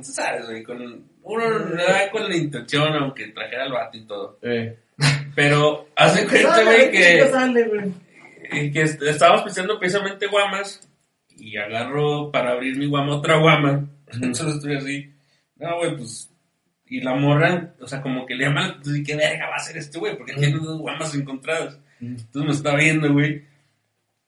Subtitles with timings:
[0.00, 0.62] ¿sabes, güey?
[0.62, 4.38] Con, uno le da con la intención, aunque trajera el vato y todo.
[5.34, 7.18] Pero hace cuenta, güey, que,
[8.50, 10.88] eh, que est- estábamos pensando precisamente guamas
[11.36, 13.86] y agarro para abrir mi guama otra guama.
[14.12, 15.12] Entonces estoy así,
[15.56, 16.30] no, güey, pues.
[16.88, 19.76] Y la morra, o sea, como que le llama, entonces, ¿qué verga va a hacer
[19.76, 20.16] este güey?
[20.16, 21.78] Porque tiene dos guamas encontradas.
[22.00, 23.42] Entonces me está viendo, güey.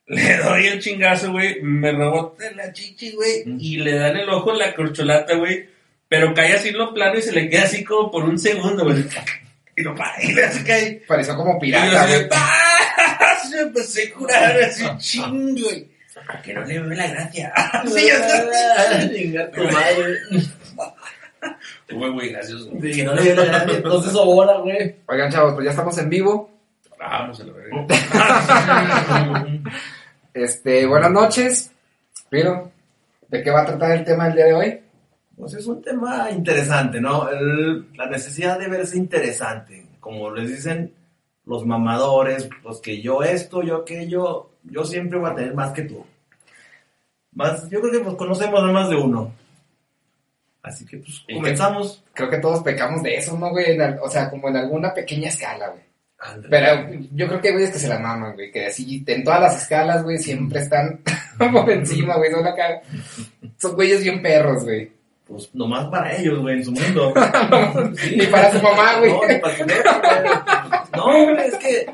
[0.09, 1.61] Le doy el chingazo, güey.
[1.63, 3.45] Me rebota en la chichi, güey.
[3.59, 5.69] Y le da en el ojo la corcholata, güey.
[6.09, 8.85] Pero cae así en lo plano y se le queda así como por un segundo,
[8.85, 9.05] güey.
[9.77, 11.03] Y lo para y le hace caer.
[11.07, 12.29] Pareció como pirata, así güey.
[12.29, 13.39] ¡pah!
[13.49, 15.87] Se empecé a curar así chingo, güey.
[16.27, 17.53] ¿Por qué no le veo la gracia?
[17.87, 18.09] Sí.
[21.91, 22.73] Güey, güey, gracioso.
[22.81, 24.97] Que no le dio la gracia, entonces ahora, güey.
[25.07, 26.51] Oigan, chavos, pues ya estamos en vivo.
[26.99, 27.87] Vamos a la verga.
[30.43, 31.73] Este, buenas noches.
[32.31, 32.71] Pero,
[33.29, 34.81] ¿de qué va a tratar el tema del día de hoy?
[35.37, 37.29] Pues es un tema interesante, ¿no?
[37.29, 39.87] El- la necesidad de verse interesante.
[39.99, 40.95] Como les dicen
[41.45, 45.83] los mamadores, pues que yo esto, yo aquello, yo siempre voy a tener más que
[45.83, 46.05] tú.
[47.33, 49.33] Más, yo creo que pues conocemos a más de uno.
[50.63, 52.05] Así que pues ¿Y comenzamos.
[52.13, 53.73] Creo que todos pecamos de eso, ¿no, güey?
[53.73, 55.83] En o sea, como en alguna pequeña escala, güey.
[56.51, 58.51] Pero yo creo que hay güeyes que se la maman, güey.
[58.51, 61.01] Que así, en todas las escalas, güey, siempre están
[61.53, 62.31] por encima, güey.
[62.33, 62.81] Son acá.
[63.57, 64.91] Son güeyes bien perros, güey.
[65.27, 67.13] Pues nomás para ellos, güey, en su mundo.
[67.97, 68.17] Sí.
[68.17, 69.13] Ni para su mamá, güey.
[69.13, 70.35] No, ni para su jefe, güey.
[70.97, 71.87] No, güey, es que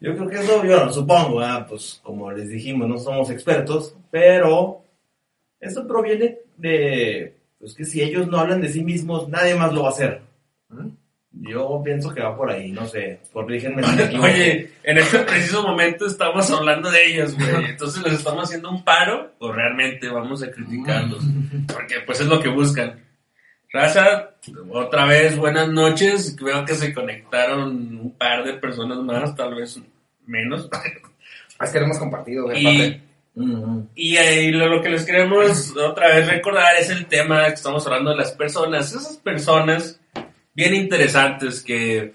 [0.00, 4.82] yo creo que eso, yo supongo, ah, pues como les dijimos, no somos expertos, pero
[5.60, 9.82] eso proviene de, pues que si ellos no hablan de sí mismos, nadie más lo
[9.82, 10.22] va a hacer.
[11.34, 13.82] Yo pienso que va por ahí, no sé, corrígenme.
[14.20, 17.70] Oye, en este preciso momento estamos hablando de ellos, güey.
[17.70, 21.24] Entonces les estamos haciendo un paro o realmente vamos a criticarlos.
[21.72, 23.00] Porque pues es lo que buscan.
[23.72, 24.34] Raza,
[24.70, 26.36] otra vez buenas noches.
[26.36, 29.80] Veo que se conectaron un par de personas más, tal vez
[30.26, 30.68] menos.
[31.60, 33.00] Es que lo hemos compartido, güey.
[33.94, 37.86] Y, y, lo, lo que les queremos otra vez recordar es el tema que estamos
[37.86, 38.90] hablando de las personas.
[38.90, 40.01] Esas personas
[40.54, 42.14] bien interesantes que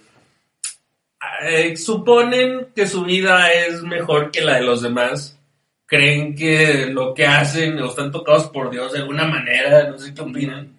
[1.43, 5.37] eh, suponen que su vida es mejor que la de los demás.
[5.85, 10.13] Creen que lo que hacen o están tocados por Dios de alguna manera, no sé
[10.13, 10.75] qué opinan.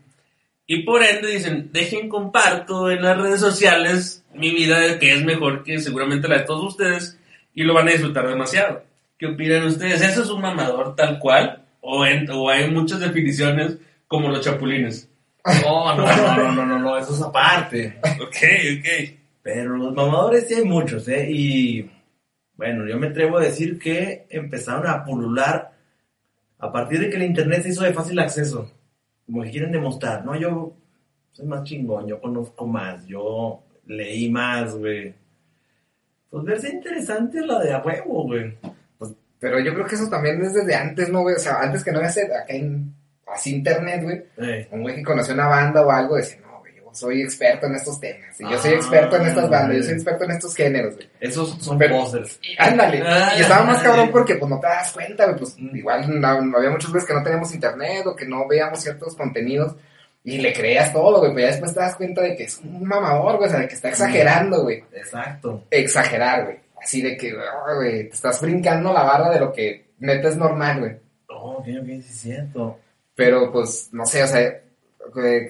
[0.66, 5.64] Y por ende dicen, dejen comparto en las redes sociales mi vida que es mejor
[5.64, 7.18] que seguramente la de todos ustedes
[7.54, 8.84] y lo van a disfrutar demasiado.
[9.18, 10.02] ¿Qué opinan ustedes?
[10.02, 11.64] ¿Eso es un mamador tal cual?
[11.80, 15.07] ¿O, o hay muchas definiciones como los chapulines?
[15.62, 17.98] No, no, no, no, no, no, no, eso es aparte.
[18.20, 18.36] Ok,
[18.78, 19.18] ok.
[19.42, 21.26] Pero los mamadores sí hay muchos, ¿eh?
[21.30, 21.90] Y
[22.56, 25.72] bueno, yo me atrevo a decir que empezaron a pulular
[26.58, 28.70] a partir de que el internet se hizo de fácil acceso.
[29.26, 30.72] Como que quieren demostrar, no, yo
[31.32, 35.14] soy más chingón, yo conozco más, yo leí más, güey.
[36.30, 38.54] Pues verse interesante la de a huevo, güey.
[39.40, 41.36] Pero yo creo que eso también es desde antes, ¿no, güey?
[41.36, 42.92] O sea, antes que no había acá en
[43.34, 44.66] así internet, güey.
[44.70, 47.74] Un güey que conoció una banda o algo decía, no, güey, yo soy experto en
[47.74, 48.40] estos temas.
[48.40, 49.94] Y yo soy Ah, experto en estas bandas, yo soy güey.
[49.96, 51.08] experto en estos géneros, güey.
[51.20, 52.38] esos son Pero- posers.
[52.42, 53.02] Y ándale.
[53.06, 55.36] Ah, y estaba más cabrón porque pues no te das cuenta, güey.
[55.38, 55.76] Pues Mm.
[55.76, 59.14] igual no, no había muchas veces que no teníamos internet o que no veíamos ciertos
[59.16, 59.74] contenidos.
[60.24, 61.30] Y le creías todo, güey.
[61.32, 63.48] Pero ya después te das cuenta de que es un mamador, güey.
[63.48, 64.84] O sea, de que está exagerando, güey.
[64.92, 65.64] Exacto.
[65.70, 66.58] Exagerar, güey.
[66.82, 70.36] Así de que, ah, güey, te estás brincando la barra de lo que neta es
[70.36, 70.96] normal, güey.
[71.30, 72.78] No, bien, bien, sí es cierto.
[73.18, 74.62] Pero pues, no sé, o sea, eh,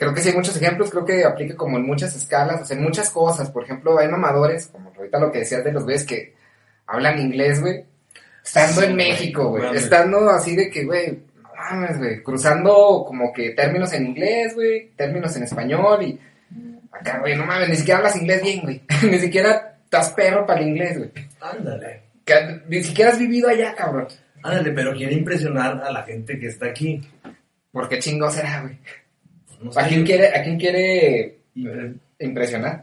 [0.00, 2.78] creo que sí hay muchos ejemplos, creo que aplica como en muchas escalas, o sea,
[2.78, 3.50] en muchas cosas.
[3.50, 6.34] Por ejemplo, hay mamadores, como ahorita lo que decías de los güeyes que
[6.86, 7.84] hablan inglés, güey.
[8.42, 9.64] Estando Sí, en güey, México, güey.
[9.64, 9.82] mames.
[9.82, 12.22] Estando así de que, güey, no mames, güey.
[12.22, 14.88] Cruzando como que términos en inglés, güey.
[14.96, 16.18] Términos en español y...
[16.90, 18.82] Acá, güey, no mames, ni siquiera hablas inglés bien, güey.
[19.10, 21.10] ni siquiera estás perro para el inglés, güey.
[21.38, 22.00] Ándale.
[22.24, 24.08] Que Ni siquiera has vivido allá, cabrón.
[24.42, 27.00] Ándale, pero quiere impresionar a la gente que está aquí.
[27.72, 28.76] ¿Por qué chingo será, güey?
[29.62, 32.82] No sé, ¿A quién quiere, a quién quiere impre- impresionar?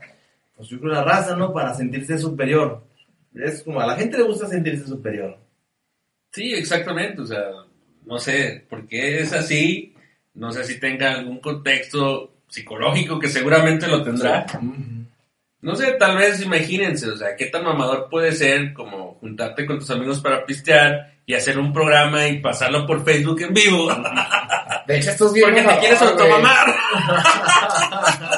[0.55, 1.51] pues yo creo la raza, ¿no?
[1.53, 2.81] Para sentirse superior.
[3.33, 5.37] Es como a la gente le gusta sentirse superior.
[6.31, 7.21] Sí, exactamente.
[7.21, 7.43] O sea,
[8.05, 9.93] no sé por qué es así.
[10.33, 14.45] No sé si tenga algún contexto psicológico que seguramente lo tendrá.
[15.61, 19.79] No sé, tal vez imagínense, o sea, qué tan mamador puede ser como juntarte con
[19.79, 23.89] tus amigos para pistear y hacer un programa y pasarlo por Facebook en vivo.
[24.87, 26.67] De hecho, estos bien Porque te quieres automamar.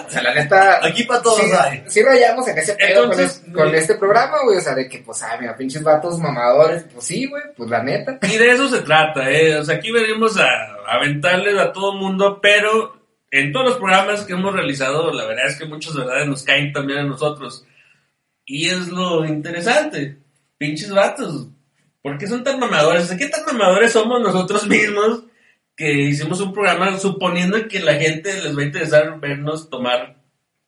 [0.08, 0.80] o sea, la neta.
[0.86, 1.84] Aquí para todos sí, hay.
[1.88, 4.58] Sí rayamos en ese pedo Entonces, con, es- con este programa, güey.
[4.58, 6.86] O sea, de que, pues, ay, mira, pinches vatos mamadores.
[6.94, 8.18] Pues sí, güey, pues la neta.
[8.22, 9.58] Y de eso se trata, ¿eh?
[9.58, 12.96] O sea, aquí venimos a, a aventarles a todo mundo, pero
[13.32, 16.72] en todos los programas que hemos realizado, la verdad es que muchas verdades nos caen
[16.72, 17.66] también a nosotros.
[18.46, 20.18] Y es lo interesante.
[20.58, 21.48] Pinches vatos.
[22.08, 23.04] ¿Por qué son tan mamadores?
[23.04, 25.24] O sea, ¿Qué tan mamadores somos nosotros mismos
[25.76, 30.16] que hicimos un programa suponiendo que la gente les va a interesar vernos tomar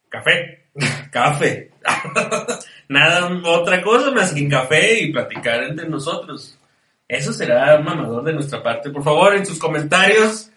[0.10, 0.68] café?
[1.12, 1.72] Café.
[2.90, 6.60] Nada otra cosa más que café y platicar entre nosotros.
[7.08, 8.90] Eso será mamador de nuestra parte.
[8.90, 10.52] Por favor, en sus comentarios,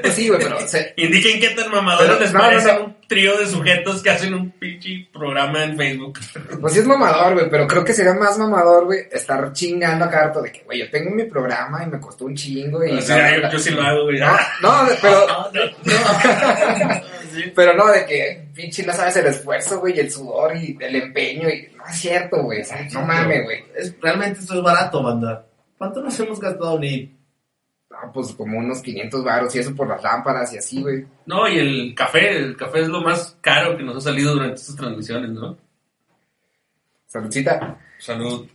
[0.00, 0.58] Pues sí, güey, pero.
[0.66, 2.84] se- indiquen qué tan mamadores Pero, les no, no, parece no.
[2.86, 6.18] un trío de sujetos que hacen un pinche programa en Facebook.
[6.60, 10.20] Pues sí es mamador, güey, pero creo que sería más mamador, güey, estar chingando acá
[10.24, 12.92] harto de que, güey, yo tengo mi programa y me costó un chingo y...
[12.92, 14.18] O sea, yo, yo sí lo hago, güey.
[14.18, 14.32] No,
[14.62, 15.26] no, pero,
[17.34, 17.52] Sí.
[17.54, 20.94] pero no, de que pinche no sabes el esfuerzo, güey, y el sudor y el
[20.96, 21.68] empeño y...
[21.76, 23.64] No es cierto, güey, o sea, no mames, güey.
[23.76, 25.44] Es, realmente esto es barato, banda.
[25.76, 27.12] ¿Cuánto nos hemos gastado ni?
[28.02, 31.06] No, pues como unos 500 varos y eso por las lámparas y así, güey.
[31.26, 34.56] No, y el café, el café es lo más caro que nos ha salido durante
[34.56, 35.56] estas transmisiones, ¿no?
[37.06, 37.78] Saludcita.
[37.98, 38.48] Salud.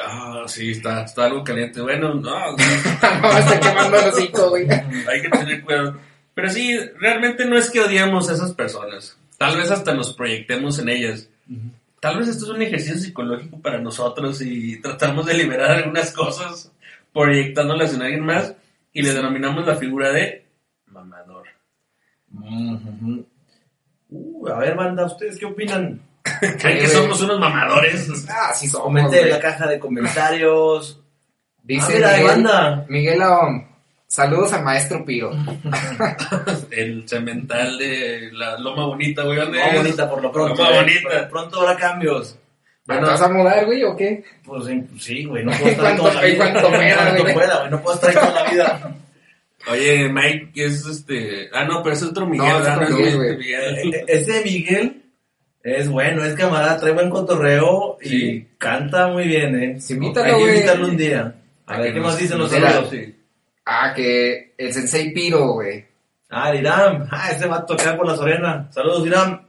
[0.00, 1.80] Ah, sí, está, está algo caliente.
[1.80, 2.52] Bueno, no,
[3.22, 4.68] no, estoy quemando el hocico, güey.
[4.70, 5.98] hay que tener cuidado.
[6.34, 9.18] Pero sí, realmente no es que odiemos a esas personas.
[9.36, 11.28] Tal vez hasta nos proyectemos en ellas.
[12.00, 16.70] Tal vez esto es un ejercicio psicológico para nosotros y tratamos de liberar algunas cosas
[17.24, 18.54] proyectándolas en alguien más
[18.92, 20.46] y le denominamos la figura de
[20.86, 21.46] mamador.
[24.10, 26.00] Uh, a ver, banda, ¿ustedes qué opinan?
[26.58, 28.08] ¿Creen que somos unos mamadores?
[28.28, 31.00] Ah, sí somos, Comenten en la caja de comentarios.
[31.62, 32.86] Dice Ah, mira, Miguel, banda.
[32.88, 33.68] Miguel Aom,
[34.06, 35.30] saludos al maestro Piro.
[36.70, 39.38] El cemental de la Loma Bonita, güey.
[39.38, 39.82] ¿dónde Loma es?
[39.82, 40.62] bonita por lo pronto.
[40.62, 40.80] Loma eh.
[40.80, 41.28] Bonita.
[41.28, 42.38] Pronto habrá cambios.
[42.88, 44.24] ¿Te vas a mudar, güey, o qué?
[44.44, 44.64] Pues
[44.98, 46.52] sí, güey, no puedo estar toda la en vida.
[46.52, 47.34] cuanto pueda, En cuanto güey.
[47.34, 48.96] pueda, güey, no puedo estar toda la vida.
[49.70, 51.50] Oye, Mike, que es este.
[51.52, 52.48] Ah, no, pero es otro Miguel.
[52.48, 53.28] No, es otro ah, no, Miguel, es güey.
[53.30, 53.38] este
[53.84, 53.94] Miguel.
[53.94, 55.02] E- Ese Miguel
[55.62, 58.48] es bueno, es camarada, trae buen cotorreo y Sí.
[58.56, 59.80] canta muy bien, eh.
[59.80, 61.34] Sí, invítalo, Hay que invitarlo un día.
[61.66, 62.88] A ver qué nos- más dicen los saludos.
[62.90, 63.14] Sí.
[63.66, 65.84] Ah, que el sensei Piro, güey.
[66.30, 67.06] Ah, Iram.
[67.10, 68.68] Ah, ese va a tocar por la Sorena.
[68.70, 69.42] Saludos, Iram.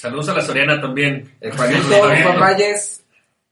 [0.00, 1.32] Saludos a la Soriana también.
[1.40, 1.82] El Juanito.
[1.88, 3.02] Juan Valles.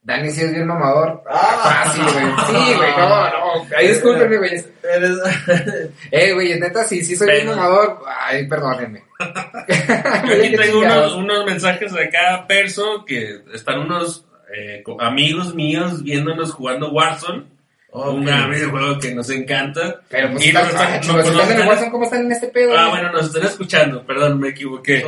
[0.02, 1.23] Dani sí es bien mamador.
[1.26, 1.85] Ah.
[1.87, 2.26] fácil, güey.
[2.46, 3.76] Sí, güey, no, no.
[3.76, 4.64] Ahí discúlpenme, güey.
[6.11, 8.02] Eh, güey, neta, sí, sí soy bien mamador.
[8.20, 9.02] Ay, perdónenme.
[9.19, 16.52] Aquí tengo unos, unos mensajes de acá, Perso, que están unos eh, amigos míos viéndonos
[16.52, 17.53] jugando Warzone.
[17.96, 20.00] Un gran videojuego que nos encanta.
[20.08, 22.25] Pero pues Y nos están- ah, chicos, nos están en el están- Warzone, ¿cómo están
[22.25, 22.76] en este pedo?
[22.76, 25.05] Ah, bueno, nos están escuchando, perdón, me equivoqué.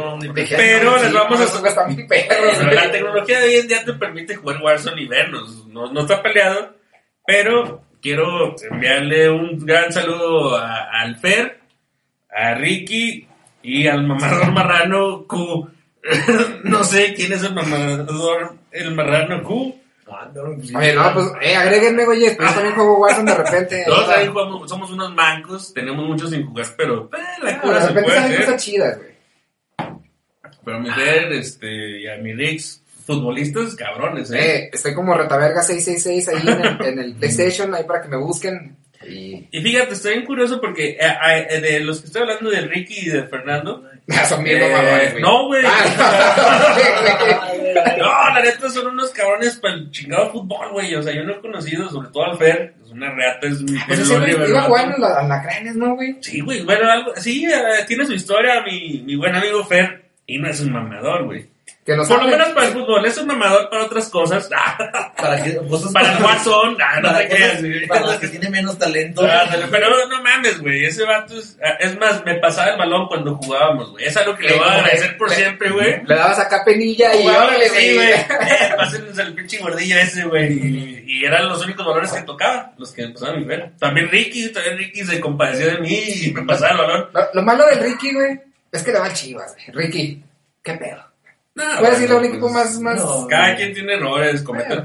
[0.57, 1.63] Pero les vamos a-
[2.09, 5.67] perros, Pero la tecnología de hoy en día te permite jugar Warzone y vernos.
[5.67, 6.75] No, no está peleado,
[7.27, 11.59] pero quiero enviarle un gran saludo a, al Fer,
[12.31, 13.27] a Ricky
[13.65, 15.69] y al mamador marrano Q.
[16.63, 19.77] no sé quién es el mamador, el marrano Q.
[20.07, 20.75] No, pues.
[20.75, 23.83] Oye, no, pues, eh, agréguenme, güey, después también juego Warzone de repente.
[23.87, 27.75] Todos ahí jugamos- somos unos mancos, tenemos muchos sin jugar, pero eh, la ah, cura
[27.75, 28.45] de se repente puede salen hacer.
[28.47, 29.17] cosas chidas, güey.
[30.65, 34.39] Pero a mi Fer este, y a mi Rix, futbolistas cabrones, ¿eh?
[34.65, 38.17] Eh, estoy como retaverga 666 ahí en el, en el PlayStation, ahí para que me
[38.17, 38.77] busquen.
[39.09, 42.61] Y Y fíjate, estoy bien curioso porque eh, eh, de los que estoy hablando de
[42.63, 43.85] Ricky y de Fernando.
[44.29, 45.23] Son bien eh, mamadores, güey.
[45.23, 45.63] no, güey.
[45.67, 46.73] Ah.
[47.99, 48.05] No,
[48.35, 50.95] la neta son unos cabrones para el chingado fútbol, güey.
[50.95, 53.79] O sea, yo no he conocido, sobre todo al Fer, es una reata, es mi
[53.87, 56.17] Pues Oliver, iba jugando a la- a la cranes, ¿no, güey?
[56.21, 60.07] Sí, güey, bueno, algo, sí, eh, tiene su historia mi, mi buen amigo Fer.
[60.27, 61.49] Y no es un mamador, güey.
[61.87, 64.49] Que nos Por lo menos para el fútbol, es un mamador para otras cosas.
[65.17, 67.87] Para, que, cosas para el ah, no para, te creas, cosas- güey.
[67.87, 69.23] para las que tiene menos talento.
[69.71, 70.85] Pero no mames, güey.
[70.85, 71.57] Ese vato es.
[71.81, 74.05] Es más, me pasaba el balón cuando jugábamos, güey.
[74.05, 76.03] Es algo que le Eh, voy a agradecer por le- siempre, güey.
[76.05, 77.97] Le dabas acá penilla y órale, sí, güey.
[77.97, 78.77] güey.
[78.77, 80.53] Pásenos el pinche gordillo ese, güey.
[80.53, 83.71] Y, y eran los únicos valores que tocaba, los que me pasaban mi ver.
[83.79, 87.09] También Ricky, también Ricky se compadeció de mí y me pasaba el balón.
[87.13, 88.41] Lo, lo malo del Ricky, güey,
[88.73, 89.87] es que le va chivas, güey.
[89.87, 90.23] Ricky,
[90.63, 91.06] ¿qué pedo?
[91.57, 92.97] No, decirle a un bueno, equipo pues, más, más...
[93.05, 93.27] no.
[93.27, 94.77] Cada quien tiene errores, comete.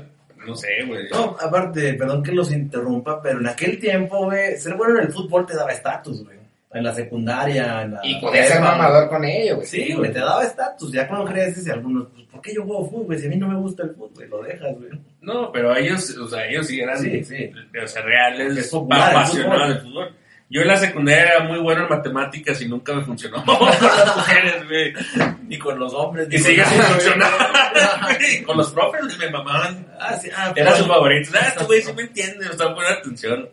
[0.47, 1.07] No sé, güey.
[1.11, 5.11] No, aparte, perdón que los interrumpa, pero en aquel tiempo, güey, ser bueno en el
[5.13, 6.37] fútbol te daba estatus, güey.
[6.73, 7.99] En la secundaria, en la...
[8.01, 8.71] Y podía ser prepa.
[8.77, 9.67] mamador con ello, güey.
[9.67, 10.91] Sí, güey, te daba estatus.
[10.93, 13.19] Ya cuando creces, y algunos, pues, ¿por qué yo juego fútbol, güey?
[13.19, 14.89] Si a mí no me gusta el fútbol, lo dejas, güey.
[15.19, 17.51] No, pero ellos, o sea, ellos sí eran, Sí, sí.
[17.83, 19.69] o sea, reales, Es popular el apasionados fútbol.
[19.73, 20.15] del fútbol.
[20.51, 24.17] Yo en la secundaria era muy bueno en matemáticas y nunca me funcionó con las
[24.17, 24.93] mujeres, güey.
[25.47, 26.27] Ni con los hombres.
[26.29, 27.31] Y sigue sin funcionar.
[28.45, 29.87] con los profes me mamaban.
[29.97, 31.31] Ah, sí, ah, era su favorito.
[31.35, 33.49] Ah, este güey sí me entiende, me está poniendo atención.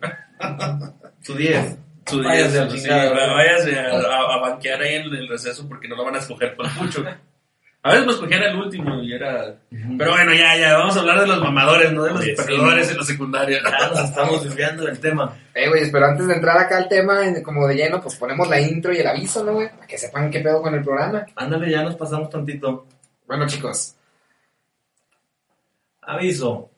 [1.21, 1.77] su 10.
[2.05, 6.03] Su 10, sí, váyase a, a, a, banquear ahí en el receso porque no lo
[6.03, 7.05] van a escoger por mucho.
[7.81, 9.55] A veces me escogían el último y era.
[9.69, 12.97] Pero bueno, ya, ya, vamos a hablar de los mamadores, no de los perdedores en
[12.97, 13.61] la secundaria.
[13.63, 15.33] Ya nos estamos desviando del tema.
[15.53, 18.59] Eh, güey, pero antes de entrar acá al tema, como de lleno, pues ponemos la
[18.59, 19.69] intro y el aviso, ¿no, güey?
[19.69, 21.25] Para que sepan qué pedo con el programa.
[21.37, 22.85] Ándale, ya nos pasamos tantito.
[23.25, 23.95] Bueno, chicos.
[26.01, 26.69] Aviso.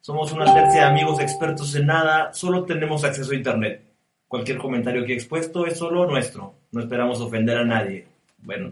[0.00, 3.82] Somos una tercia de amigos expertos en nada, solo tenemos acceso a internet.
[4.28, 6.54] Cualquier comentario aquí expuesto es solo nuestro.
[6.72, 8.06] No esperamos ofender a nadie.
[8.46, 8.70] Bueno,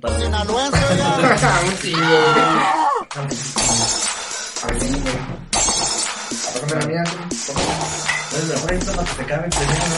[9.50, 9.94] teléfono,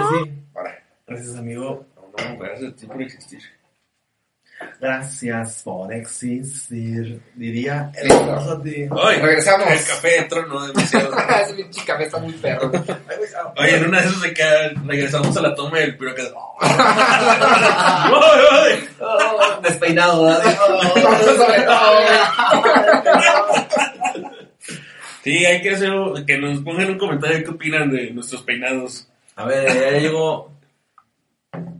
[0.00, 0.32] güey.
[1.06, 1.84] Gracias, amigo.
[1.96, 3.40] No, gracias a ti por existir.
[4.80, 8.10] Gracias por existir, diría el
[8.90, 9.70] Hoy, regresamos.
[9.70, 11.10] El café entró no demasiado.
[11.42, 12.70] Ese pinche café está muy perro.
[13.58, 14.34] Oye, en una de esas de
[14.86, 16.22] regresamos a la toma del piro que.
[19.62, 20.56] Despeinado, ¿verdad?
[25.22, 25.92] Sí, hay que hacer
[26.26, 29.06] que nos pongan un comentario qué opinan de nuestros peinados.
[29.36, 30.50] A ver, ya llegó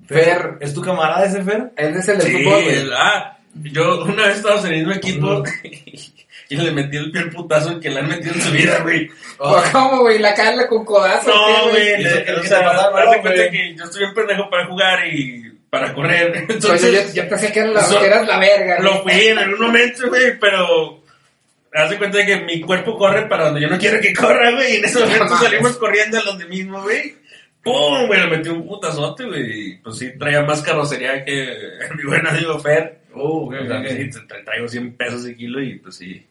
[0.06, 1.72] Fer, ¿es tu camarada ese Fer?
[1.76, 2.90] Él es el del fútbol, güey.
[2.96, 5.42] Ah, yo una vez estaba saliendo equipo
[6.48, 9.08] y le metí el pie al putazo que le han metido en su vida, güey.
[9.42, 9.58] Oh.
[9.72, 10.18] ¿Cómo, güey?
[10.18, 11.30] ¿La carla con codazo?
[11.30, 12.04] No, güey.
[12.04, 12.60] O sea,
[12.94, 16.44] me cuenta que yo estoy un pendejo para jugar y para correr.
[16.50, 18.80] Entonces, yo, yo, pensé que, era la, que eras la verga.
[18.80, 21.02] Lo fui en algún momento, güey, pero
[21.72, 24.50] haz de cuenta de que mi cuerpo corre para donde yo no quiero que corra,
[24.50, 24.74] güey.
[24.74, 27.14] Y en ese momento salimos corriendo a donde mismo, güey.
[27.62, 28.06] ¡Pum!
[28.06, 29.82] Güey, le metí un putazote, güey.
[29.82, 31.54] Pues sí, traía más carrocería que
[31.96, 33.00] mi buen amigo Fer.
[33.14, 34.10] Uh, güey, okay.
[34.12, 36.26] sí, traigo 100 pesos de kilo y pues sí.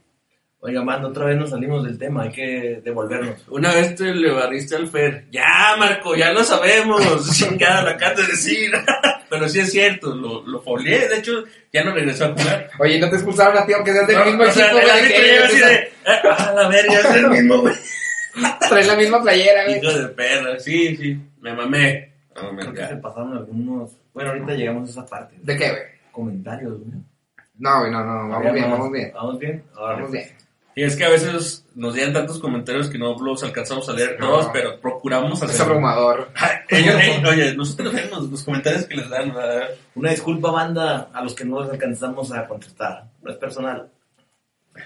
[0.61, 3.47] Oiga, mando, otra vez nos salimos del tema, hay que devolvernos.
[3.47, 5.25] Una vez te le barriste al Fer.
[5.31, 7.01] Ya, Marco, ya lo sabemos.
[7.37, 8.71] Chingada, lo acabas de decir.
[9.29, 11.07] Pero sí es cierto, lo, lo folié.
[11.07, 12.69] De hecho, ya no regresó a jugar.
[12.79, 14.81] Oye, ¿no te expulsaron a ti aunque seas del no, mismo o sea, equipo?
[14.81, 17.75] El árbitro así de, ah, la verga, es el mismo, güey.
[18.69, 19.77] Traes la misma playera, güey.
[19.77, 22.13] Hijo de perra, sí, sí, me mamé.
[22.35, 23.91] No, me Creo que se pasaron algunos.
[24.13, 25.35] Bueno, ahorita llegamos a esa parte.
[25.41, 25.81] ¿De qué, güey?
[26.11, 26.91] Comentarios, güey.
[27.57, 29.11] No, güey, no, no, vamos bien, vamos bien.
[29.13, 29.63] ¿Vamos bien?
[29.75, 30.29] Ahora, vamos bien.
[30.75, 34.15] Y es que a veces nos llegan tantos comentarios que no los alcanzamos a leer
[34.17, 34.27] no.
[34.27, 35.55] todos, pero procuramos hacer.
[35.55, 36.29] Es abrumador.
[36.69, 36.95] Ellos,
[37.27, 39.33] oye, nosotros vemos los comentarios que les dan.
[39.33, 39.71] ¿verdad?
[39.95, 43.09] Una disculpa, banda, a los que no les alcanzamos a contestar.
[43.21, 43.89] No es personal.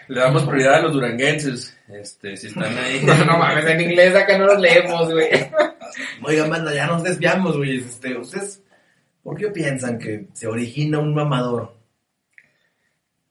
[0.08, 1.78] Le damos prioridad a los duranguenses.
[1.88, 3.02] Este, si están ahí.
[3.04, 5.30] No, no mames, en inglés acá no los leemos, güey.
[6.24, 7.80] Oigan, banda, ya nos desviamos, güey.
[7.80, 8.62] Este, ¿Ustedes
[9.22, 11.76] por qué piensan que se origina un mamador?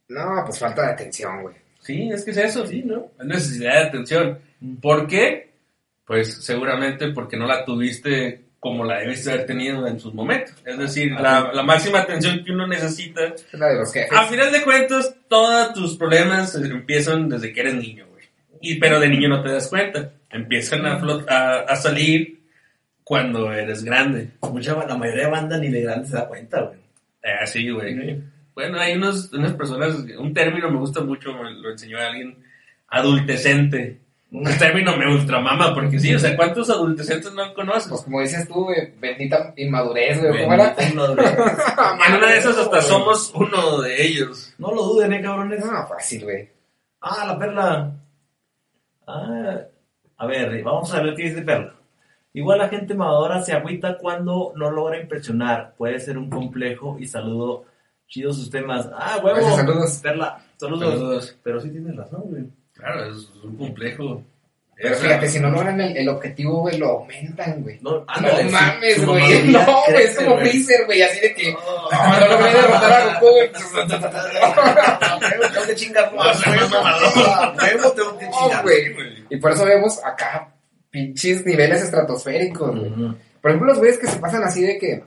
[0.09, 1.57] No, pues falta de atención, güey.
[1.81, 3.11] Sí, es que es eso, sí, ¿no?
[3.19, 4.39] Es necesidad de atención.
[4.81, 5.53] ¿Por qué?
[6.07, 10.55] Pues seguramente porque no la tuviste como la debes haber tenido en sus momentos.
[10.65, 13.25] Es decir, la, la, máxima atención que uno necesita.
[13.25, 14.17] Es la de los jefes.
[14.17, 18.25] A final de cuentas, todos tus problemas empiezan desde que eres niño, güey.
[18.61, 20.13] Y, pero de niño no te das cuenta.
[20.31, 20.93] Empiezan a,
[21.29, 22.45] a, a salir
[23.03, 24.31] cuando eres grande.
[24.43, 26.79] Mucha, la mayoría de banda ni de grande se da cuenta, güey.
[27.25, 27.97] Ah, sí, güey.
[27.97, 28.23] Sí.
[28.55, 32.37] Bueno, hay unos, unas personas, un término me gusta mucho, me lo enseñó alguien,
[32.87, 33.99] adultecente.
[34.33, 37.87] Un término me ultramama, porque sí, o sea, ¿cuántos adultecentes no conoces?
[37.87, 40.75] Pues como dices tú, güey, bendita inmadurez, güey, ¿cómo era?
[40.91, 41.33] Inmadurez.
[42.09, 44.55] en una de esas hasta somos uno de ellos.
[44.57, 45.63] No lo duden, eh, cabrones.
[45.63, 46.49] No, fácil, güey.
[47.03, 47.93] Ah, la perla.
[49.07, 49.61] Ah,
[50.17, 51.75] a ver, vamos a ver qué dice perla.
[52.33, 55.75] Igual la gente mamadora se agüita cuando no logra impresionar.
[55.77, 57.67] Puede ser un complejo y saludo
[58.07, 58.89] chidos sus temas.
[58.95, 59.37] Ah, huevo.
[59.37, 60.01] Gracias, saludos.
[60.03, 60.95] Perla, saludos.
[60.95, 61.39] saludos.
[61.43, 62.62] Pero sí tienes razón, güey.
[62.83, 64.25] Claro, es un complejo.
[64.75, 67.79] Pero fíjate, si no logran el, el objetivo, güey, lo aumentan, güey.
[67.81, 69.45] No, no mames, güey.
[69.45, 71.53] No, güey, es como Freezer, güey, así de que.
[71.53, 73.53] No, no logré derrotar a Goku, güey.
[75.53, 76.45] Tengo que chingar más.
[76.45, 78.65] Huevo, tengo que chingar.
[79.31, 80.53] Y por eso vemos acá
[80.91, 82.93] pinches niveles estratosféricos, güey.
[83.41, 85.05] Por ejemplo, los güeyes que se pasan así de que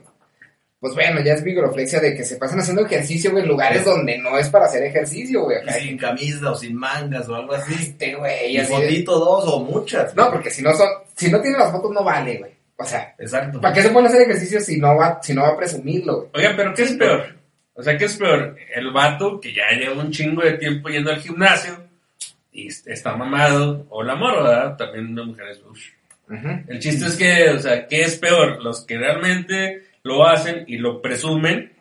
[0.78, 4.18] pues bueno, ya es vigoroflexia de que se pasan haciendo ejercicio, güey, en lugares donde
[4.18, 5.58] no es para hacer ejercicio, güey.
[5.80, 7.74] Sin camisa o sin mangas o algo así.
[7.74, 8.56] Este, güey.
[8.56, 10.14] Y fotito dos o muchas.
[10.14, 12.52] No, porque si no son, si no tienen las fotos no vale, güey.
[12.76, 13.60] O sea, exacto.
[13.60, 16.30] ¿Para qué se pueden hacer ejercicio si no va, si no va a presumirlo, güey?
[16.34, 17.34] Oigan, pero ¿qué es peor?
[17.72, 18.56] O sea, ¿qué es peor?
[18.74, 21.86] El vato que ya lleva un chingo de tiempo yendo al gimnasio
[22.52, 25.60] y está mamado, o la morra, también de mujeres,
[26.68, 28.62] El chiste es que, o sea, ¿qué es peor?
[28.62, 31.72] Los que realmente lo hacen y lo presumen,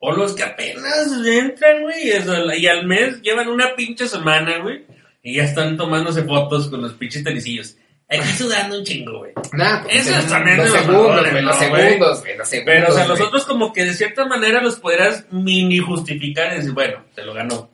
[0.00, 2.10] o los que apenas entran, güey,
[2.56, 4.86] y al mes llevan una pinche semana, güey,
[5.22, 7.76] y ya están tomándose fotos con los pinches tenisillos.
[8.08, 9.32] Aquí sudando un chingo, güey.
[9.52, 12.74] Nah, Eso es también los segundos, güey, los segundos, güey, los segundos.
[12.74, 16.56] Pero, o sea, los otros como que de cierta manera los podrás mini justificar y
[16.56, 17.70] decir, bueno, se lo ganó.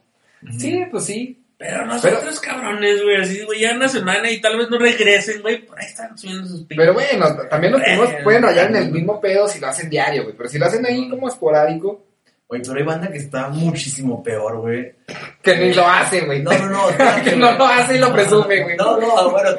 [0.58, 1.43] Sí, pues sí.
[1.66, 5.64] Pero nosotros, cabrones, güey, así, güey, ya una semana y tal vez no regresen, güey,
[5.64, 6.76] por ahí están subiendo sus pinches.
[6.76, 10.24] Pero bueno, también los primos pueden rayar en el mismo pedo si lo hacen diario,
[10.24, 10.36] güey.
[10.36, 12.04] Pero si lo hacen ahí como esporádico.
[12.46, 14.94] Güey, pero hay banda que está muchísimo peor, güey.
[15.40, 16.42] Que ni lo hace, güey.
[16.42, 16.86] No, no, no.
[17.24, 18.76] que no lo hace y lo presume, güey.
[18.76, 19.50] No, no, bueno,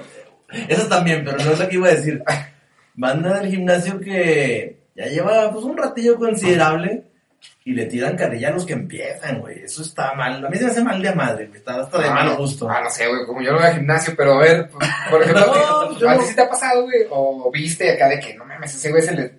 [0.69, 2.23] eso también, pero no es lo que iba a decir.
[2.93, 7.03] Banda del gimnasio que ya lleva pues un ratillo considerable
[7.67, 9.63] y le tiran carrilla a los que empiezan, güey.
[9.63, 10.45] Eso está mal.
[10.45, 11.57] A mí se me hace mal de madre, güey.
[11.57, 12.69] Está hasta de ah, mal gusto.
[12.69, 13.25] Ah, no sé, güey.
[13.25, 14.69] Como yo no voy al gimnasio, pero a ver,
[15.09, 15.47] por ejemplo,
[15.99, 17.07] no, ¿a ti sí te ha pasado, güey?
[17.09, 19.33] O viste acá de que, no mames, ese güey se le...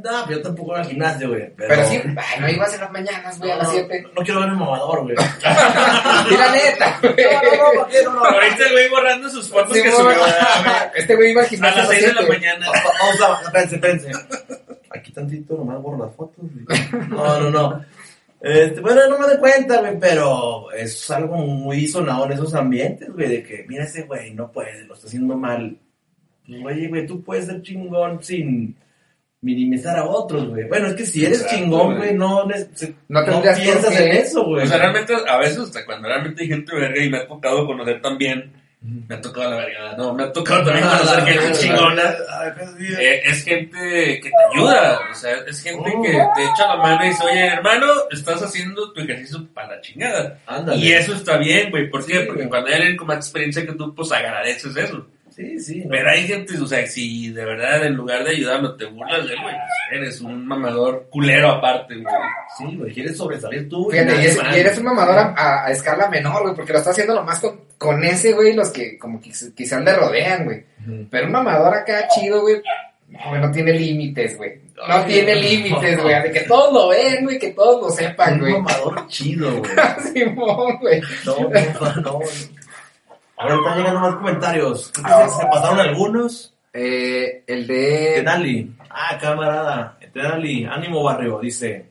[0.00, 1.52] No, yo tampoco voy al gimnasio, güey.
[1.56, 1.68] Pero...
[1.70, 4.04] pero sí, ay, no ibas en las mañanas, güey, a las 7.
[4.14, 5.16] No, quiero ver el mamador, güey.
[6.30, 7.14] y la neta, güey.
[7.16, 10.20] No, no, no, no, Ahorita el güey borrando sus fotos que subió.
[10.94, 12.66] Este güey iba al gimnasio a las 6 de la mañana.
[13.00, 14.12] Vamos a, espérense, espérense
[14.94, 16.44] aquí tantito nomás borro las fotos.
[17.08, 17.84] No, no, no.
[18.40, 23.08] Este, bueno, no me doy cuenta, güey, pero es algo muy sonado en esos ambientes,
[23.12, 25.78] güey, de que, mira ese güey, no puede, lo está haciendo mal.
[26.64, 28.74] Oye, güey, tú puedes ser chingón sin
[29.42, 30.66] minimizar a otros, güey.
[30.66, 32.44] Bueno, es que si eres chingón, güey, no,
[33.08, 34.64] no, no piensas en eso, güey.
[34.64, 37.64] O sea, realmente, a veces, hasta cuando realmente hay gente verga y me ha tocado
[37.64, 42.16] conocer también me ha tocado la verga, no, me ha tocado también conocer gente chingona.
[42.98, 47.04] Eh, es gente que te ayuda, o sea, es gente que te echa la mano
[47.04, 50.40] y dice, oye, hermano, estás haciendo tu ejercicio para la chingada.
[50.74, 52.20] Y eso está bien, güey, ¿por qué?
[52.20, 55.06] Porque cuando hay alguien con más experiencia que tú, pues agradeces eso.
[55.34, 55.84] Sí, sí.
[55.88, 59.32] Pero hay gente, o sea, si de verdad en lugar de ayudarlo te burlas de
[59.32, 59.54] él, güey,
[59.92, 62.14] eres un mamador culero aparte, güey.
[62.58, 63.88] Sí, güey, quieres sobresalir tú.
[63.90, 67.40] Fíjate, y, eres un mamador a, escala menor, güey, porque lo está haciendo lo más
[67.40, 70.64] con, con ese, güey, los que como quizás le rodean, güey.
[71.10, 72.62] Pero un mamador acá chido, güey,
[73.08, 74.60] no, no tiene límites, güey.
[74.88, 76.22] No tiene límites, güey.
[76.22, 78.52] De que todos lo ven, güey, que todos lo sepan, güey.
[78.52, 79.70] Un mamador chido, güey.
[80.12, 81.00] Simón, güey.
[81.24, 82.20] No, no, no.
[83.42, 84.92] Ahora están llegando más comentarios.
[85.02, 86.54] Ah, ¿Se pasaron algunos?
[86.72, 88.12] Eh, el de...
[88.16, 88.72] Tenali.
[88.88, 89.98] Ah, camarada.
[90.12, 90.64] Tenali.
[90.64, 91.40] Ánimo barrio.
[91.40, 91.90] Dice...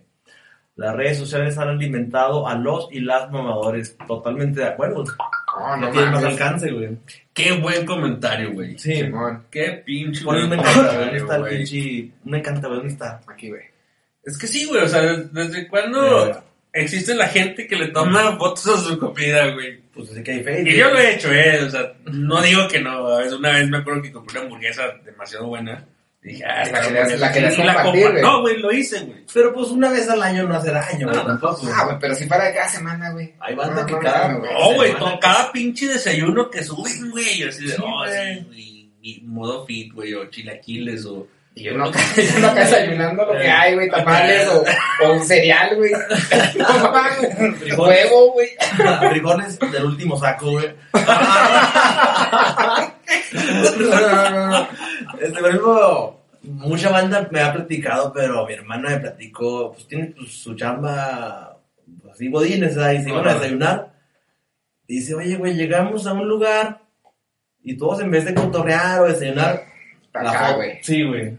[0.78, 3.98] Las redes sociales han alimentado a los y las mamadores.
[4.08, 5.04] Totalmente de acuerdo.
[5.60, 6.98] No, no tiene más alcance, güey.
[7.34, 8.80] Qué buen comentario, güey.
[8.80, 9.04] Sí.
[9.52, 11.00] Qué pinche buen comentario.
[11.00, 12.12] ¿Dónde está el pinche...
[12.24, 12.80] Me encanta, güey.
[12.80, 13.22] ¿Dónde está?
[13.28, 13.64] Aquí, güey.
[14.24, 14.82] Es que sí, güey.
[14.84, 16.42] O sea, ¿desde cuándo
[16.74, 19.82] existe la gente que le toma fotos a su comida, güey?
[19.94, 20.64] pues así que hay fe.
[20.66, 21.64] Y yo lo he hecho, ¿eh?
[21.64, 23.08] O sea, no digo que no.
[23.08, 25.86] A veces, una vez me acuerdo que compré una hamburguesa demasiado buena.
[26.22, 28.22] dije, ah, la que, la que la güey.
[28.22, 29.26] No, güey, lo hice, güey.
[29.34, 31.26] Pero pues una vez al año no hace daño, güey.
[31.26, 31.68] tampoco.
[31.74, 33.34] Ah, güey, pero si para cada semana, güey.
[33.40, 34.30] Hay banda que cada.
[34.30, 37.44] No, güey, cada pinche desayuno que suben, güey.
[37.44, 38.06] Así de, oh,
[38.54, 42.00] sí, modo fit, güey, o chilaquiles, o y yo no, acá
[42.54, 44.64] desayunando lo que hay, güey, tamales o,
[45.04, 45.92] o un cereal, güey.
[46.58, 48.50] No mames, huevo, güey.
[49.10, 50.74] Frijoles del último saco, güey.
[53.80, 54.68] no, no, no,
[55.20, 60.14] Este, por ejemplo, mucha banda me ha platicado, pero mi hermana me platicó, pues tiene
[60.18, 61.60] pues, su chamba,
[62.02, 63.92] pues, así bodines, ahí se iban a desayunar.
[64.88, 66.82] Y dice, oye, güey, llegamos a un lugar
[67.62, 69.72] y todos en vez de cotorrear o desayunar,
[70.14, 70.80] Acá, güey.
[70.82, 71.38] Sí, güey.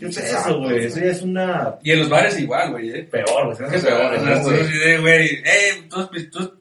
[0.00, 0.86] ¿Qué es eso, güey?
[0.86, 1.74] Eso ya es una...
[1.82, 3.02] Y en los bares igual, güey, ¿eh?
[3.02, 3.74] Peor, güey.
[3.74, 4.14] Es peor.
[4.14, 5.82] Es güey, eh,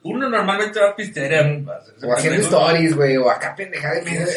[0.04, 1.62] uno normalmente va a pistear.
[2.04, 4.28] O haciendo stories, güey, o acá pendejada de medio.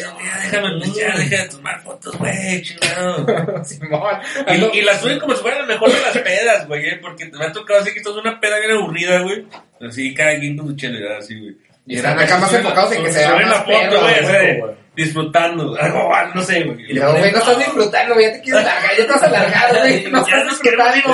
[0.43, 3.63] Déjame pistear, deja de tomar fotos, güey, chingado.
[3.65, 4.17] Simón.
[4.47, 6.99] Y, y las suben como si fueran la mejor de las pedas, güey, ¿eh?
[7.01, 9.45] Porque me ha tocado así que esto es una peda bien aburrida, güey.
[9.81, 11.57] Así, cada quien con su chelera, así, güey.
[11.85, 15.75] Y están acá más enfocados en que se vean la foto, güey, disfrutando.
[15.79, 16.93] Algo, no sé, güey.
[16.93, 18.27] No, güey, no estás disfrutando, güey.
[18.27, 20.11] Ya te quieres largar, ya te vas a largar, güey.
[20.11, 21.11] No estás disfrutando,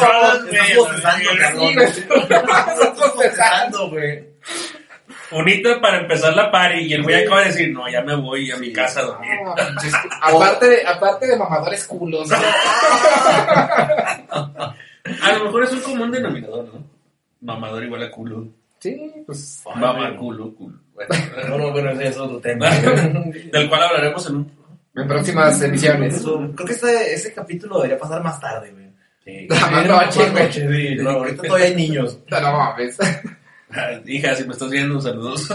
[1.62, 1.78] güey.
[1.86, 4.30] Estás procesando, güey.
[5.32, 8.50] Bonito para empezar la party y el güey acaba de decir, no, ya me voy
[8.50, 9.30] a mi casa a dormir.
[10.22, 12.32] aparte, de, aparte de mamadores culos.
[12.32, 12.42] a
[15.38, 16.84] lo mejor es un común denominador, ¿no?
[17.42, 18.48] Mamador igual a culo.
[18.80, 19.62] Sí, pues.
[19.76, 20.80] Mamá, culo, culo.
[21.07, 22.69] Bueno, no, bueno, ese es otro tema.
[23.51, 24.59] Del cual hablaremos en un.
[24.95, 26.21] En próximas emisiones.
[26.21, 28.89] Creo que este, ese capítulo debería pasar más tarde, güey.
[29.23, 29.47] Sí.
[29.49, 30.95] La noche, güey.
[30.97, 32.19] No, ahorita todavía hay niños.
[32.29, 32.97] No mames.
[34.05, 35.49] Hija, si me estás viendo, saludos.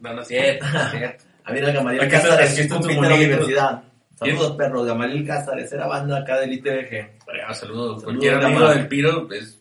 [0.00, 1.24] no, no es cierto, no es cierto.
[1.44, 3.82] A mí era Gamaliel Cázares, de la universidad.
[4.14, 4.86] Saludos, perros.
[4.86, 7.54] Gamaliel Cázares era banda acá del ITBG.
[7.54, 8.04] Saludos.
[8.04, 9.60] Cualquier amigo del Piro es...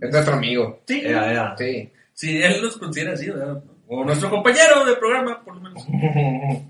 [0.00, 0.82] Es nuestro amigo.
[0.86, 1.02] Sí.
[1.04, 1.56] Era, era.
[1.58, 1.90] Sí.
[2.12, 3.62] Sí, él nos considera así, ¿verdad?
[3.88, 5.86] O nuestro compañero de programa, por lo menos.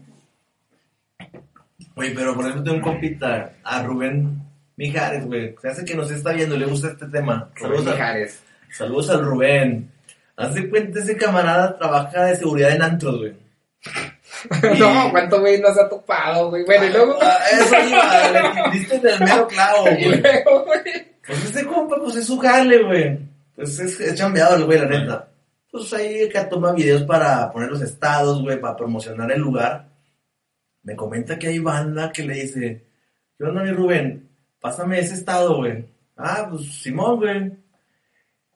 [1.94, 4.40] Güey, pero por ejemplo tengo un compita, a Rubén
[4.76, 5.56] Mijares, güey.
[5.60, 7.50] Se hace que nos está viendo, le gusta este tema.
[7.56, 8.42] Rubén Saludos, a- Mijares.
[8.70, 9.90] saludos al Rubén.
[10.36, 13.32] Hace cuenta, ese camarada trabaja de seguridad en antros, güey.
[14.78, 16.64] No, ¿cuánto güey nos ha topado, güey?
[16.64, 17.18] Bueno, y luego...
[17.20, 18.30] Ah, Eso iba,
[18.70, 20.22] le diste en el mero clavo, Y güey.
[21.26, 23.18] Pues ese compa, pues es su jale, güey.
[23.56, 25.27] Pues es, es chambeado el güey, la neta.
[25.78, 29.88] Pues ahí que toma videos para poner los estados, güey, para promocionar el lugar.
[30.82, 32.84] Me comenta que hay banda que le dice,
[33.36, 34.28] ¿qué onda, mi Rubén?
[34.60, 35.84] Pásame ese estado, güey.
[36.16, 37.52] Ah, pues Simón, güey.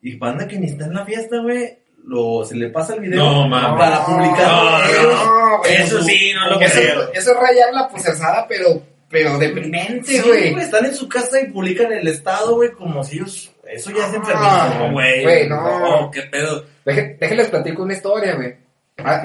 [0.01, 3.45] Y banda que ni está en la fiesta, güey, lo, se le pasa el video
[3.47, 4.71] No, para publicarlo.
[5.03, 5.59] No.
[5.59, 5.65] No.
[5.65, 7.13] Eso sí, no lo Eso, creo.
[7.13, 10.53] eso es rayar la posesada, pero, pero deprimente, Sí, güey.
[10.53, 13.53] güey, están en su casa y publican el estado, güey, como si ellos...
[13.73, 15.23] Eso ya es Ah, enfermizo, No, güey.
[15.23, 15.79] Güey, no.
[16.03, 16.65] No, qué pedo.
[16.85, 18.55] Deje- déjenles platico una historia, güey.
[18.99, 19.23] Ah,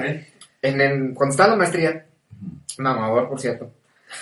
[0.62, 2.04] en, en- cuando estaba en la maestría,
[2.78, 3.70] un amador, por cierto,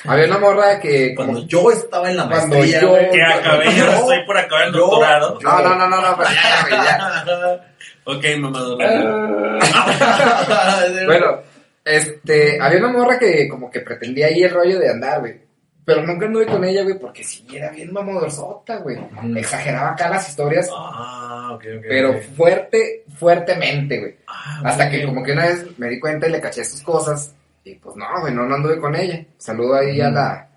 [0.05, 1.15] había una morra que...
[1.15, 4.27] como- Cuando yo estaba en la Cuando maestría, yo- güey, Que acabé, yo yo- estoy
[4.27, 5.39] por acabar el yo- doctorado.
[5.43, 6.31] No, no, no, no, no, pero
[6.71, 7.61] ya.
[8.09, 8.79] Ok, mamador.
[11.07, 11.41] Bueno,
[11.85, 15.46] este, había una morra que como que pretendía ahí el rollo de andar, güey.
[15.87, 18.97] Pero nunca anduve con ella, güey, porque sí era bien mamadorzota, güey.
[18.99, 19.37] Ujú.
[19.39, 21.85] Exageraba acá las historias, Ah, ok, ok.
[21.89, 22.17] pero ok.
[22.37, 24.17] fuerte, fuertemente, güey.
[24.27, 24.91] Ah, Hasta ok.
[24.91, 27.33] que como que una vez me di cuenta y le caché sus cosas.
[27.65, 29.25] Y pues no, güey, no, no anduve con ella.
[29.39, 30.49] Saludo ahí a la...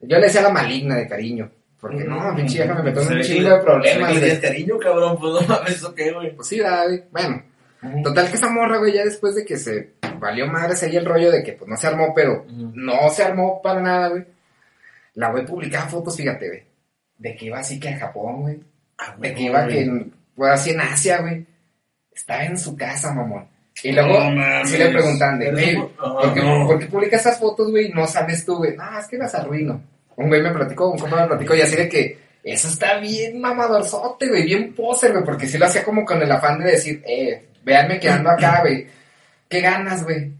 [0.00, 1.50] Yo le decía la maligna de cariño.
[1.80, 4.20] Porque no, pinche vieja me metió en un chingo de problemas, güey.
[4.20, 6.34] tienes cariño, cabrón, pues no mames, ¿eso qué, güey?
[6.34, 7.04] Pues sí, ¿verdad, güey.
[7.10, 7.42] Bueno,
[8.02, 11.30] total que esa morra, güey, ya después de que se valió madres ahí el rollo
[11.30, 14.24] de que pues no se armó, pero no se armó para nada, güey.
[15.18, 16.62] La güey publicaba fotos, fíjate, güey.
[17.16, 18.60] De que iba así que a Japón, güey.
[18.98, 21.44] Ah, De que iba que en, pues, así en Asia, güey.
[22.14, 23.48] Estaba en su casa, mamón.
[23.82, 26.68] Y luego No sí le preguntan de, güey, ah, ¿por qué, no.
[26.68, 27.90] por qué publicas esas fotos, güey?
[27.90, 28.76] No sales tú, güey.
[28.76, 29.82] No, es que las arruino.
[30.14, 33.40] Un güey me platicó, un compa me platicó y así de que eso está bien
[33.40, 37.02] mamadorzote, güey, bien poser, güey, porque sí lo hacía como con el afán de decir,
[37.04, 38.86] eh, véanme que ando acá, güey.
[39.48, 40.30] ¿Qué ganas, güey?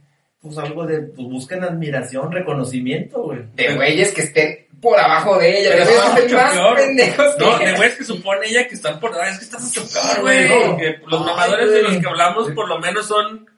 [0.41, 3.41] Pues algo de, pues buscan admiración, reconocimiento, güey.
[3.57, 6.77] De güeyes que estén por abajo de ella, de Pero es mucho más peor.
[6.77, 9.11] pendejos que No, de güeyes que supone ella que están por.
[9.27, 10.49] Es que estás mucho peor, güey.
[10.67, 13.49] Porque los mamadores de los que hablamos, por lo menos son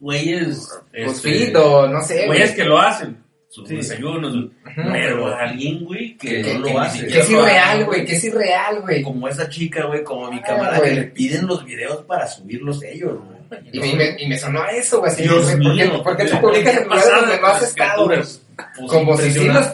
[0.00, 0.68] güeyes.
[0.92, 2.56] Pues este, no sé, Güeyes güey.
[2.56, 3.22] que lo hacen.
[3.48, 3.76] Sus Sí.
[3.76, 4.34] desayunos.
[4.74, 7.06] Pero alguien, güey, que, Que, no que- lo hace.
[7.06, 9.02] que es irreal, güey, que es irreal, güey.
[9.02, 12.82] Como esa chica, güey, como mi Ah, camarada, que le piden los videos para subirlos
[12.82, 13.60] ellos, güey.
[13.70, 15.14] Y, me- y me, y me sonó a eso, güey.
[15.16, 16.02] Dios güey, ¿por qué, mío.
[16.02, 18.18] ¿Por qué ¿Qué publicas en lugares pasada donde no con has las estado, güey?
[18.18, 18.42] criaturas?
[18.78, 19.66] Pues Como si sí los...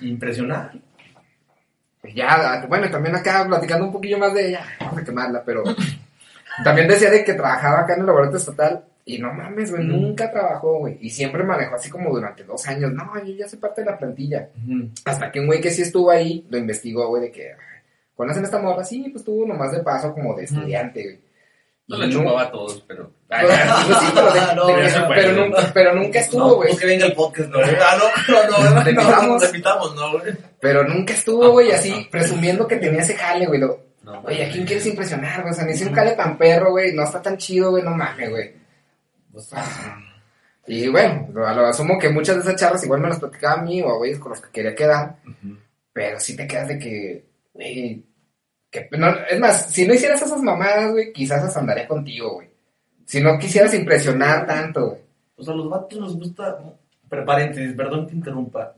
[0.00, 0.72] Impresionar.
[2.00, 5.64] Pues ya, bueno, también acá platicando un poquillo más de ella, vamos a quemarla, pero
[6.64, 9.90] también decía de que trabajaba acá en el laboratorio estatal y no mames, güey, Mm.
[9.90, 13.58] nunca trabajó, güey, y siempre manejó así como durante dos años, no, yo ya soy
[13.58, 14.50] parte de la plantilla,
[15.04, 17.52] hasta que un güey que sí estuvo ahí lo investigó, güey, de que,
[18.14, 18.84] ¿conocen esta morra?
[18.84, 21.20] Sí, pues estuvo nomás de paso como de estudiante, güey.
[21.88, 23.10] No Y le chupaba a todos, pero.
[23.30, 23.76] Ay, ya.
[24.00, 26.68] sí, pero, de- No, de nunca, pero nunca estuvo, No, güey.
[26.70, 27.58] pues que venga el podcast, ¿no?
[27.60, 29.26] Ah, no, no, no, no, Repitamos.
[29.26, 30.32] no, repitamos, no, güey.
[30.60, 33.60] Pero nunca estuvo, güey, así, presumiendo que tenía ese jale, güey.
[33.60, 33.76] No,
[34.24, 35.52] Oye, ¿a quién quieres impresionar, güey?
[35.52, 37.90] O sea, ni si un jale tan perro, güey, no está tan chido, güey, no
[37.90, 38.52] mames, güey.
[39.30, 39.50] Pues,
[40.66, 43.62] Y bueno, lo, lo asumo que muchas de esas charlas igual me las platicaba a
[43.62, 45.16] mí o a güeyes con los que quería quedar,
[45.92, 48.02] pero sí te quedas de que, güey,
[48.70, 52.48] que, no, es más, si no hicieras esas mamadas, güey, quizás hasta andaría contigo, güey.
[53.08, 55.00] Si no quisieras impresionar tanto, güey.
[55.34, 56.58] Pues a los vatos nos gusta,
[57.08, 58.74] pero paréntesis, perdón que interrumpa.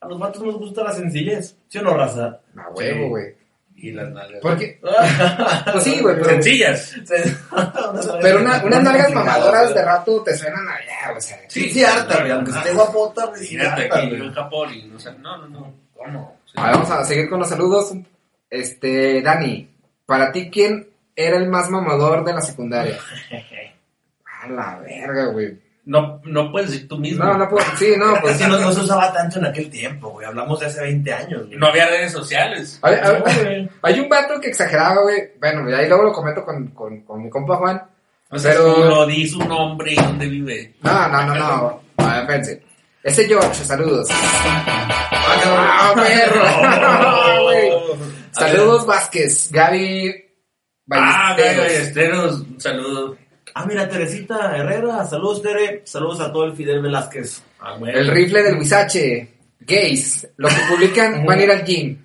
[0.00, 2.40] A los vatos nos gusta la sencillez, ¿sí o no, raza?
[2.56, 3.08] A huevo, Sí.
[3.10, 3.34] güey.
[3.76, 4.40] Y las nalgas.
[4.40, 4.80] Porque,
[5.72, 6.94] pues sí, güey, pero, Sencillas.
[8.22, 11.38] pero una- unas nalgas mamadoras de rato te suenan a ya, o sea.
[11.48, 15.12] Sí, sí, harta, güey, aunque esté guapota, güey, Fíjate aquí en Japón y no sé,
[15.18, 15.74] no, no, no.
[15.94, 16.36] ¿Cómo?
[16.46, 16.52] Sí.
[16.56, 17.92] A ver, vamos a seguir con los saludos.
[18.48, 19.68] Este, Dani,
[20.06, 22.96] para ti, ¿quién era el más mamador de la secundaria?
[24.44, 25.58] A la verga, güey.
[25.86, 27.22] No, no puedes decir tú mismo.
[27.24, 27.64] No, no puedo.
[27.76, 30.26] Sí, no, Pues sí, no, no se usaba tanto en aquel tiempo, güey.
[30.26, 31.58] Hablamos de hace 20 años, güey.
[31.58, 32.78] No había redes sociales.
[32.82, 33.70] Hay, hay- No, güey.
[33.82, 35.32] hay un vato que exageraba, güey.
[35.40, 37.82] Bueno, y ahí luego lo comento con, con, con mi compa Juan.
[38.30, 40.74] O sea, Pero- tú lo di su nombre y dónde vive.
[40.82, 41.80] No, no, no, no.
[41.98, 42.62] A ver, espérense.
[43.02, 44.08] Ese George, saludos.
[44.10, 44.64] Ah,
[45.46, 46.42] ¡Ah, perro!
[47.42, 47.96] Oh.
[48.32, 49.50] Saludos, Vázquez.
[49.52, 50.14] Gaby
[50.90, 51.34] Ah.
[51.38, 53.16] Gaby Ballesteros, un saludo.
[53.54, 57.40] Ah, mira, Teresita Herrera, saludos Tere, saludos a todo el Fidel Velázquez.
[57.60, 59.28] Ah, el rifle del Huizache,
[59.60, 61.98] gays, lo que publican van a ir al gym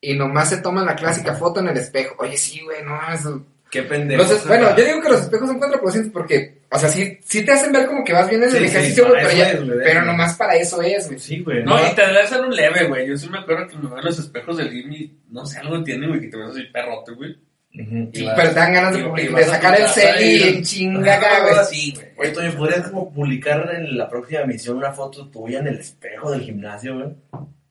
[0.00, 2.16] y nomás se toman la clásica foto en el espejo.
[2.18, 3.44] Oye, sí, güey, no, eso...
[3.70, 4.24] Qué pendejo.
[4.46, 7.70] bueno, yo digo que los espejos son contraproducentes porque, o sea, sí, sí te hacen
[7.70, 11.06] ver como que vas bien en el ejercicio, güey, pero, pero nomás para eso es,
[11.06, 11.18] güey.
[11.18, 11.62] Sí, güey.
[11.64, 13.06] No, y te hacen un leve, güey.
[13.06, 15.84] Yo sí me acuerdo que me veo los espejos del gym y no sé, algo
[15.84, 17.36] tiene, güey, que te ves así perrote, güey.
[17.70, 21.64] Y, pero te dan ganas de, de sacar el cel y en chinga, güey.
[21.70, 22.08] Sí, güey.
[22.16, 26.30] Oye, Toño, ¿podrías como publicar en la próxima emisión una foto tuya en el espejo
[26.30, 27.08] del gimnasio, güey?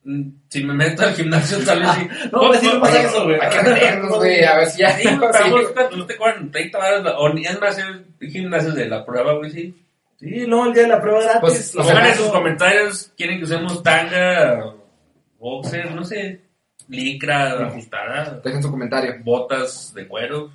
[0.04, 2.08] Mm, si me meto al gimnasio, tal vez sí.
[2.32, 3.38] no, pues sí, no pasa eso, güey.
[3.40, 4.96] Hay que güey, a ver si ya.
[4.96, 5.08] Sí,
[5.74, 9.34] pero no te cobran 30 baros, o ni es más el gimnasio de la prueba,
[9.34, 9.84] güey, sí.
[10.18, 11.40] Sí, no, el día de la prueba gratis.
[11.40, 14.74] Pues, pongan en sus comentarios, quieren que usemos tanga,
[15.38, 16.40] boxer, no sé,
[16.88, 18.40] licra ajustada.
[18.44, 19.16] Dejen su comentario.
[19.22, 20.50] Botas de cuero.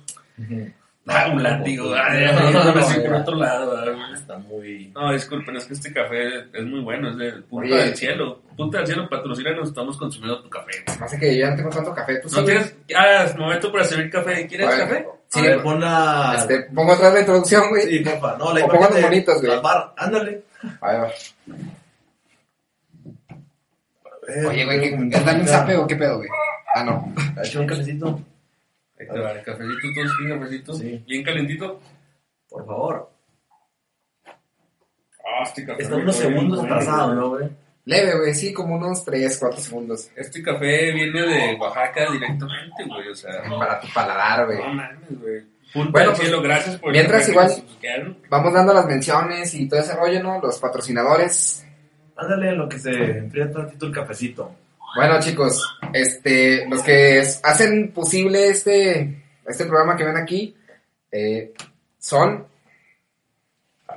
[1.06, 1.94] Ah, un látigo.
[1.94, 4.14] no, me por otro lado.
[4.14, 4.90] Está muy.
[4.94, 8.40] No, disculpen, es que este café es muy bueno, es de punta del cielo.
[8.56, 10.72] Punta del cielo, patrocínanos, estamos consumiendo tu café.
[10.98, 12.20] Pasa que yo ya no tengo tanto café.
[12.20, 12.74] ¿Tú no tienes.
[12.96, 14.46] Ah, es momento para servir café.
[14.46, 15.06] ¿Quieres café?
[15.28, 16.36] Sí, ver, pon la.
[16.38, 17.82] Este, pongo otra vez la introducción, güey.
[17.82, 18.36] Sí, papá.
[18.38, 19.60] No, la O pongo los bonitos, güey.
[19.96, 20.42] Ándale.
[20.80, 20.96] Ahí
[24.48, 26.28] Oye, güey, ¿es darle un zape o qué pedo, güey?
[26.74, 27.12] Ah, no.
[27.36, 28.20] ¿Ha hecho un cafecito?
[28.98, 30.74] Ahí te va el cafecito, todos un cafecito.
[30.74, 31.04] Sí.
[31.06, 31.80] Bien calentito.
[32.48, 33.10] Por favor.
[34.26, 35.82] Ah, este café.
[35.82, 37.48] Está unos segundos atrasado, ¿no, güey?
[37.86, 40.10] Leve, güey, sí, como unos 3, 4 segundos.
[40.16, 43.42] Este café viene de Oaxaca directamente, güey, o sea.
[43.42, 44.58] Para tu paladar, güey.
[44.58, 45.42] No mames, güey.
[45.74, 47.50] bueno, pues, cielo, gracias por Mientras igual
[48.30, 50.40] vamos dando las menciones y todo ese rollo, ¿no?
[50.40, 51.63] Los patrocinadores.
[52.16, 54.54] Ándale lo que se enfría tantito el cafecito.
[54.96, 60.54] Bueno, chicos, este, los que hacen posible este, este programa que ven aquí
[61.10, 61.52] eh,
[61.98, 62.46] son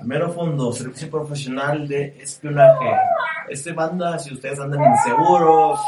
[0.03, 2.91] Mero Fondo, Servicio Profesional de Espionaje.
[3.49, 5.79] Este banda, si ustedes andan inseguros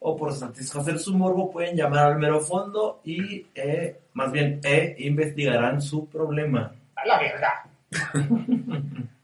[0.00, 4.96] o por satisfacer su morbo, pueden llamar al Mero Fondo y, eh, más bien, eh,
[4.98, 6.72] investigarán su problema.
[6.96, 7.52] A la verdad.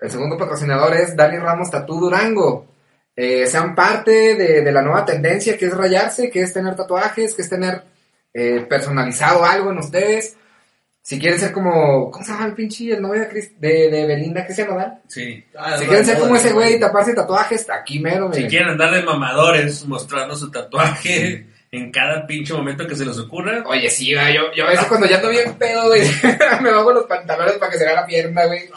[0.00, 2.76] El segundo patrocinador es Dani Ramos Tatú Durango
[3.18, 7.40] eh, sean parte de, la nueva tendencia que es rayarse, que es tener tatuajes, que
[7.40, 7.82] es tener
[8.34, 10.36] eh, personalizado algo en ustedes.
[11.00, 14.68] Si quieren ser como, ¿cómo se llama el pinche el novio de, de, Belinda, Cristian
[14.68, 15.00] Nodal?
[15.06, 15.42] Sí.
[15.56, 18.30] Ah, si quieren ser como ese güey y taparse tatuajes, aquí mero.
[18.34, 23.62] Si quieren andarle mamadores mostrando su tatuaje en cada pinche momento que se les ocurra.
[23.66, 26.02] Oye, sí, güey, yo, yo a veces cuando ya ando bien pedo, güey,
[26.62, 28.70] me bajo los pantalones para que se vea la pierna, güey.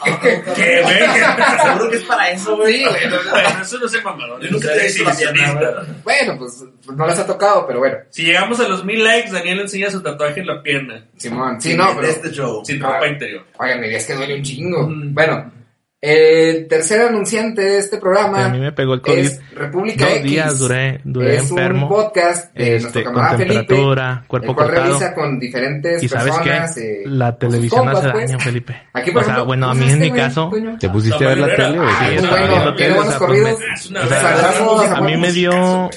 [0.56, 0.98] ¿Qué, güey?
[1.62, 2.78] Seguro que es para eso, güey.
[2.78, 3.08] Sí, güey.
[3.08, 4.42] No, eso no sé mamador.
[4.42, 7.98] Yo nunca te he visto la pierna, Bueno, pues, no les ha tocado, pero bueno.
[8.10, 11.06] Si llegamos a los mil likes, Daniel enseña su tatuaje en la pierna.
[11.16, 12.08] Simón, sí, no, pero...
[12.08, 12.64] Este show.
[12.64, 13.44] Sin ropa interior.
[13.58, 14.88] Oigan, me es que duele un chingo.
[14.90, 15.52] Bueno,
[16.02, 18.46] el tercer anunciante de este programa.
[18.46, 19.18] a mí me pegó el COVID.
[19.18, 21.88] Es República Dos días duré, duré es enfermo.
[21.88, 24.86] un podcast de este, nuestro camarada con temperatura, Felipe, cuerpo el cual cortado.
[24.86, 26.74] revisa con diferentes y sabes personas.
[26.74, 26.80] qué?
[26.80, 28.26] Eh, la televisión compas, hace pues.
[28.30, 28.82] daño, Felipe.
[28.94, 30.78] Aquí, por o sea, ejemplo, bueno, a ¿cómo mí en mi este güey, caso, coño?
[30.78, 31.90] te pusiste a ver la tele, güey.
[31.90, 33.58] Sí, muy estaba bueno, viendo tiene tele, o buenos sea, pues, corridos.
[33.60, 35.50] me- Es una O sea, Saludamos a mí me dio,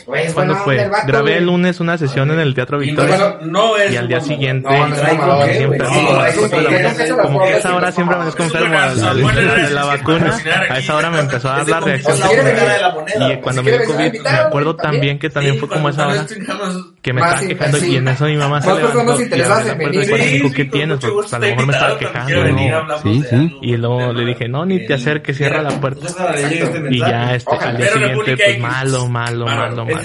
[0.05, 0.73] Güey, es ¿cuándo buena fue?
[0.73, 1.37] onda el vato, Grabé güey.
[1.37, 3.15] el lunes una sesión en el Teatro Victoria.
[3.15, 6.49] bueno, no es Y al día siguiente, No, no es mamador, como siempre, Sí, como
[6.49, 10.38] que como a esa hora siempre me desconfirmo al- vacuna.
[10.69, 12.17] A esa hora me empezó a dar la reacción.
[13.32, 14.93] Y cuando Si me dio COVID, me acuerdo también.
[14.93, 16.25] también que también Sí, fue como esa hora
[17.01, 20.34] que me estaba quejando y en eso mi mamá se levantó y la puerta y
[20.34, 20.99] dijo, ¿qué tienes?
[20.99, 22.34] Porque pues, a lo mejor me estaba quejando.
[23.62, 26.08] Y luego le dije, no, ni te acerques, cierra la puerta.
[26.36, 30.01] Llegue este Y ya este, al día siguiente, pues malo, malo, malo, malo.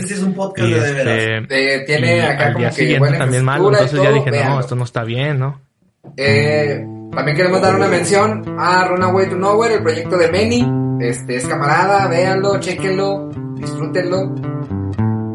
[0.56, 3.72] Y este, Eh, tiene y acá al día siguiente también malo.
[3.72, 5.67] Entonces ya dije, no, esto no está bien, ¿no?
[6.16, 10.66] Eh, también queremos dar una mención a Runaway to Nowhere, el proyecto de Meni.
[11.00, 14.34] Este es camarada, véanlo, chequenlo, disfrútenlo.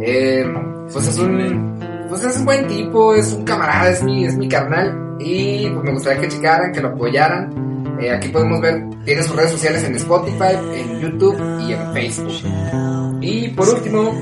[0.02, 0.46] Eh,
[0.92, 4.48] pues es un, pues es un buen tipo, es un camarada, es mi, es mi
[4.48, 5.16] carnal.
[5.20, 7.98] Y pues me gustaría que checaran, que lo apoyaran.
[8.00, 13.20] Eh, aquí podemos ver, tiene sus redes sociales en Spotify, en YouTube y en Facebook.
[13.22, 14.14] Y por último,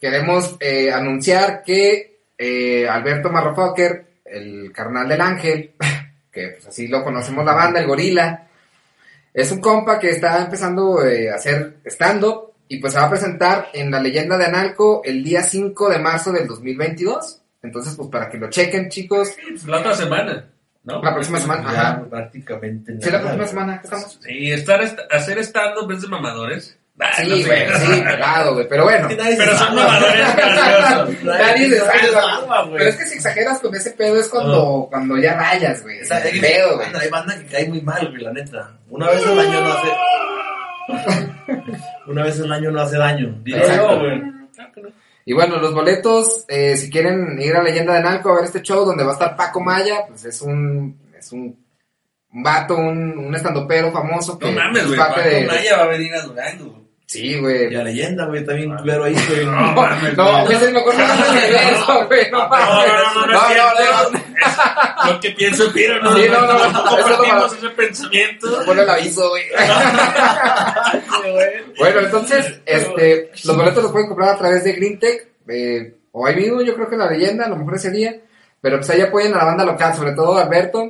[0.00, 0.56] queremos
[0.94, 2.20] anunciar que
[2.88, 5.72] Alberto Marrofocker, el carnal del ángel,
[6.32, 8.46] que pues así lo conocemos la banda, el gorila,
[9.34, 13.10] es un compa que está empezando eh, a hacer stand-up y pues se va a
[13.10, 17.40] presentar en la leyenda de Analco el día 5 de marzo del 2022.
[17.62, 19.34] Entonces, pues para que lo chequen, chicos.
[19.48, 20.46] Pues, La otra semana,
[20.84, 21.02] ¿no?
[21.02, 22.04] La próxima semana, Ya ajá.
[22.08, 23.20] prácticamente Sí, la nada.
[23.22, 24.18] próxima semana, ¿qué estamos?
[24.22, 26.77] Sí, estar, est- hacer stand-up es de mamadores.
[27.00, 27.44] Ah, Sí, no sé.
[27.46, 28.68] güey, sí, pelado, güey.
[28.68, 29.08] Pero bueno.
[29.08, 31.22] Pero son mamadores graciosos.
[31.24, 32.68] Nadie salva.
[32.72, 36.00] Pero es que si exageras con ese pedo es cuando, cuando ya rayas, güey.
[36.02, 36.88] O sea, pedo, güey.
[37.00, 38.72] hay banda que cae muy mal, güey, la neta.
[38.90, 39.88] Una vez al año no hace.
[42.06, 43.40] Una vez al año no hace daño.
[43.46, 43.98] Exacto.
[44.00, 44.22] güey.
[45.24, 48.62] Y bueno, los boletos, eh, si quieren ir a Leyenda de Nalco a ver este
[48.62, 51.54] show donde va a estar Paco Maya, pues es un, es un,
[52.32, 54.98] un vato, un, un estandopero famoso que No mames, es güey.
[54.98, 56.77] parte Paco de- Maya va a venir a Durango.
[57.10, 57.72] Sí, güey.
[57.72, 59.46] Y a leyenda, güey, está bien culero ahí, güey.
[59.46, 59.72] No
[60.14, 60.56] No, güey.
[60.56, 62.30] es el mejor nombre del universo, güey.
[62.30, 63.38] No, No, no, no, no, no,
[64.10, 64.18] no.
[65.12, 67.46] Lo que pienso, pero no, Sí, no, no, no, no compartimos no.
[67.46, 68.46] ese pensamiento.
[68.66, 69.44] Ponle el aviso, güey.
[71.78, 76.36] Bueno, entonces, este, los boletos los pueden comprar a través de GreenTech, eh, o ahí
[76.36, 78.14] mismo, yo creo que en la leyenda, a lo mejor ese día,
[78.60, 80.82] pero pues ahí apoyen a la banda local, sobre todo a Alberto,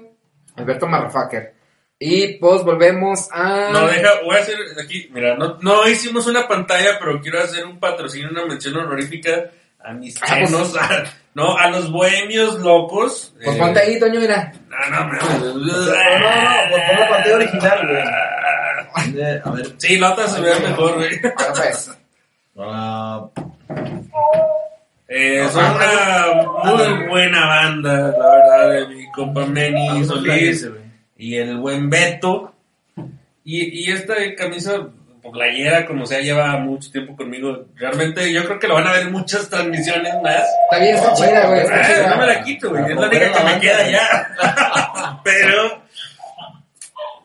[0.57, 1.55] Alberto Marrafacker.
[2.01, 3.71] Y pues volvemos a...
[3.73, 7.65] No, deja, voy a hacer aquí, mira, no, no hicimos una pantalla, pero quiero hacer
[7.67, 9.51] un patrocinio, una mención honorífica
[9.83, 13.35] a mis Ah, pues- chenos, a- no, a los bohemios locos.
[13.43, 14.53] Pues eh, ponte ahí, Toño, mira.
[14.69, 15.19] No, no, no.
[15.19, 19.21] No, no, no, pues pon la pantalla original, güey.
[19.21, 19.67] Eh, A ver.
[19.79, 21.21] Sí, la otra se ve mejor, güey.
[21.21, 21.91] Bueno, pues.
[22.59, 23.27] Ah,
[25.11, 26.27] Eh, son una
[26.97, 30.69] muy buena banda, la verdad, de mi compa Meni Solís
[31.19, 32.55] y el buen Beto.
[33.45, 34.89] Y, y esta camisa,
[35.23, 37.65] por playera, como sea, lleva mucho tiempo conmigo.
[37.77, 40.45] Realmente yo creo que lo van a ver en muchas transmisiones más.
[40.71, 41.63] Está bien, está chida, güey.
[42.09, 42.85] No me la quito, güey.
[42.85, 45.21] Es la única que me queda ya.
[45.25, 45.83] Pero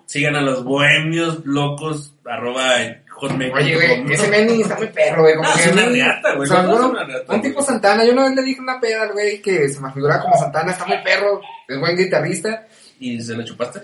[0.05, 2.75] sigan a los bohemios locos, arroba.
[3.21, 5.35] Oye, güey, ese Manny está muy perro, güey.
[5.35, 6.75] Como Ah, que es una a mí- riata, güey, o sea, riata,
[7.21, 7.41] un güey.
[7.41, 8.03] tipo Santana.
[8.03, 10.71] Yo una vez le dije una peda al güey que se me figuraba como Santana.
[10.73, 11.39] Está muy perro.
[11.67, 12.67] Es buen guitarrista.
[12.99, 13.79] ¿Y se lo chupaste?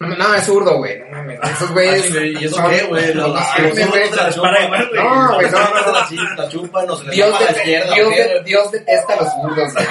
[0.00, 0.96] No, no, es zurdo, güey.
[1.00, 1.40] No mames.
[1.42, 2.14] Esos güeyes.
[2.16, 3.14] Ah, ¿Y eso qué, güey?
[3.14, 3.42] No, güey.
[4.14, 4.30] la.
[4.94, 7.94] No, la- la chupan, no se les Dios, la izquierda.
[8.44, 9.86] Dios, detesta a los zurdos, güey.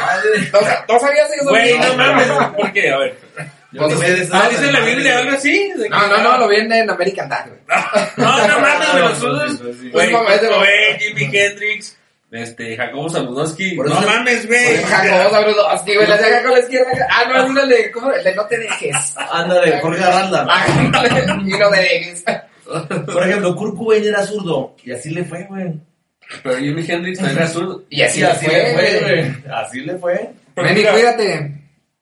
[0.53, 0.59] ¿No,
[0.93, 1.49] ¿No sabías eso?
[1.49, 2.27] Güey, no mames.
[2.55, 2.89] ¿Por qué?
[2.91, 3.17] A ver.
[3.73, 4.31] Eso.
[4.33, 5.71] Ah, dice la Biblia algo así.
[5.89, 7.59] No, no, no, lo vienen en American Dad, güey.
[8.17, 9.61] No, no mames, los zurdos.
[9.91, 11.96] Güey, Pues, Jimi Hendrix,
[12.31, 13.71] este, Jacobo Saludowski.
[13.75, 14.77] Por No eso- mames, güey.
[14.83, 16.07] Jacobo Zabrudowski, güey.
[16.07, 17.07] La de acá con la izquierda.
[17.09, 18.11] Ah, no, es el de, ¿cómo?
[18.11, 19.15] El de no te dejes.
[19.31, 20.45] Ándale, Jorge Aranda.
[20.49, 20.65] Ah,
[21.45, 22.23] y no te dejes.
[22.65, 24.75] Por ejemplo, Kurt Cobain era zurdo.
[24.83, 25.73] Y así le fue, güey.
[26.43, 27.83] Pero Jimi Hendrix también era zurdo.
[27.89, 29.33] Y así, Y así le fue, güey.
[29.53, 30.29] Así le fue.
[30.53, 31.53] Pero Ven y mira- cuídate.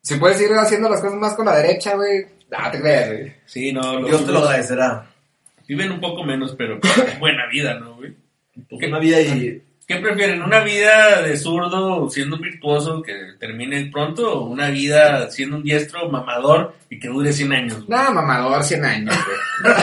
[0.01, 2.25] Si puedes ir haciendo las cosas más con la derecha, güey.
[2.51, 3.33] Ah, te creas, güey.
[3.45, 5.05] Sí, no, los Dios te lo agradecerá.
[5.67, 6.79] Viven un poco menos, pero
[7.19, 8.15] buena vida, ¿no, güey?
[8.71, 9.61] Una vida y.
[9.87, 10.41] ¿Qué prefieren?
[10.41, 15.63] ¿Una vida de zurdo siendo un virtuoso que termine pronto o una vida siendo un
[15.63, 17.75] diestro mamador y que dure 100 años?
[17.85, 17.89] güey?
[17.89, 19.73] Nada, mamador, 100 años, güey.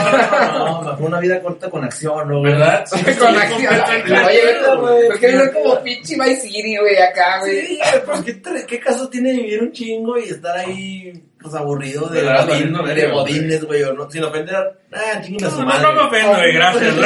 [0.58, 2.52] No, mejor una vida corta con acción, ¿no, güey?
[2.52, 2.84] ¿Verdad?
[2.92, 3.60] Sí, estoy Con acción.
[3.76, 5.06] completamente de Oye.
[5.06, 7.66] ¿Por qué no es como pinche Vice City, güey, acá, güey?
[7.66, 7.78] Sí,
[8.24, 12.82] ¿qué, tra- ¿qué caso tiene vivir un chingo y estar ahí, pues aburrido de, Valiendo
[12.82, 15.82] de verga, godines, güey, o no, sin ofender ah, chinguen a su No, madre.
[15.82, 16.96] no me ofendo, güey, gracias.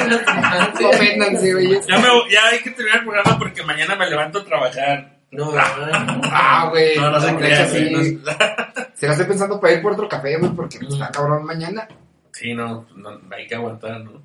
[0.80, 1.80] No oféndanse, güey.
[1.88, 5.16] Ya, me, ya hay que terminar el programa porque mañana me levanto a trabajar.
[5.32, 6.96] No, Ah, güey.
[6.96, 7.90] No, no se güey.
[7.90, 8.20] no-
[8.94, 11.86] Se la estoy pensando para ir por otro café, güey, porque pues, está cabrón mañana.
[12.32, 14.22] Sí, no, no, hay que aguantar, ¿no?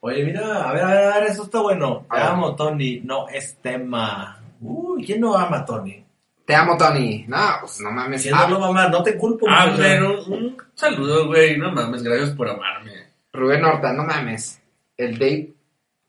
[0.00, 2.06] Oye, mira, a ver, a ver, a ver, eso está bueno.
[2.12, 4.40] Te amo, Tony, no es tema.
[4.60, 6.04] Uy, ¿quién no ama a Tony?
[6.44, 7.24] Te amo, Tony.
[7.28, 8.22] No, pues no mames.
[8.22, 8.88] ¿Quién Ah, ama?
[8.88, 9.46] No te culpo.
[9.48, 9.82] Ah, muchacho.
[9.82, 11.56] pero un saludo, güey.
[11.56, 12.92] No mames, gracias por amarme.
[13.32, 14.60] Rubén Horta, no mames.
[14.96, 15.52] El Dave.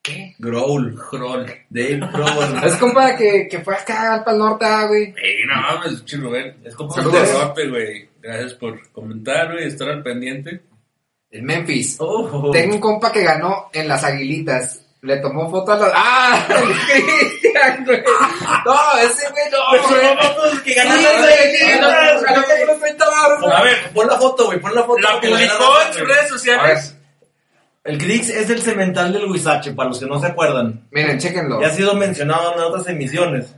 [0.01, 0.35] ¿Qué?
[0.37, 1.45] Growl, Kroll.
[1.69, 2.63] Dave Growl.
[2.65, 5.03] Es compa que, que fue acá al Pal Norte, güey.
[5.21, 6.57] Ey, no mames, pinche Rubén.
[6.65, 7.21] Es un Saludos.
[7.21, 8.09] derrote, güey.
[8.21, 10.61] Gracias por comentar, güey, estar al pendiente.
[11.31, 11.95] El Memphis.
[11.99, 12.51] Oh.
[12.51, 14.82] Tengo un compa que ganó en las aguilitas.
[15.03, 15.91] Le tomó foto a las.
[15.93, 16.47] ¡Ah!
[16.49, 16.63] El
[17.03, 18.01] Cristian, güey.
[18.65, 19.89] No, ese güey no.
[19.89, 20.63] güey.
[20.63, 24.45] que Sí, güey, sí, ganó- ganó como unos 30 baros, A ver, Pon la foto,
[24.45, 24.99] güey, pon la foto.
[25.01, 26.97] la la publicó en sus redes sociales.
[27.83, 30.87] El Grix es el cemental del Huizache, para los que no se acuerdan.
[30.91, 31.59] miren, chéquenlo.
[31.59, 33.53] Ya ha sido mencionado en otras emisiones.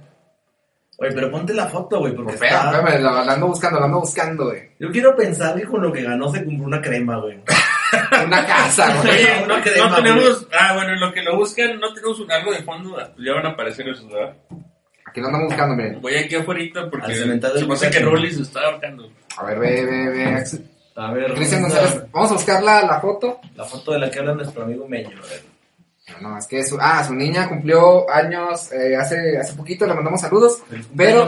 [0.98, 2.72] Oye, pero ponte la foto, güey, porque está...
[2.72, 4.72] espérame, lo, lo ando buscando, lo ando buscando, güey.
[4.80, 7.40] Yo quiero pensar que con lo que ganó se compró una crema, güey.
[8.26, 9.16] Una casa, güey.
[9.16, 10.48] Oye, no, no tenemos.
[10.60, 12.96] Ah, bueno, en lo que lo buscan, no tenemos un algo de fondo.
[12.96, 14.36] pues ya van a aparecer esos, ¿verdad?
[15.06, 16.02] Aquí lo andamos buscando, miren.
[16.02, 18.00] Voy aquí afuera porque se del que.
[18.00, 19.10] Rolly se está ahorcando.
[19.38, 20.26] A ver, ve, ve, ve.
[20.36, 20.70] Axel.
[20.96, 22.04] A ver, Cristian ¿dónde González.
[22.04, 23.40] está Vamos a buscar la, la foto.
[23.56, 25.44] La foto de la que habla nuestro amigo Meño, ver.
[26.22, 30.22] No, es que su, ah, su niña cumplió años eh, hace, hace poquito, le mandamos
[30.22, 30.62] saludos.
[30.96, 31.28] Pero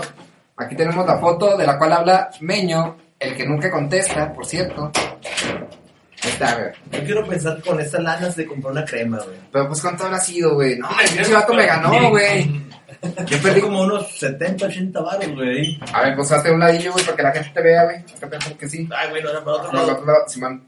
[0.56, 4.92] aquí tenemos la foto de la cual habla Meño, el que nunca contesta, por cierto.
[6.24, 6.72] Está, güey.
[6.92, 9.38] Yo quiero pensar con esta lana se compró una crema, güey.
[9.52, 10.78] Pero pues cuánto habrá sido, güey.
[10.78, 12.66] No, el pinche vato me ganó, güey.
[13.28, 15.80] Yo perdí como unos 70, 80 baros, güey.
[15.94, 17.98] A ver, pues hazte un ladillo, güey, para que la gente te vea, güey.
[17.98, 18.90] Acá pensando que sí.
[18.96, 19.92] Ay, güey, no era para otro No, lado.
[19.94, 20.64] otro lado, Simón.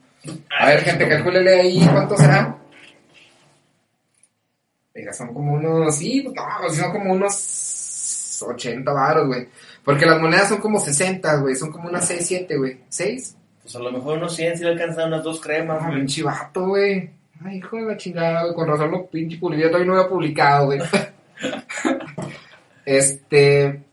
[0.59, 2.55] A ver, gente, calcúlele ahí cuánto será.
[4.93, 5.95] Venga, son como unos.
[5.95, 9.47] Sí, pues no, pues son como unos 80 baros, güey.
[9.83, 11.55] Porque las monedas son como 60, güey.
[11.55, 12.81] Son como unas 6, 7, güey.
[12.91, 13.35] ¿6?
[13.69, 16.69] Pues a lo mejor unos 100 si le alcanzan unas dos cremas, Ah, pinche vato,
[16.69, 17.07] güey.
[17.45, 18.55] Ay, hijo de la chingada, güey.
[18.55, 19.69] Con razón lo pinche publicado.
[19.69, 20.79] Todavía no había publicado, güey.
[22.85, 23.83] este.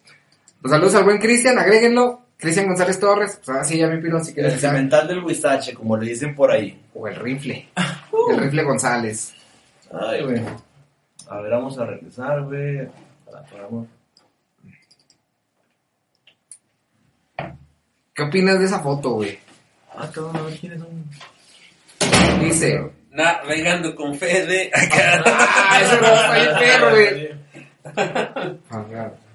[0.62, 2.22] Pues saludos al buen Cristian, agréguenlo.
[2.38, 3.36] Cristian González Torres.
[3.36, 6.34] Pues ahora sí, ya me pidieron si quieres El cimental del Huizache, como le dicen
[6.34, 6.80] por ahí.
[6.94, 7.68] O el rifle.
[8.30, 9.34] El rifle González.
[9.92, 10.40] Ay, güey.
[11.28, 12.88] A ver, vamos a regresar, güey.
[18.14, 19.38] ¿Qué opinas de esa foto, güey?
[19.96, 22.40] Ah, cabrón, a ver quiénes son.
[22.40, 22.90] Dice.
[23.10, 24.70] Navegando con Fede.
[24.74, 25.22] Acá.
[25.24, 27.36] Ah, ese no está bien perro, güey.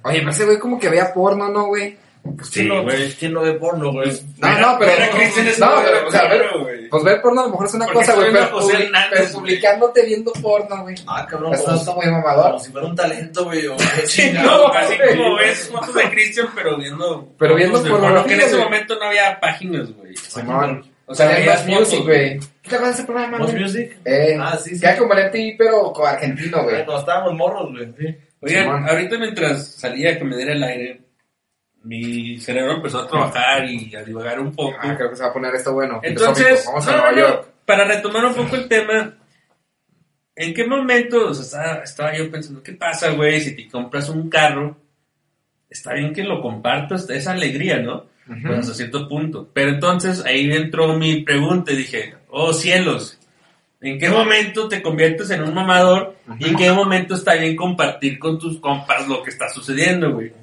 [0.04, 1.98] Oye, pero ese güey como que veía porno, ¿no, güey?
[2.24, 3.12] Pues Sí, ¿quién no, güey.
[3.14, 4.12] ¿Quién no ve porno, güey?
[4.38, 4.92] No, no, pero.
[4.94, 6.90] Mira, Cristian es no, pero, o sea, ver, porno, güey.
[6.90, 9.34] pues ver porno a lo mejor es una Porque cosa, güey, pero, Hernández, pero güey.
[9.34, 10.96] publicándote viendo porno, güey.
[11.08, 12.60] Ah, cabrón, Eso como, está muy como mamador.
[12.60, 13.68] si fuera un talento, güey.
[13.68, 15.18] o- Sí, No, no, así güey.
[15.18, 17.28] como ves fotos de Cristian, pero viendo.
[17.40, 18.64] Pero viendo porno, pornografía, que en ese güey.
[18.66, 20.16] momento no había páginas, güey.
[20.16, 20.86] Simón.
[21.08, 22.40] O sea, Más Music, güey.
[22.62, 23.64] ¿Te acuerdas de ese programa, ¿Most güey?
[23.64, 23.98] Music?
[24.06, 24.80] Eh, Ah, sí, sí.
[24.82, 26.76] Queda como el MTV, pero con argentino, güey.
[26.86, 28.18] Cuando estábamos morros, güey.
[28.44, 31.02] Oigan, ahorita mientras salía que me diera el aire,
[31.84, 34.78] mi cerebro empezó a trabajar y a divagar un poco.
[34.82, 36.00] Ah, creo que se va a poner esto bueno.
[36.04, 37.48] Entonces, Vamos a no, Nueva no, York.
[37.66, 39.18] para retomar un poco el tema,
[40.36, 44.10] ¿en qué momento o sea, estaba, estaba yo pensando, qué pasa, güey, si te compras
[44.10, 44.78] un carro?
[45.70, 48.08] Está bien que lo compartas, esa alegría, ¿no?
[48.28, 48.42] Ujú.
[48.46, 49.50] Pues hasta cierto punto.
[49.54, 53.18] Pero entonces ahí entró mi pregunta y dije, oh cielos,
[53.80, 56.16] ¿en qué momento te conviertes en un mamador?
[56.40, 60.34] ¿Y en qué momento está bien compartir con tus compas lo que está sucediendo, güey?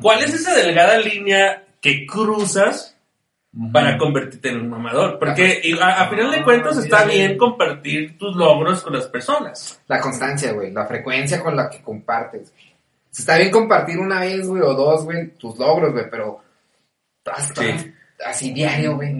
[0.00, 2.96] ¿Cuál es esa delgada línea que cruzas
[3.72, 5.18] para convertirte en un mamador?
[5.18, 9.80] Porque a, a final de cuentas está bien compartir tus logros con las personas.
[9.88, 10.70] La constancia, güey.
[10.72, 12.52] La frecuencia con la que compartes.
[13.12, 16.42] Está bien compartir una vez, güey, o dos, güey, tus logros, güey, pero...
[17.24, 17.92] hasta- Sí.
[18.24, 19.14] Así diario, güey.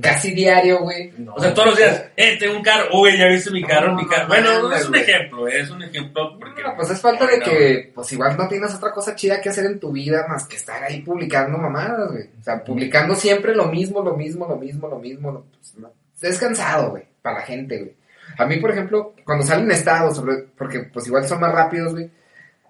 [0.00, 1.12] Casi diario, güey.
[1.18, 1.34] No.
[1.34, 3.96] O sea, todos los días, eh, tengo un carro, uy, ya viste mi carro, No,
[3.96, 4.22] mi carro.
[4.24, 5.02] no, Bueno, no, es un güey.
[5.02, 6.62] ejemplo, es un ejemplo porque...
[6.76, 9.78] Pues es falta de que, pues igual no tienes otra cosa chida que hacer en
[9.78, 12.24] tu vida más que estar ahí publicando mamadas, güey.
[12.40, 15.30] O sea, publicando siempre lo mismo, lo mismo, lo mismo, lo mismo.
[15.30, 15.92] lo- pues, no.
[16.20, 17.94] Es cansado, güey, para la gente, güey.
[18.36, 20.20] A mí, por ejemplo, cuando salen estados,
[20.58, 22.10] porque pues igual son más rápidos, güey.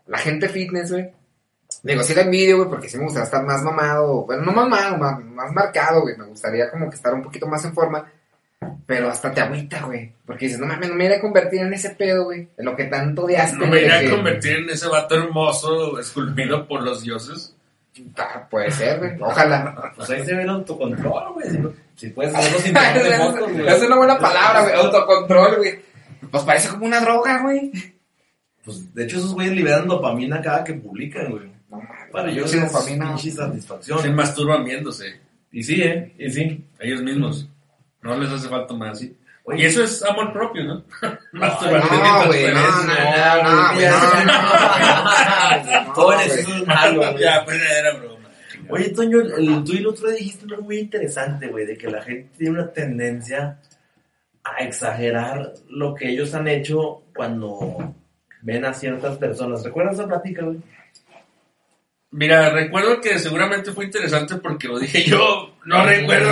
[0.08, 1.10] La gente fitness, güey.
[1.84, 4.24] Digo, sí la envidio, güey, porque sí me gustaría estar más mamado.
[4.24, 6.16] Bueno, no mamado, más, más marcado, güey.
[6.16, 8.10] Me gustaría como que estar un poquito más en forma.
[8.86, 10.10] Pero hasta te agüita, güey.
[10.24, 12.48] Porque dices, no mames, no me iré a convertir en ese pedo, güey.
[12.56, 15.14] En lo que tanto odiaste, No me iré de a que- convertir en ese vato
[15.14, 17.54] hermoso esculpido por los dioses.
[18.16, 19.12] Ah, puede ser, güey.
[19.20, 19.92] Ojalá.
[19.94, 21.46] Pues ahí se ve el autocontrol, güey.
[21.96, 23.68] Si, puedes hacerlo sin fotos, güey.
[23.68, 24.74] es una buena palabra, güey.
[24.74, 25.78] Autocontrol, güey.
[26.30, 27.70] Pues parece como una droga, güey.
[28.64, 31.53] Pues de hecho, esos güeyes liberan dopamina cada que publican, güey.
[31.74, 32.12] No.
[32.12, 33.08] Para Sí, es dopamina.
[33.08, 34.14] pinche Se satisfacción.
[34.14, 35.20] masturban viéndose,
[35.52, 36.14] Y sí, ¿eh?
[36.18, 36.64] Y sí.
[36.80, 37.48] ellos mismos.
[38.02, 38.98] No les hace falta más.
[38.98, 39.16] ¿sí?
[39.44, 40.74] Oye, Y eso es amor propio, ¿no?
[41.32, 41.98] No, Masturbación.
[41.98, 43.74] no, no, no, no, güey, no, no, no,
[46.04, 46.26] güey.
[46.26, 47.18] eso es malo, güey.
[47.22, 48.28] Ya, pues era broma.
[48.70, 49.18] Oye, Toño,
[49.64, 52.72] tú el otro día dijiste algo muy interesante, güey, de que la gente tiene una
[52.72, 53.58] tendencia
[54.42, 57.94] a exagerar lo que ellos han hecho cuando
[58.42, 59.62] ven a ciertas personas.
[59.64, 60.58] ¿Recuerdas esa plática, güey?
[62.16, 65.50] Mira, recuerdo que seguramente fue interesante porque lo dije yo.
[65.64, 66.30] No recuerdo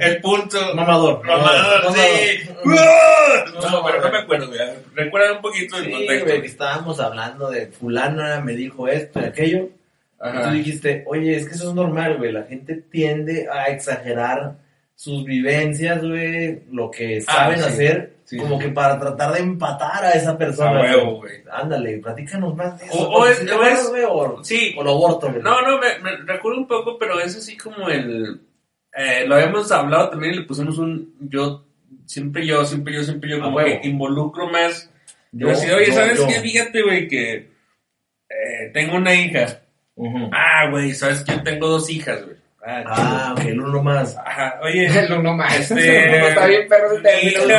[0.00, 0.74] el punto.
[0.74, 1.24] Mamador.
[1.24, 2.50] Mamador, sí.
[2.64, 4.58] No, No, pero no me acuerdo, güey.
[4.94, 6.26] Recuerda un poquito el Sí, contexto.
[6.26, 9.58] güey, que estábamos hablando de fulana, me dijo esto y aquello.
[9.68, 10.42] Y Ajá.
[10.48, 12.32] tú dijiste, oye, es que eso es normal, güey.
[12.32, 14.54] La gente tiende a exagerar
[14.96, 17.64] sus vivencias, güey, lo que Ah, saben sí.
[17.64, 18.36] hacer, Sí.
[18.38, 20.80] como que para tratar de empatar a esa persona.
[20.80, 21.42] Huevo, güey.
[21.52, 22.96] Ándale, platícanos más de eso.
[23.08, 25.42] O- o es- ¿Sí te o acuerdas, es- güey, o, Sí, o lo aborto, güey.
[25.42, 28.40] No, no, me, me recuerdo un poco, pero es así como el...
[28.96, 31.14] eh, lo habíamos hablado también y le pusimos un...
[31.20, 31.66] Yo,
[32.06, 34.90] siempre yo, siempre yo, siempre yo, como que involucro más.
[35.32, 36.26] Yo, Yo, así, oye, yo, ¿sabes yo.
[36.28, 36.40] qué?
[36.40, 37.34] Fíjate, güey, que
[38.30, 39.60] eh, tengo una hija.
[40.32, 42.36] Ah, güey, ¿sabes que Yo tengo dos hijas, güey.
[42.66, 44.16] Ah, Ah, ok, el uno más.
[44.16, 45.54] Ajá, oye, El uno más.
[45.70, 45.74] Este,
[46.20, 47.06] No está bien, perro, el.
[47.06, 47.56] El uno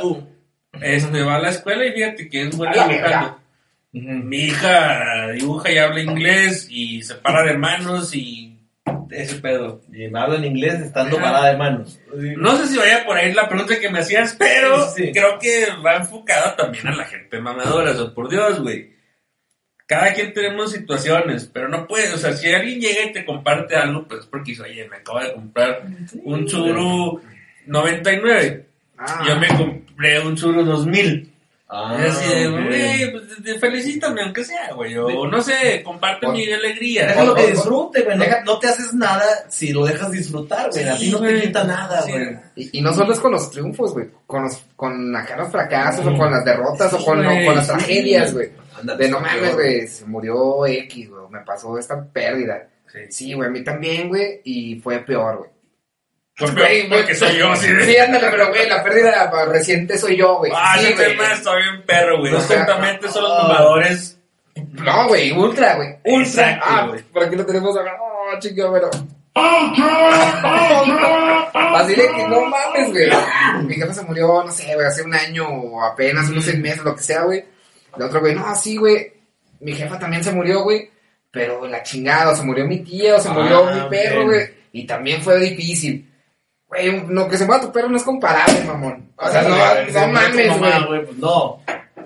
[0.00, 0.28] tú.
[0.80, 3.38] este, va a la escuela y fíjate que es buena dibujando.
[3.92, 8.58] Mi hija dibuja y habla inglés y se para de manos y
[9.10, 9.80] ese pedo.
[9.92, 12.00] Y me hablan inglés estando parada de manos.
[12.36, 15.12] No sé si vaya por ahí la pregunta que me hacías, pero Sí, sí.
[15.12, 17.92] creo que va enfocada también a la gente mamadora.
[17.92, 18.93] O sea, por Dios, güey.
[19.86, 22.12] Cada quien tenemos situaciones, pero no puedes.
[22.14, 24.96] O sea, si alguien llega y te comparte algo, pues es porque dice, oye, me
[24.96, 25.82] acabo de comprar
[26.24, 27.20] un churu
[27.66, 28.66] 99.
[28.98, 31.30] Ah, Yo me compré un churu 2000.
[31.68, 34.96] Ah, Y así de, güey, pues felicítame, aunque sea, güey.
[34.96, 37.06] O no sé, comparte mi alegría.
[37.08, 38.16] Déjalo que disfrute, güey.
[38.44, 40.88] No, te haces nada si lo dejas disfrutar, güey.
[40.88, 42.12] a ti Sí, no te quita nada, Sí.
[42.12, 42.36] güey.
[42.56, 44.06] Y, y no solo es con los triunfos, güey.
[44.26, 48.50] Con, los, con acá los fracasos, o con las derrotas, o con, las tragedias, güey.
[48.84, 51.22] De no mames, güey, se murió X, güey.
[51.30, 52.68] Me pasó esta pérdida.
[52.92, 52.98] Sí.
[53.10, 54.40] Sí, güey, a mí también, güey.
[54.44, 55.50] Y fue peor, güey.
[56.36, 56.50] Pues,
[56.88, 57.84] porque soy yo, de...
[57.84, 60.50] Sí, ándale, pero, güey, la pérdida reciente soy yo, güey.
[60.52, 61.16] Ah, sí, güey.
[61.32, 62.32] está bien perro, güey.
[62.32, 64.18] No sea, justamente son los mamadores.
[64.72, 65.96] No, güey, ultra, güey.
[66.04, 66.60] Ultra.
[66.60, 67.02] Ah, güey.
[67.02, 67.96] por aquí lo tenemos acá.
[68.00, 68.90] Oh, chico, pero.
[71.76, 73.10] Así de que no mames, güey.
[73.64, 76.82] Mi jefe se murió, no sé, güey, hace un año o apenas, unos seis meses,
[76.82, 77.44] lo que sea, güey.
[77.96, 79.12] El otro, güey, no, sí, güey.
[79.60, 80.90] Mi jefa también se murió, güey.
[81.30, 84.48] Pero la chingada, o se murió mi tía, o se Ah, murió mi perro, güey.
[84.72, 86.10] Y también fue difícil.
[86.68, 89.12] Güey, lo que se muera tu perro no es comparable, mamón.
[89.16, 91.04] O sea, no, no mames, Mamá, güey.
[91.04, 91.60] Pues no.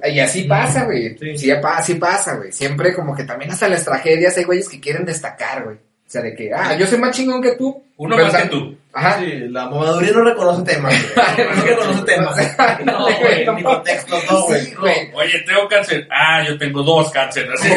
[0.04, 1.16] Y así pasa, güey.
[1.18, 1.38] Sí.
[1.38, 2.52] Sí, así pasa, güey.
[2.52, 5.78] Siempre como que también hasta las tragedias hay güeyes que quieren destacar, güey.
[6.08, 7.84] O sea, de que, ah, yo soy más chingón que tú.
[7.98, 8.74] Uno más que tú.
[8.94, 9.18] Ajá.
[9.18, 10.94] Sí, la mamaduría no reconoce temas.
[11.36, 12.56] No reconoce temas.
[12.82, 14.60] No, güey, ni contextos, no, güey.
[14.62, 15.10] Sí, güey.
[15.12, 16.08] Oye, tengo cáncer.
[16.10, 17.60] Ah, yo tengo dos cánceres.
[17.60, 17.70] Así.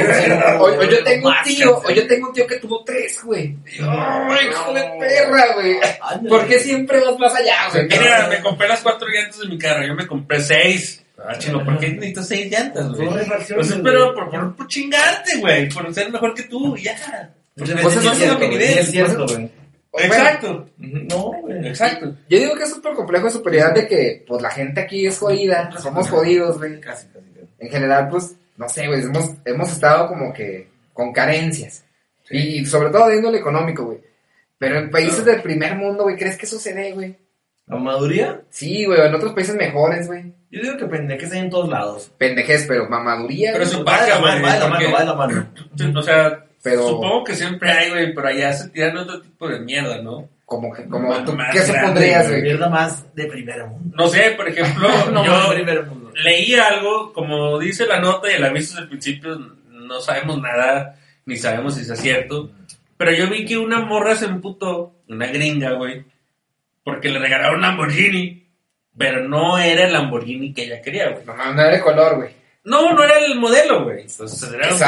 [0.59, 1.91] O, o yo tengo un tío, cáncer.
[1.91, 3.53] o yo tengo un tío que tuvo tres, güey.
[3.81, 5.75] Ay, hijo de perra, güey.
[6.29, 7.83] ¿Por qué siempre vas más allá, güey?
[7.89, 9.85] Mira, me compré las cuatro llantas de mi carro.
[9.85, 11.03] Yo me compré seis.
[11.17, 13.09] Ah, chino, ¿por qué necesito seis llantas, güey?
[13.09, 15.67] Pues pero por, por, por chingarte, güey.
[15.67, 16.95] Por ser mejor que tú, ya.
[17.55, 19.51] Pues eso sí es cierto, es cierto, güey.
[19.93, 20.69] Exacto.
[20.77, 21.67] No, güey.
[21.67, 22.15] Exacto.
[22.29, 25.19] Yo digo que es súper complejo de superioridad de que, pues, la gente aquí es
[25.19, 25.69] jodida.
[25.79, 26.79] Somos jodidos, güey.
[26.79, 27.25] Casi, casi.
[27.59, 31.83] en general, pues, no sé, güey, hemos, hemos estado como que con carencias.
[32.29, 33.99] Y sobre todo de índole económico, güey.
[34.57, 37.17] Pero en países del primer mundo, güey, ¿crees que eso se ve, güey?
[37.67, 38.41] ¿La mamaduría?
[38.49, 40.33] Sí, güey, en otros países mejores, güey.
[40.51, 42.11] Yo digo que pendejes hay en todos lados.
[42.17, 45.05] Pendejez, pero mamaduría, Pero su Va de la mano, va de la mano, va de
[45.05, 45.53] la mano.
[45.97, 49.59] O sea, Pero- supongo que siempre hay, güey, pero allá se tiran otro tipo de
[49.59, 50.29] mierda, ¿no?
[50.45, 52.41] Como que, como, Más tú, grande, ¿qué supondrías, güey?
[52.41, 53.95] Mierda más de primer mundo.
[53.97, 56.11] No sé, por ejemplo, No, yo más de primer mundo.
[56.23, 59.37] leí algo, como dice la nota y el aviso desde el principio,
[59.69, 62.51] no sabemos nada, ni sabemos si es cierto,
[62.97, 66.03] pero yo vi que una morra se emputó, una gringa, güey,
[66.83, 68.45] porque le regalaron un Lamborghini,
[68.97, 71.25] pero no era el Lamborghini que ella quería, güey.
[71.25, 72.29] No, no, no era de color, güey.
[72.63, 74.01] No, no era el modelo, güey.
[74.01, 74.79] Entonces era un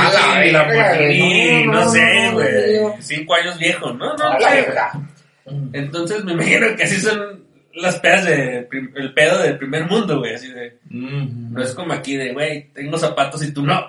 [0.54, 1.66] Lamborghini, güey.
[1.66, 2.80] No, no, no, sé, no, güey.
[2.82, 2.96] no.
[3.02, 4.16] Cinco años viejo, ¿no?
[4.16, 5.70] No, no.
[5.74, 7.44] Entonces me imagino que así son
[7.74, 12.16] las pedas de el pedo del primer mundo, güey, así de no es como aquí
[12.16, 13.86] de, güey, tengo zapatos y tú no.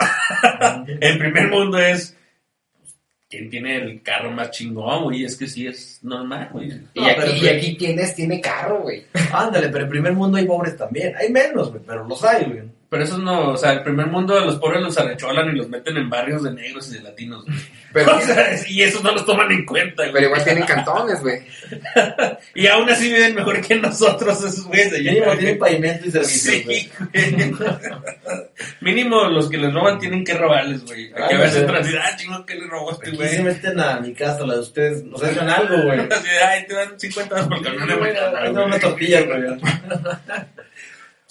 [1.01, 2.17] el primer mundo es
[3.29, 6.69] quién tiene el carro más chingón, güey, es que sí es normal, güey.
[6.95, 9.05] Y, No, aquí, pero- y aquí tienes, tiene carro, güey.
[9.33, 11.15] Ándale, pero en primer mundo hay pobres también.
[11.17, 12.63] Hay menos, güey, pero los hay, güey.
[12.95, 15.69] Pero eso no, o sea, el primer mundo de los pobres los arrecholan y los
[15.69, 17.45] meten en barrios de negros y de latinos.
[17.45, 17.57] güey.
[17.93, 20.13] Pero, O sea, y esos no los toman en cuenta, güey.
[20.13, 21.41] pero igual tienen cantones, güey.
[22.55, 26.11] Y aún así viven mejor que nosotros esos güeyes de allá, Mínimo tienen pavimento y
[26.13, 26.55] servicios.
[26.55, 26.91] Sí, güey.
[28.81, 31.07] Mínimo los que les roban tienen que robarles, güey.
[31.15, 31.61] Hay que Ah, ver no si sé.
[31.61, 33.29] entran así, ah, chingo, ¿qué le robó a este Aquí güey?
[33.29, 35.99] se meten a mi casa, la de ustedes, nos hacen algo, güey.
[36.01, 39.43] Así ay, te dan 50 por el camión de mañana, una tortilla, güey.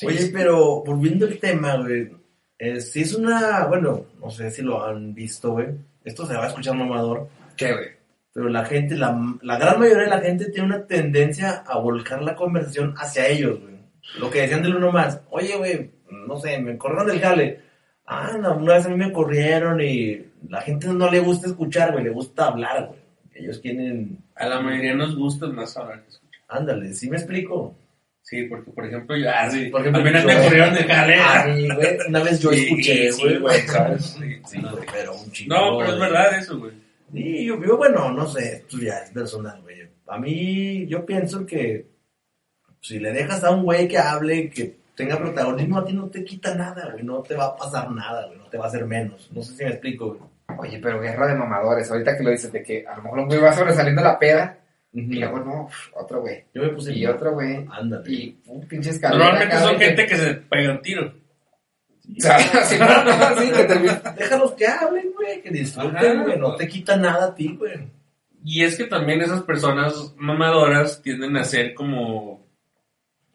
[0.06, 2.12] Oye, pero volviendo al tema, güey.
[2.58, 5.68] Eh, si es una, bueno, no sé si lo han visto, güey.
[6.04, 7.28] Esto se va a escuchar mamador.
[7.58, 7.88] ¿Qué, güey?
[8.34, 12.22] Pero la gente, la, la gran mayoría de la gente tiene una tendencia a volcar
[12.24, 13.74] la conversación hacia ellos, güey.
[14.20, 15.22] Lo que decían del uno más.
[15.30, 15.92] Oye, güey,
[16.28, 17.62] no sé, me corrieron del jale.
[18.06, 21.92] Ah, no, una vez a mí me corrieron y la gente no le gusta escuchar,
[21.94, 23.00] güey, le gusta hablar, güey.
[23.36, 24.20] Ellos quieren...
[24.36, 26.42] A la mayoría nos gusta más hablar que escuchar.
[26.50, 27.76] Ándale, ¿sí me explico?
[28.26, 31.16] Sí, porque por ejemplo, yo, ah, sí, Por ejemplo, al yo- me corrieron de jale.
[31.22, 33.38] A mí, güey, una vez yo Sí, escuché, sí, güey.
[33.40, 34.06] güey, ¿sabes?
[34.20, 35.54] Sí, Sí, no, pero un chingo.
[35.56, 36.72] No, pero es verdad eso, güey.
[37.14, 39.88] Sí, yo, yo, bueno, no sé, esto ya es personal, güey.
[40.08, 41.86] A mí, yo pienso que
[42.82, 46.24] si le dejas a un güey que hable, que tenga protagonismo, a ti no te
[46.24, 47.04] quita nada, güey.
[47.04, 48.38] No te va a pasar nada, güey.
[48.40, 49.30] No te va a hacer menos.
[49.34, 50.22] No sé si me explico, güey.
[50.60, 51.90] Oye, pero guerra de mamadores.
[51.92, 54.58] Ahorita que lo dices, de que a lo mejor un güey va sobresaliendo la peda.
[54.94, 56.46] Y luego, no, otro güey.
[56.54, 56.94] Yo me puse...
[56.94, 57.66] Y otro güey.
[57.72, 58.12] Ándale.
[58.12, 59.26] Y un pinche escalera.
[59.26, 61.08] Normalmente son gente que se pega un tiro.
[61.08, 64.02] O sea, sí, no, sí, que termina.
[64.16, 65.42] Déjalos que hablen, güey.
[65.42, 66.38] Que disfruten, güey.
[66.38, 67.88] No te quita nada a ti, güey.
[68.46, 72.43] Y es que también esas personas mamadoras tienden a ser como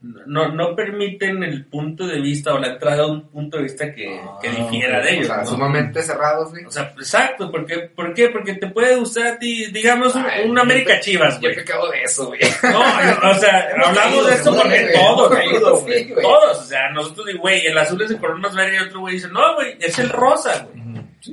[0.01, 3.93] no, no permiten el punto de vista o la entrada de un punto de vista
[3.93, 5.25] que, que difiera de ellos.
[5.29, 5.47] O sea, ¿no?
[5.47, 6.65] sumamente cerrados, güey.
[6.67, 8.29] O sea, exacto, porque, ¿por qué?
[8.29, 11.49] Porque te puede gustar a ti, digamos, un, Ay, un yo América te- Chivas, Yo
[11.49, 11.57] güey.
[11.57, 12.41] te cago de eso, güey.
[12.63, 17.77] No, o sea, hablamos de esto porque todos, güey, todos, o sea, nosotros, güey, el
[17.77, 20.69] azul es de color más verde y otro güey dice, no, güey, es el rosa,
[20.73, 20.79] güey.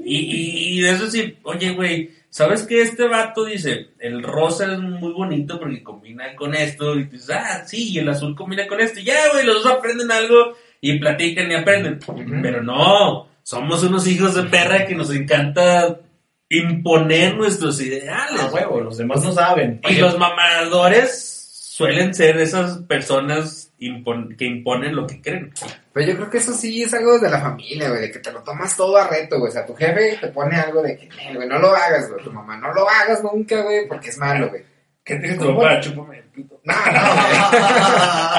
[0.03, 2.81] Y, y, y eso sí, oye, güey, ¿sabes qué?
[2.81, 7.63] Este vato dice, el rosa es muy bonito porque combina con esto, y dices, ah,
[7.65, 10.99] sí, y el azul combina con esto, y ya, güey, los dos aprenden algo y
[10.99, 11.97] platican y aprenden.
[12.41, 16.01] Pero no, somos unos hijos de perra que nos encanta
[16.49, 18.41] imponer nuestros ideales.
[18.41, 19.79] Ah, huevo, los demás no saben.
[19.89, 25.51] Y los mamadores suelen ser esas personas impon- que imponen lo que creen.
[25.93, 28.31] Pero yo creo que eso sí es algo de la familia, güey, de que te
[28.31, 29.49] lo tomas todo a reto, güey.
[29.49, 32.23] O sea, tu jefe te pone algo de que, "Eh, güey, no lo hagas, güey.
[32.23, 34.63] Tu mamá, no lo hagas nunca, güey, porque es malo, güey.
[35.03, 35.79] ¿Qué tienes tu papá?
[35.81, 36.59] Chúpame el pito.
[36.63, 36.81] No, no,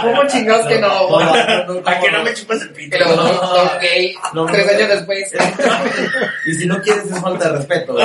[0.02, 1.18] ¿Cómo chingados que no?
[1.18, 2.96] ¿A que no me chupas el pito?
[2.98, 4.14] luego, no, gay,
[4.46, 5.32] tres años después.
[6.46, 7.96] Y si no quieres es falta de respeto.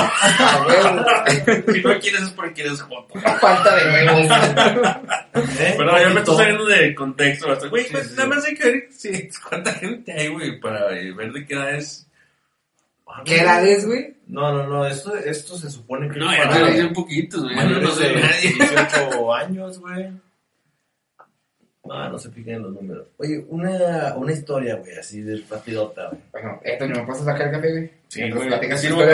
[1.73, 3.19] Si no quieres es porque eres joto.
[3.39, 4.27] Falta de huevos.
[5.59, 5.75] ¿Eh?
[5.77, 6.37] Pero yo me estoy Poquito.
[6.37, 7.69] saliendo de contexto bastante.
[7.69, 11.45] Güey, pues nada más hay que ver sí, cuánta gente hay, güey, para ver de
[11.45, 12.07] qué edad es.
[13.25, 14.15] ¿Qué edad es, güey?
[14.27, 17.55] No, no, no, esto, esto se supone que No, ya te lo un poquitos, güey.
[17.55, 18.53] No sé de nadie.
[18.53, 20.09] 18 años, güey.
[21.91, 23.07] No, no se piquen en los números.
[23.17, 26.21] Oye, una, una historia, güey, así de rapidota, güey.
[26.31, 27.91] Bueno, esto ¿me puedes sacar el café, güey?
[28.07, 28.77] Sí, güey.
[28.77, 29.07] Sí, güey,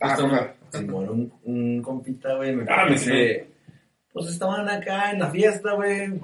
[0.00, 0.54] Ah, favor.
[0.70, 3.48] Simón, un, un compita, güey, me Ah, dice,
[4.12, 6.20] pues estaban acá en la fiesta, güey,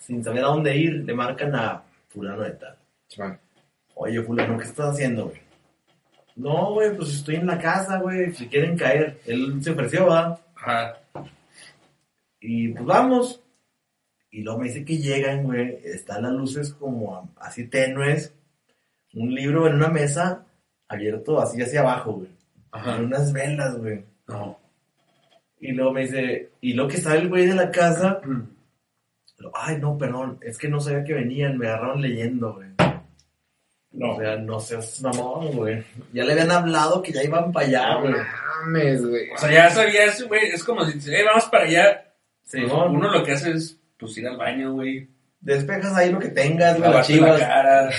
[0.00, 2.76] sin saber a dónde ir, le marcan a fulano de tal.
[3.94, 5.40] Oye, fulano, ¿qué estás haciendo, güey?
[6.36, 9.18] No, güey, pues estoy en la casa, güey, si quieren caer.
[9.24, 10.38] Él se ofreció, ¿va?
[10.56, 10.98] Ajá.
[12.38, 13.40] Y pues vamos.
[14.30, 18.34] Y luego me dice que llegan, güey, están las luces como a- así tenues,
[19.14, 20.44] un libro en una mesa
[20.88, 22.30] abierto así hacia abajo, güey.
[22.72, 22.96] Ajá.
[22.96, 24.04] Con unas velas, güey.
[24.28, 24.58] No.
[25.58, 28.42] Y luego me dice, y luego que sale el güey de la casa, Mm.
[29.38, 32.68] lo- ay, no, perdón, es que no sabía que venían, me agarraron leyendo, güey.
[33.92, 34.12] No.
[34.12, 35.82] O sea, no seas mamón, güey.
[36.12, 38.12] Ya le habían hablado que ya iban para allá, No güey.
[38.64, 39.30] mames, güey.
[39.30, 42.04] O sea, ya sabías, güey, es como si hey, vamos para allá.
[42.44, 42.90] Sí, Pues, ¿no?
[42.92, 45.08] Uno lo que hace es, pues, ir al baño, güey.
[45.40, 47.40] Despejas ahí lo que tengas, güey, las Lavarte la chivas.
[47.40, 47.90] cara.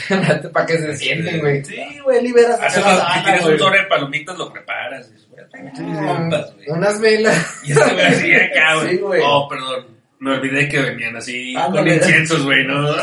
[0.54, 1.64] Para que se sienten, güey.
[1.64, 5.10] Sí, güey, liberas Haces si tienes un sobre de palomitas, lo preparas.
[6.08, 6.70] compas, güey.
[6.70, 7.62] Unas velas.
[7.64, 8.90] Y este güey así acá, güey.
[8.90, 9.22] Sí, güey.
[9.24, 9.98] Oh, perdón.
[10.20, 12.90] Me olvidé que venían así con inciensos, güey, ¿no?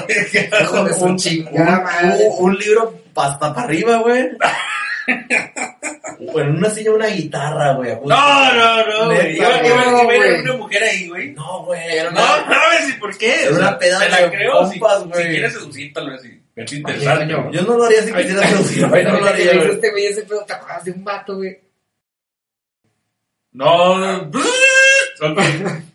[1.01, 1.16] Un- un,
[1.53, 4.30] un- un libro hasta para arriba, güey.
[6.32, 7.94] O en una silla una guitarra, güey.
[8.05, 9.36] No, no, no, güey.
[9.36, 11.32] Iba, a una mujer ahí, güey.
[11.32, 11.80] No, güey.
[12.05, 13.44] No, no, ¿y por qué?
[13.44, 14.66] Era una peda la de creo.
[14.66, 14.80] Si, si
[15.11, 16.40] quieres seducir, tal vez sí.
[16.57, 17.34] Es interesante.
[17.52, 19.05] Yo no lo haría si quisiera seducir, güey.
[19.05, 19.70] No lo haría, güey.
[19.70, 21.59] este güey ese pedo, ¿te acuerdas de un vato, güey?
[23.52, 24.30] No,
[25.20, 25.38] ok.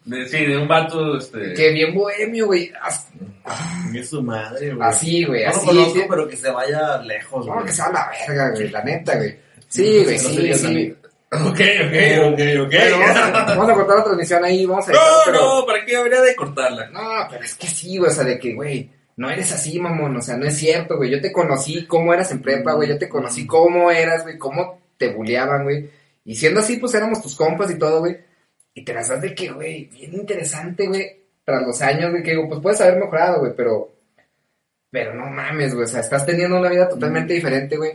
[0.05, 1.53] De- sí, de un vato, este...
[1.53, 2.71] Que bien bohemio, güey.
[2.81, 3.07] As-
[3.93, 4.87] Es su madre, güey.
[4.89, 5.65] Así, güey, No lo así.
[5.67, 6.05] conozco, sí.
[6.09, 7.65] pero que se vaya lejos, No, güey.
[7.65, 9.35] que se va a la verga, güey, la neta, güey.
[9.67, 10.95] Sí, güey, No sí, sí.
[11.31, 12.73] Ok, ok, ok, ok.
[12.73, 15.39] Bueno, vamos, a, vamos a cortar la transmisión ahí, vamos a No, pero...
[15.59, 16.87] no, ¿para qué habría de cortarla?
[16.89, 20.17] No, pero es que sí, güey, o sea, de que, güey, no eres así, mamón,
[20.17, 21.11] o sea, no es cierto, güey.
[21.11, 24.81] Yo te conocí cómo eras en prepa, güey, yo te conocí cómo eras, güey, cómo
[24.97, 25.89] te bulleaban, güey.
[26.25, 28.17] Y siendo así, pues éramos tus compas y todo, güey.
[28.79, 31.05] Y te las das de que, güey, bien interesante, güey,
[31.43, 33.93] tras los años, güey, que digo, pues puedes haber mejorado, güey, pero...
[34.91, 37.91] Pero no mames, güey, o sea, estás teniendo una vida totalmente diferente, güey.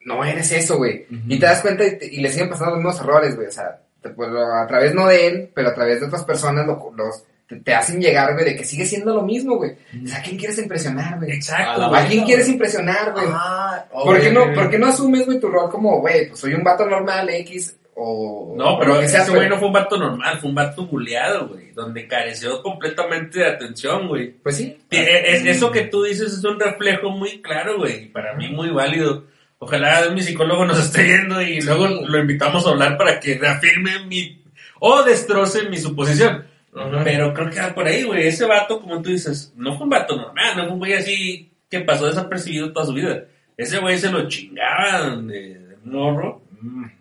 [0.00, 1.06] No eres eso, güey.
[1.28, 3.46] Y te das cuenta y, te- y le siguen pasando los mismos errores, güey.
[3.48, 6.24] O sea, te- pues, lo- a través no de él, pero a través de otras
[6.24, 9.76] personas lo- los, te, te hacen llegar, güey, de que sigue siendo lo mismo, güey.
[10.04, 11.30] O sea, ¿a quién quieres impresionar, güey?
[11.32, 12.08] Exacto, A ¿A güey.
[12.08, 13.24] quién quieres impresionar, güey?
[13.28, 14.34] Ah, ¿Por qué, ok.
[14.34, 17.30] no, ¿Por qué no asumes, güey, tu rol como, güey, pues soy un vato normal,
[17.30, 18.54] X, o...
[18.56, 20.86] No, pero lo que sea, ese güey no fue un vato normal, fue un vato
[20.86, 21.70] buleado, güey.
[21.72, 24.30] Donde careció completamente de atención, güey.
[24.32, 24.76] Pues sí.
[24.90, 28.04] E- es- eso que tú dices es un reflejo muy claro, güey.
[28.04, 29.24] y Para mí muy válido.
[29.58, 31.66] Ojalá mi psicólogo nos esté viendo y Sí.
[31.66, 34.42] luego lo invitamos a hablar para que reafirme mi...
[34.80, 36.44] o destroce mi suposición.
[36.76, 37.02] Ajá.
[37.04, 38.26] Pero creo que va por ahí, güey.
[38.26, 41.50] Ese vato, como tú dices, no fue un vato normal, no fue un güey así
[41.70, 43.24] que pasó desapercibido toda su vida.
[43.56, 46.42] Ese güey se lo chingaban de morro.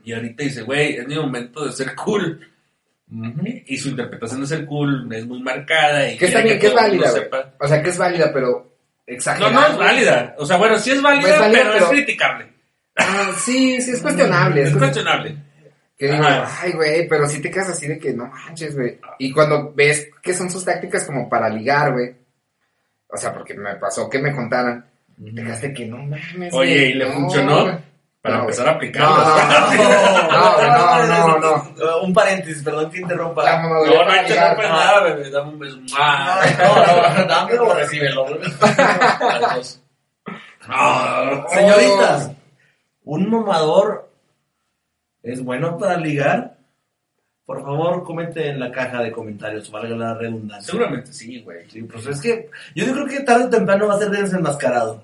[0.03, 2.39] Y ahorita dice, güey, es mi momento de ser cool.
[3.65, 6.09] Y su interpretación de ser cool es muy marcada.
[6.11, 7.53] Y Que está bien, que es el mundo válida, sepa.
[7.59, 8.73] O sea, que es válida, pero...
[9.05, 9.51] No, Exagerada.
[9.51, 10.35] no es válida.
[10.37, 12.53] O sea, bueno, sí es válida, Es válida, pero, pero- es criticable.
[12.95, 14.61] Ah, sí, sí, es cuestionable.
[14.63, 15.35] Es es cuestionable.
[15.97, 18.99] Que digo, ay, güey, pero sí te quedas así de que no manches, güey.
[19.19, 22.15] Y cuando ves que son sus tácticas como para ligar, güey.
[23.07, 24.85] O sea, porque me pasó que me contaran.
[25.23, 26.53] Te quedas de que no mames.
[26.53, 27.81] Oye, ¿y le no, funcionó?
[28.23, 29.17] Para No, empezar a aplicarlo.
[29.17, 31.73] No, no, no, no.
[31.75, 32.01] no.
[32.03, 33.61] Un paréntesis, perdón que interrumpa.
[33.61, 34.51] No, no ligar.
[34.51, 35.29] romper nada, bebé.
[35.29, 35.77] Dame un beso.
[35.77, 38.25] No, no, dame o recíbelo.
[40.69, 41.49] No.
[41.49, 42.31] Señoritas,
[43.03, 44.09] ¿un mamador
[45.21, 46.55] es bueno para ligar?
[47.45, 50.71] Por favor, comente en la caja de comentarios, valga la redundancia.
[50.71, 51.69] Seguramente sí, güey.
[51.69, 55.03] Sí, pues es que yo creo que tarde o temprano va a ser desenmascarado.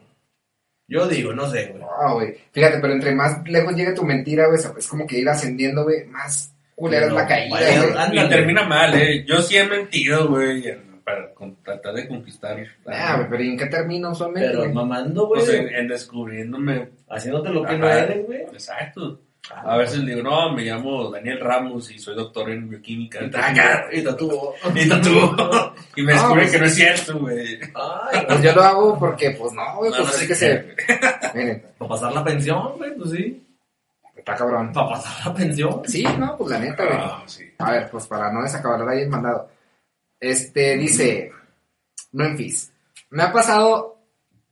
[0.90, 1.82] Yo digo, no sé, güey.
[1.84, 2.36] No, güey.
[2.52, 6.06] Fíjate, pero entre más lejos llegue tu mentira, güey, es como que ir ascendiendo, güey,
[6.08, 7.56] más culera es No, la caída,
[7.96, 8.26] vaya.
[8.26, 9.24] Y termina mal, eh.
[9.28, 10.64] Yo sí he mentido, güey,
[11.04, 12.58] para con- tratar de conquistar.
[12.88, 15.42] Ah, güey, pero ¿y en qué termina usualmente, Pero mamando, güey.
[15.46, 16.90] Pues en, en descubriéndome.
[17.10, 17.78] Haciéndote lo que Ajá.
[17.78, 18.42] no eres, güey.
[18.42, 19.22] Exacto.
[19.66, 23.24] A veces le digo, no, me llamo Daniel Ramos y soy doctor en bioquímica.
[23.24, 23.32] Y
[24.04, 24.54] tatuó.
[24.76, 25.74] Y tatuó.
[25.96, 27.60] Y me No, descubre pues- que no es cierto, güey.
[27.74, 30.28] Ay, Pues yo lo hago porque, pues no, güey, No, pues no es sé que
[30.28, 31.34] qué se...
[31.38, 33.48] Miren, para pasar la pensión, güey, pues sí.
[34.16, 34.72] está cabrón.
[34.72, 35.82] Para pasar la pensión.
[35.88, 36.98] Sí, no, pues la neta, güey.
[37.00, 37.44] Ah, sí.
[37.58, 39.50] A ver, pues para no desacabar ahí el mandado.
[40.20, 41.32] Este dice
[42.12, 42.72] Memphis.
[43.10, 43.98] Me ha pasado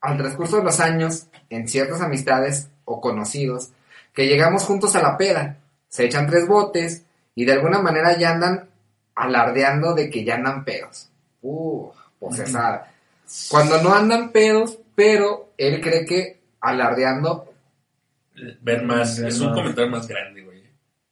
[0.01, 3.69] al transcurso de los años en ciertas amistades o conocidos
[4.18, 7.05] que llegamos juntos a la peda, se echan tres botes
[7.36, 8.68] y de alguna manera ya andan
[9.13, 11.11] alardeando de que ya andan pedos.
[11.43, 12.91] Uh, posesada.
[13.51, 17.53] Cuando no andan pedos, pero él cree que alardeando
[18.61, 19.20] Ver más.
[19.20, 19.55] Ver Es un más.
[19.55, 20.63] comentario más grande, güey.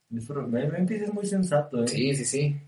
[0.10, 1.88] Memphis es muy sensato, eh.
[1.88, 2.60] Sí, sí, sí.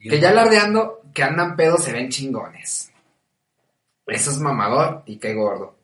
[0.00, 2.90] Que ya alardeando que andan pedos se ven chingones.
[4.06, 5.76] Eso es mamador y qué gordo.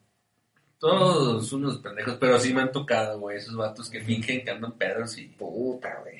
[0.80, 4.72] Todos unos pendejos, pero sí me han tocado, güey, esos vatos que fingen que andan
[4.72, 5.26] pedos y...
[5.26, 6.16] Puta, güey.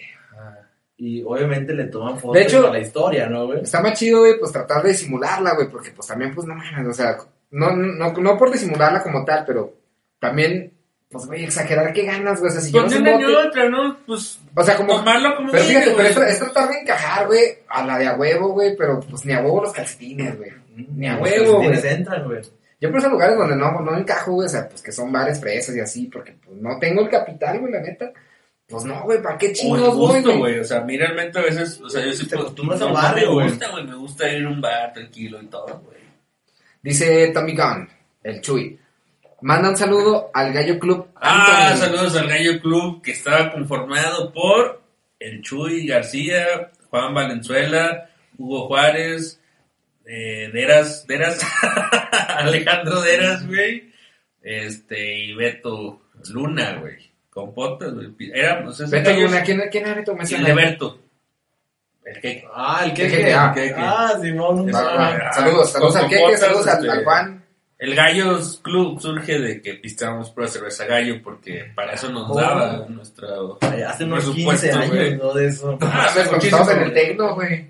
[0.98, 3.62] Y obviamente le toman fotos De hecho- para la historia, ¿no, güey?
[3.62, 6.86] Está más chido, güey, pues tratar de disimularla, güey, porque pues también, pues no mames,
[6.86, 7.16] o sea,
[7.50, 9.72] no, no, no por disimularla como tal, pero
[10.18, 10.74] también,
[11.11, 13.96] pues, güey, exagerar qué ganas, güey, o sea, si Pues yo no y otra, ¿no?
[14.06, 14.96] Pues O sea, como...
[14.98, 16.28] tomarlo como Pero fíjate, pero güey.
[16.28, 19.32] es, es tratar de encajar, güey, a la de a huevo, güey, pero pues ni
[19.32, 20.50] a huevo los calcetines, güey.
[20.76, 21.94] Ni a Los huevo, calcetines güey.
[21.94, 22.40] entran, güey.
[22.80, 25.38] Yo por esos lugares donde no, no encajo, güey, o sea, pues que son bares
[25.40, 28.12] fresas y así, porque pues no tengo el capital, güey, la neta.
[28.66, 30.22] Pues no, güey, ¿para qué chingos, güey?
[30.22, 30.58] gusto, güey?
[30.60, 32.92] O sea, a mí realmente a veces, o sea, yo sí Te acostumbras no, al
[32.92, 33.48] no barrio, me güey.
[33.48, 33.84] gusta, güey.
[33.84, 35.98] Me gusta ir a un bar tranquilo y todo, güey.
[36.82, 37.88] Dice Tommy Gunn,
[38.22, 38.78] el Chuy.
[39.42, 41.08] Manda un saludo al Gallo Club.
[41.16, 41.78] Ah, Anthony.
[41.86, 44.82] saludos al Gallo Club que estaba conformado por
[45.18, 48.08] el Chuy García, Juan Valenzuela,
[48.38, 49.39] Hugo Juárez,
[50.07, 51.40] eh, Deras, Deras,
[52.36, 53.92] Alejandro Deras, güey,
[54.42, 58.11] este, y Beto Luna, güey, con potas, güey.
[58.34, 60.16] Era, o sea, ese Beto Luna, ¿quién, quién era Beto?
[60.18, 60.98] el de Berto.
[62.05, 64.68] El que, Ah, el que ah, que- Ah, Simón.
[64.74, 67.44] Ah, Saludos, saludos al Keke, saludos al, este, al Juan.
[67.78, 72.34] El Gallos Club surge de que pisteamos pura cerveza gallo porque para eso nos Oh.
[72.38, 73.28] daba nuestra
[73.88, 75.16] Hace unos 15 presupuesto, años, güey.
[75.16, 75.32] ¿no?
[75.34, 75.78] De eso.
[75.80, 77.66] Ah, estábamos en el tecno, güey.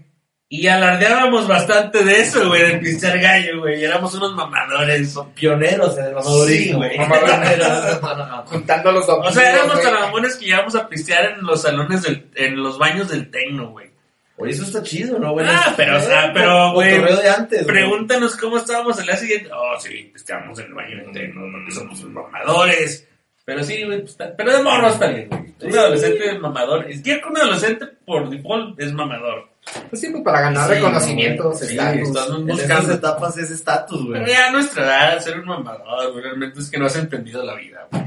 [0.53, 3.85] Y alardeábamos bastante de eso, güey, del pistear gallo, güey.
[3.85, 5.17] Éramos unos mamadores.
[5.33, 6.49] Pioneros en el mamadorismo.
[6.49, 6.99] Sí, güey.
[6.99, 8.01] Mamadores.
[8.47, 12.29] Juntando los O sea, éramos tan mamones que íbamos a pistear en los salones del,
[12.35, 13.91] en los baños del tecno, güey.
[14.39, 15.47] Oye, eso está chido, ¿no, güey?
[15.49, 17.65] Ah, pero, o sea, pero, güey, de antes.
[17.65, 19.51] Pregúntanos cómo estábamos el día siguiente.
[19.55, 23.07] Oh, sí, pisteamos en el baño del tecno porque somos mamadores.
[23.45, 25.55] Pero sí, güey, pues, pero de morro está bien, güey.
[25.63, 26.91] Un adolescente es mamador.
[26.91, 29.50] Es que un adolescente por default es mamador.
[29.89, 32.09] Pues sí, pues para ganar Sí, reconocimientos, sí, estatus.
[32.47, 32.93] buscando.
[32.95, 34.21] etapas es estatus, güey.
[34.21, 37.45] Pero ya a nuestra edad, ser un mamador, güey, realmente es que no has entendido
[37.45, 38.05] la vida, güey.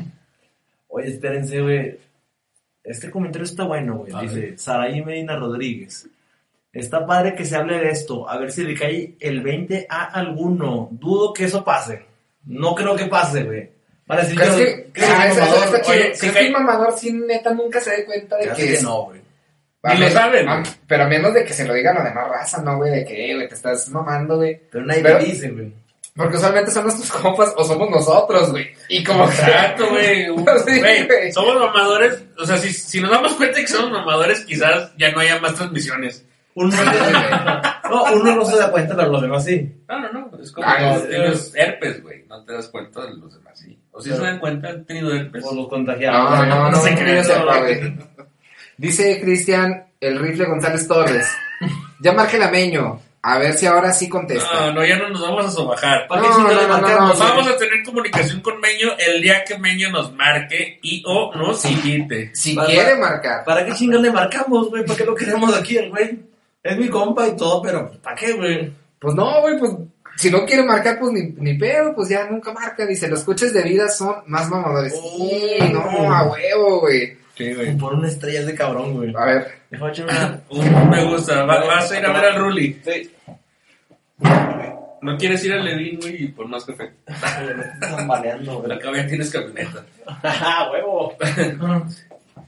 [0.88, 2.00] Oye, espérense, güey.
[2.84, 4.12] Este comentario está bueno, güey.
[4.28, 6.08] Dice Saraí Medina Rodríguez.
[6.72, 8.28] Está padre que se hable de esto.
[8.30, 10.90] A ver si le cae el 20 a alguno.
[10.92, 12.06] Dudo que eso pase.
[12.46, 13.70] No creo que pase, güey.
[14.06, 17.54] Para decir ¿Crees yo, que, creo que mamador, oye, ¿Crees sí que mamador sí neta
[17.54, 19.22] nunca se dé cuenta de que que es- no, güey.
[19.84, 20.64] A Ni lo saben, a-.
[20.88, 22.92] Pero a menos de que se lo digan a la demás raza, ¿no, güey?
[22.92, 24.60] De que, eh, güey, te estás mamando, güey.
[24.72, 25.74] Pero nadie Pero- te dice, güey.
[26.16, 28.70] Porque usualmente son nuestros compas o somos nosotros, güey.
[28.88, 29.34] Y como que...
[29.34, 30.28] Exacto, güey.
[30.28, 32.24] Sí, somos mamadores.
[32.38, 35.56] O sea, si, si nos damos cuenta que somos mamadores, quizás ya no haya más
[35.56, 36.24] transmisiones.
[36.54, 36.70] Uno,
[37.90, 39.76] no, uno no se da cuenta, pero los demás sí.
[39.90, 40.32] No, no, no.
[40.40, 41.00] Es como Ah,
[41.56, 42.26] herpes, güey.
[42.30, 43.76] No te das cuenta de los demás, sí.
[43.92, 45.42] O si Pero- se dan cuenta, han tenido herpes.
[45.44, 46.30] Por los No, contagiados.
[46.30, 47.80] no, no, no, se no, no, eso, no, güey.
[47.80, 47.98] güey.
[48.78, 51.28] Dice Cristian, el rifle González Torres.
[52.02, 53.00] Ya marque la meño.
[53.26, 54.50] A ver si ahora sí contesta.
[54.54, 56.08] No, no, ya no nos vamos a sobajar.
[56.10, 57.14] ¿Para No, no, no, no?
[57.18, 61.64] Vamos a tener comunicación con Meño el día que Meño nos marque y o nos
[61.64, 62.32] invite.
[62.36, 63.46] Si quiere marcar.
[63.46, 64.84] ¿Para qué chingados le marcamos, güey?
[64.86, 66.20] ¿Para qué lo queremos aquí el güey?
[66.62, 68.74] Es mi compa y todo, pero ¿para qué, güey?
[69.00, 69.72] Pues no, güey, pues
[70.18, 72.86] si no quiere marcar, pues ni, ni pedo, pues ya nunca marca.
[72.86, 74.94] Dice, los coches de vida son más mamadores.
[74.94, 75.66] Sí, Oh.
[75.70, 77.18] no, a huevo, güey.
[77.44, 79.14] Sí, Por una estrella ese cabrón, güey.
[79.16, 80.42] A ver, Deja echar una...
[80.50, 81.44] Uh, me gusta.
[81.46, 82.80] Va- vas a ir a ver al Ruli.
[82.84, 83.12] Sí.
[85.02, 86.92] No quieres ir al Levin, güey, y por más café.
[87.08, 88.72] Me baleando, güey.
[88.72, 89.84] Acá ya tienes camioneta.
[90.24, 91.14] ¡Ah, huevo!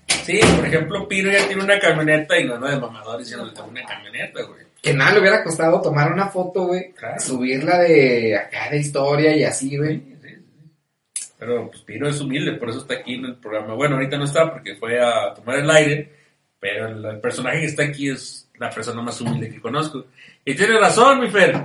[0.08, 3.56] Sí, por ejemplo, Piro ya tiene una camioneta y no anda de mamador diciendo que
[3.56, 4.62] tengo una camioneta, güey.
[4.82, 6.92] que nada le hubiera costado tomar una foto, güey.
[6.94, 7.20] Claro.
[7.20, 10.15] Subirla de acá de historia y así, güey.
[11.38, 13.74] Pero pues Piro es humilde, por eso está aquí en el programa.
[13.74, 16.12] Bueno, ahorita no está porque fue a tomar el aire,
[16.60, 20.06] pero el, el personaje que está aquí es la persona más humilde que conozco.
[20.44, 21.62] Y tiene razón, mi Fer.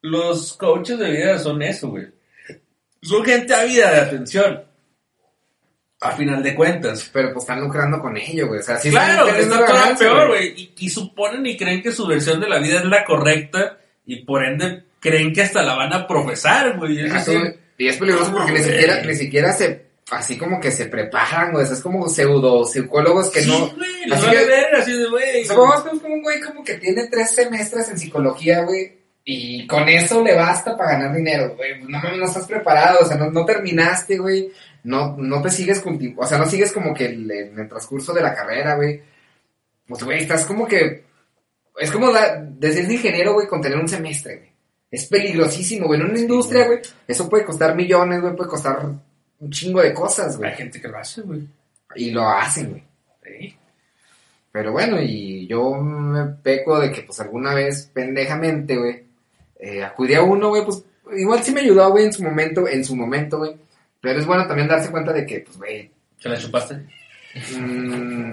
[0.00, 2.06] Los coaches de vida son eso, güey.
[3.00, 4.64] Son gente ávida de atención.
[6.00, 7.08] A final de cuentas.
[7.12, 8.60] Pero pues están lucrando con ello, güey.
[8.60, 10.48] O sea, sí claro, está todavía peor, güey.
[10.60, 14.24] Y, y suponen y creen que su versión de la vida es la correcta y
[14.24, 17.00] por ende creen que hasta la van a profesar, güey.
[17.00, 17.38] Es sí,
[17.78, 21.64] Y es peligroso porque ni siquiera, ni siquiera se, así como que se preparan, güey.
[21.64, 23.74] O sea, es como pseudo psicólogos que sí, no.
[23.76, 25.48] güey, así que- verga, así de, güey.
[25.48, 28.98] Vamos a ver como un güey como que tiene tres semestres en psicología, güey.
[29.26, 31.82] Y con eso le basta para ganar dinero, güey.
[31.82, 34.52] No, no estás preparado, o sea, no, no terminaste, güey.
[34.84, 38.12] No, no te sigues culti- o sea, no sigues como que el- en el transcurso
[38.12, 39.00] de la carrera, güey.
[39.88, 41.04] Pues, güey, estás como que...
[41.80, 44.53] Es como la, decir de ingeniero, güey, con tener un semestre, güey.
[44.94, 46.00] Es peligrosísimo, güey.
[46.00, 46.78] En una industria, güey,
[47.08, 48.86] eso puede costar millones, güey, puede costar
[49.40, 50.54] un chingo de cosas, Hay güey.
[50.54, 51.46] gente que lo hace, güey.
[51.96, 52.82] Y lo hacen, güey.
[53.24, 53.56] Sí.
[54.52, 59.02] Pero bueno, y yo me peco de que, pues, alguna vez, pendejamente, güey,
[59.58, 60.84] eh, acudí a uno, güey, pues,
[61.16, 63.56] igual sí me ayudó, güey, en su momento, en su momento, güey.
[64.00, 66.76] Pero es bueno también darse cuenta de que, pues, güey, ¿Se la chupaste?
[67.58, 68.32] mm,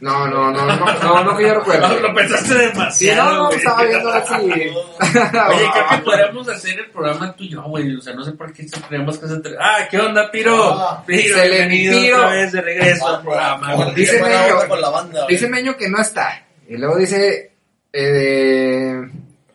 [0.00, 1.88] no, no, no, no, no, no que yo recuerdo.
[1.88, 4.34] No, lo pensaste Sí, no, demasiado, no, estaba viendo así.
[4.50, 7.94] Oye, creo que podríamos hacer el programa tú y yo, güey.
[7.96, 9.40] O sea, no sé por qué tenemos que hacer...
[9.60, 10.56] Ah, ¿qué onda, Piro?
[10.78, 12.16] Ah, Piro, se le bienvenido Piro.
[12.16, 13.74] otra vez de regreso al programa.
[13.74, 13.94] güey.
[13.94, 14.54] Dice Meño.
[14.54, 15.34] onda con la banda, güey.
[15.34, 16.46] Dice Meño que no está.
[16.68, 17.52] Y luego dice,
[17.92, 19.02] eh,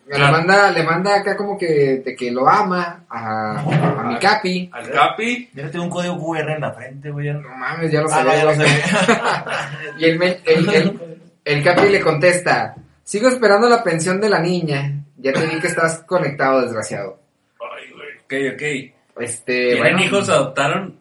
[0.07, 4.69] le manda, le manda acá como que, de que lo ama a, a mi capi.
[4.71, 5.49] Al Capi.
[5.53, 7.31] Ya tengo un código QR en la frente, güey.
[7.33, 8.35] no- No mames, ya lo Ah, no, sabía.
[8.37, 8.67] ya lo güey.
[8.67, 8.83] sé.
[9.97, 14.39] Y el, me- el, el, el Capi le contesta, sigo esperando la pensión de la
[14.39, 14.91] niña.
[15.17, 17.19] Ya te vi que estás conectado, desgraciado.
[17.59, 18.51] Ay, güey.
[18.51, 19.21] Ok, ok.
[19.23, 20.29] Este, ¿Tienen bueno, hijos?
[20.29, 20.99] ¿Adoptaron?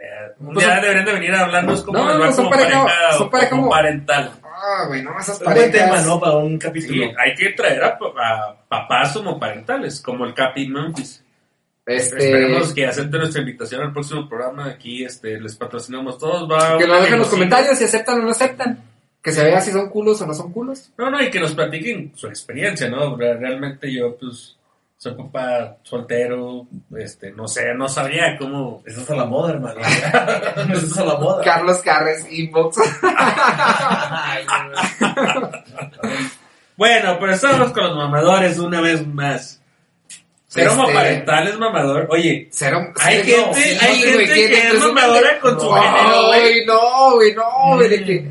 [0.00, 2.44] Eh, un Pues día son- deberían de venir a hablarnos como No, va no, son
[2.44, 4.30] como pareja- pareja, son pareja como como- parental.
[4.62, 6.06] Ah, güey, no, esas Es un buen tema, parejas.
[6.06, 6.20] ¿no?
[6.20, 7.04] Para un Sí, capítulo.
[7.18, 11.24] hay que traer a, a papás como parentales, como el Capi Memphis.
[11.86, 14.66] Este, Esperemos que acepten nuestra invitación al próximo programa.
[14.66, 16.48] Aquí este, les patrocinamos todos.
[16.48, 18.84] Va que lo dejen en los comentarios si aceptan o no aceptan.
[19.22, 20.90] Que se vea si son culos o no son culos.
[20.96, 23.16] No, no, y que nos platiquen su experiencia, ¿no?
[23.16, 24.56] Re- Realmente yo, pues,
[25.02, 26.66] soy papá soltero,
[26.98, 28.82] este, no sé, no sabría cómo...
[28.84, 29.80] Eso es a la moda, hermano.
[30.74, 31.42] Eso es a la moda.
[31.42, 32.76] Carlos Carres, inbox.
[36.76, 39.62] Bueno, pero estamos con los mamadores una vez más.
[40.48, 42.06] Ser Este- homoparental es mamador.
[42.10, 45.74] Oye, Cero, Hay sí, gente- sí, hay gente que es mamadora de- con su No,
[45.82, 46.64] género, güey.
[46.66, 48.30] No, güey, no, güey, de que...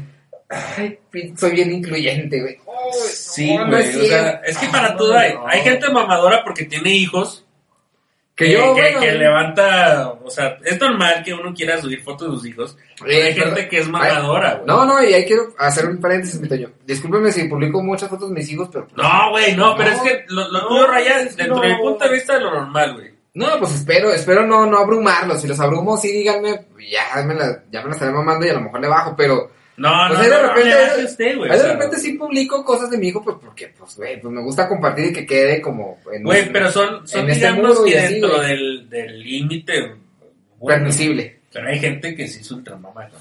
[0.49, 0.99] Ay,
[1.35, 2.57] soy bien incluyente, güey.
[2.93, 3.89] Sí, no, no güey.
[3.89, 5.33] es o sea, es que para No, todo hay.
[5.33, 5.47] no.
[5.47, 7.45] Hay gente mamadora porque tiene hijos.
[8.35, 12.29] Que yo, que, bueno, que levanta, o sea, es normal que uno quiera subir fotos
[12.31, 12.77] de sus hijos.
[12.97, 13.55] Pero Eh, hay perdón.
[13.55, 14.65] gente que es mamadora, güey.
[14.65, 16.71] No, no, y ahí quiero hacer un paréntesis, mi Toño.
[16.85, 18.87] Discúlpeme si publico muchas fotos de mis hijos, pero...
[18.95, 19.95] No, güey, no, pero No.
[19.97, 21.79] es que lo, lo No, tuyo raya que dentro de mi no.
[21.81, 23.09] punto de vista de lo normal, güey.
[23.33, 25.41] No, pues espero, espero no, no abrumarlos.
[25.41, 28.53] Si los abrumo, sí díganme, ya me la, ya me la estaré mamando y a
[28.53, 29.51] lo mejor le bajo, pero...
[29.79, 31.51] No, Pues no, ahí de no, no, repente- le baje usted, güey.
[31.51, 34.41] Ahí de repente sí publico cosas de mi hijo, pues porque, pues, güey, pues me
[34.41, 35.97] gusta compartir y que quede como...
[36.11, 38.47] En Güey, pero son, son en este digamos y que así, dentro güey.
[38.49, 39.79] del del límite.
[40.59, 41.39] bueno, Permisible.
[41.53, 43.07] pero hay gente que sí es ultramamá.
[43.07, 43.17] ¿no?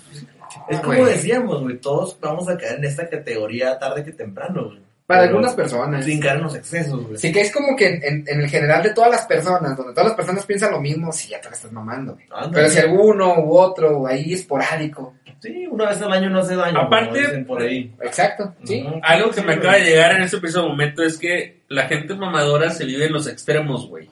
[0.68, 1.12] Es como güey.
[1.12, 1.76] decíamos, güey.
[1.78, 4.80] Todos vamos a caer en esta categoría tarde que temprano, güey.
[5.08, 6.04] Para Pero algunas personas.
[6.04, 7.16] Sin caer en los excesos, güey.
[7.16, 9.94] Sí que es como que en, en- en el general de todas las personas, donde
[9.94, 12.12] todas las personas piensan lo mismo, sí, ya te la estás mamando.
[12.12, 12.26] güey.
[12.52, 15.14] Pero si alguno u otro, ahí esporádico.
[15.40, 16.78] Sí, una vez al año no hace daño.
[16.78, 17.94] Aparte- dicen por ahí.
[18.02, 18.86] Exacto, sí.
[19.02, 19.58] Algo que Sí, me güey.
[19.58, 23.12] acaba de llegar en este preciso momento es que la gente mamadora se vive en
[23.14, 24.10] los extremos, güey.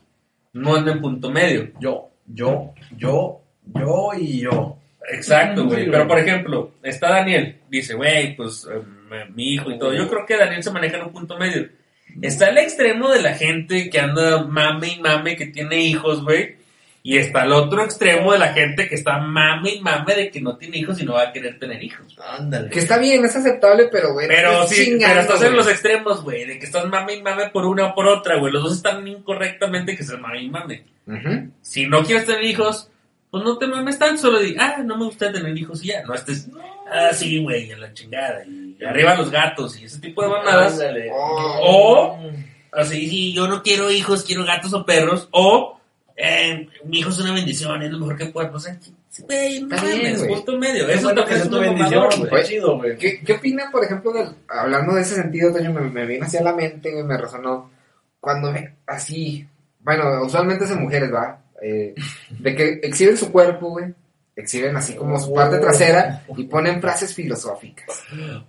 [0.55, 1.73] No anda en punto medio.
[1.79, 4.79] Yo, yo, yo, yo y yo.
[5.13, 5.91] Exacto, güey.
[5.91, 8.81] Pero por ejemplo, está Daniel, dice, güey, pues eh,
[9.25, 9.95] mi hijo y todo.
[9.95, 11.69] Yo creo que Daniel se maneja en un punto medio.
[12.23, 16.57] Está el extremo de la gente que anda mame y mame, que tiene hijos, güey.
[17.03, 20.41] Y está el otro extremo de la gente que está mame y mame de que
[20.41, 22.19] no tiene hijos y no va a querer tener hijos.
[22.19, 22.69] Ándale.
[22.69, 24.27] Que está bien, es aceptable, pero güey.
[24.27, 26.47] Pero sí, pero estás en los extremos, güey.
[26.47, 28.53] De que estás mame y mame por una o por otra, güey.
[28.53, 30.85] Los dos están incorrectamente que se mame y mame.
[31.61, 32.91] Si no quieres tener hijos,
[33.31, 36.03] pues no te mames tan solo di, ah, no me gusta tener hijos y ya.
[36.03, 36.49] No estés,
[36.91, 38.45] ah, sí, güey, a la chingada.
[38.47, 40.81] Y, arriba los gatos y ese tipo de mamadas.
[41.63, 42.19] O,
[42.73, 45.29] así, sí, yo no quiero hijos, quiero gatos o perros.
[45.31, 45.81] O,
[46.17, 48.55] eh, mi hijo es una bendición, es lo mejor que puedo.
[48.55, 48.79] O sea,
[49.21, 50.89] güey, no mames, justo medio.
[50.89, 52.45] Eso es es tu bendición, güey.
[52.45, 52.97] chido, güey.
[52.97, 54.13] ¿Qué, ¿Qué opina, por ejemplo,
[54.49, 57.71] hablando de ese sentido, Toño, me, me vino hacia la mente, güey, me resonó.
[58.21, 58.53] Cuando
[58.87, 59.47] así,
[59.81, 61.41] bueno, usualmente es en mujeres, ¿va?
[61.63, 61.95] Eh,
[62.31, 63.95] de que exhiben su cuerpo, güey.
[64.37, 68.03] Exhiben así como su parte trasera y ponen frases filosóficas.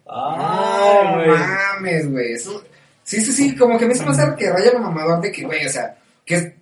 [0.06, 2.34] Ah, no mames, güey.
[2.34, 2.62] Eso,
[3.04, 5.66] sí, sí, sí, como que me hizo pensar que raya la mamador de que, güey,
[5.66, 6.54] o sea, que es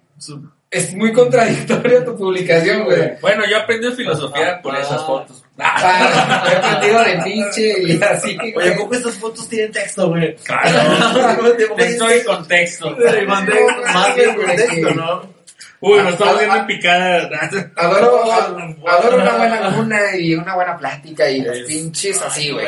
[0.76, 3.18] es muy contradictoria tu publicación, güey.
[3.22, 5.06] Bueno, yo aprendí filosofía por esas ah.
[5.06, 5.44] fotos.
[5.58, 8.38] Ah, he aprendido de pinche y así.
[8.56, 10.36] Oye, ¿cómo estas fotos tienen texto, güey?
[10.36, 11.56] Claro.
[11.78, 12.98] texto y contexto.
[13.26, 15.35] Más bien contexto, ¿no?
[15.82, 17.30] Uy, nos estamos viendo en picada.
[17.76, 18.24] Adoro,
[18.88, 22.66] adoro una buena luna y una buena plática y los pinches así, güey.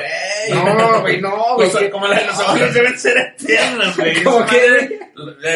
[0.49, 1.69] No, güey, no, güey.
[1.71, 4.23] Pues, como la de los abuelos deben ser eternos, güey.
[4.23, 4.99] Como que.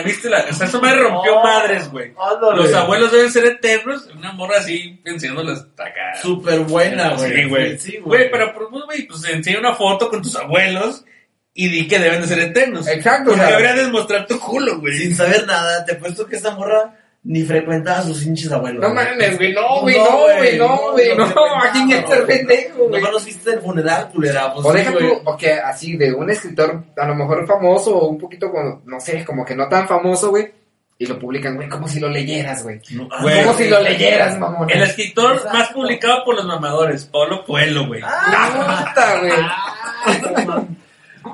[0.05, 0.29] ¿Viste?
[0.29, 2.13] La, o sea, eso me rompió madres, güey.
[2.55, 4.07] Los abuelos deben ser eternos.
[4.15, 6.15] Una morra así, enseñándoles acá.
[6.21, 7.33] Súper buena, güey.
[7.33, 7.77] Sí, güey.
[7.77, 11.05] Sí, güey, pero, pues, güey, pues enseña una foto con tus abuelos
[11.53, 12.87] y di que deben de ser eternos.
[12.87, 13.31] Exacto.
[13.31, 14.97] Porque deberías demostrar tu culo, güey.
[14.97, 18.81] Sin saber nada, te puesto que esa morra ni frecuentaba a sus hinches abuelos.
[18.81, 22.87] No mames, güey, no, güey, no, güey, no, güey, no, ¿a quién es ser pendejo,
[22.87, 23.01] güey?
[23.01, 24.51] No los viste del funeral, culera.
[24.53, 28.51] Pues, Por ejemplo, porque así, de un escritor, a lo mejor famoso, o un poquito,
[28.85, 30.51] no sé, como que no tan famoso, güey,
[30.97, 32.79] y lo publican, güey, como si lo leyeras, güey.
[33.07, 34.69] como si lo leyeras, mamón.
[34.69, 38.01] El escritor más publicado por los mamadores, Polo Pueblo, güey.
[38.03, 39.31] Ah, puta, güey.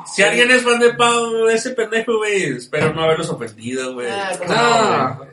[0.05, 4.07] Si alguien es fan de Pau, ese pendejo, güey, espero no haberlos ofendido, güey.
[4.09, 5.25] Ah, no.
[5.25, 5.26] No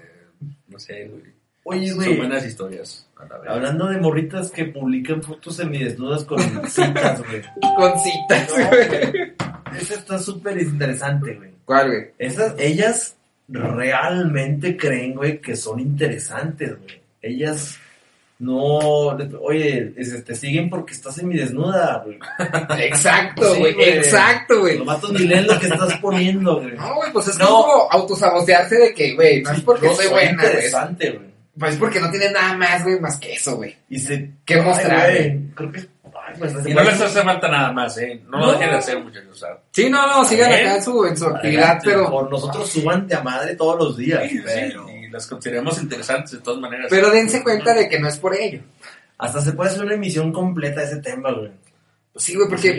[0.79, 1.23] sé, güey.
[1.65, 2.09] Oye, güey.
[2.09, 3.09] Son buenas historias.
[3.49, 7.43] Hablando de morritas que publican fotos semidesnudas con citas, güey.
[7.77, 9.35] Con citas, güey.
[9.81, 11.51] Esa está súper interesante, güey.
[11.65, 12.07] ¿Cuál, güey?
[12.19, 13.17] Esas, ellas
[13.49, 17.01] realmente creen, güey, que son interesantes, güey.
[17.23, 17.79] Ellas
[18.39, 18.79] no,
[19.41, 19.95] oye,
[20.27, 22.19] te siguen porque estás semidesnuda, güey.
[22.85, 24.79] Exacto, güey, exacto, güey.
[24.79, 26.73] Los matos ni leen lo que estás poniendo, güey.
[26.73, 31.11] No, güey, pues es como autosabotearse de que, güey, no es porque soy buena, interesante,
[31.11, 31.35] güey.
[31.57, 33.77] Pues es porque no tiene nada más, güey, más que eso, güey.
[33.89, 34.33] Y se...
[34.45, 35.41] ¿Qué mostrar, güey?
[35.55, 35.95] Creo que
[36.39, 38.21] pues, y no les hace falta nada más, ¿eh?
[38.29, 39.43] No, lo dejen de hacer, muchachos.
[39.43, 42.11] O sí, no, no, sigan acá en su, en su actividad, pero.
[42.11, 44.23] Por nosotros suban de a madre todos los días.
[44.45, 46.89] pero las consideramos interesantes de todas maneras.
[46.91, 48.63] Pero dense cuenta de que no es por ello.
[49.17, 51.53] Hasta se puede hacer una emisión completa de ese tema, güey.
[52.13, 52.71] Pues sí, güey, porque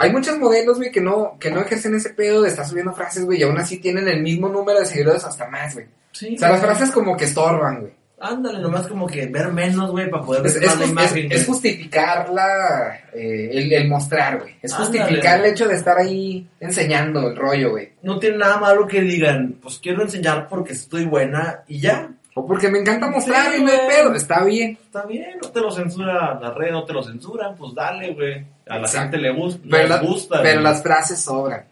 [0.00, 3.24] hay, muchos modelos, güey, que no, que no ejercen ese pedo de estar subiendo frases,
[3.24, 5.86] güey, y aún así tienen el mismo número de seguidores hasta más, güey.
[6.12, 7.92] Sí, o sea, las frases como que estorban, güey.
[8.20, 11.30] Ándale, nomás como que ver menos, güey, para poder ver más la imagen.
[11.30, 14.56] Es, justificar la, eh, el, el, mostrar, güey.
[14.60, 17.92] Es justificar el hecho de estar ahí enseñando el rollo, güey.
[18.02, 22.10] No tiene nada malo que digan, pues quiero enseñar porque estoy buena y ya.
[22.34, 24.78] O porque me encanta mostrar y no hay pedo, está bien.
[24.84, 28.44] Está bien, no te lo censura la red, no te lo censuran, pues dale, güey.
[28.68, 29.60] A la gente le gusta.
[29.70, 31.64] Pero, gusta, pero las frases sobran.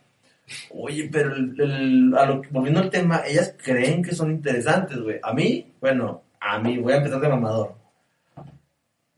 [0.70, 5.18] Oye, pero el, a lo, volviendo al tema, ellas creen que son interesantes, güey.
[5.22, 7.74] A mí, bueno, a mí, voy a empezar de mamador.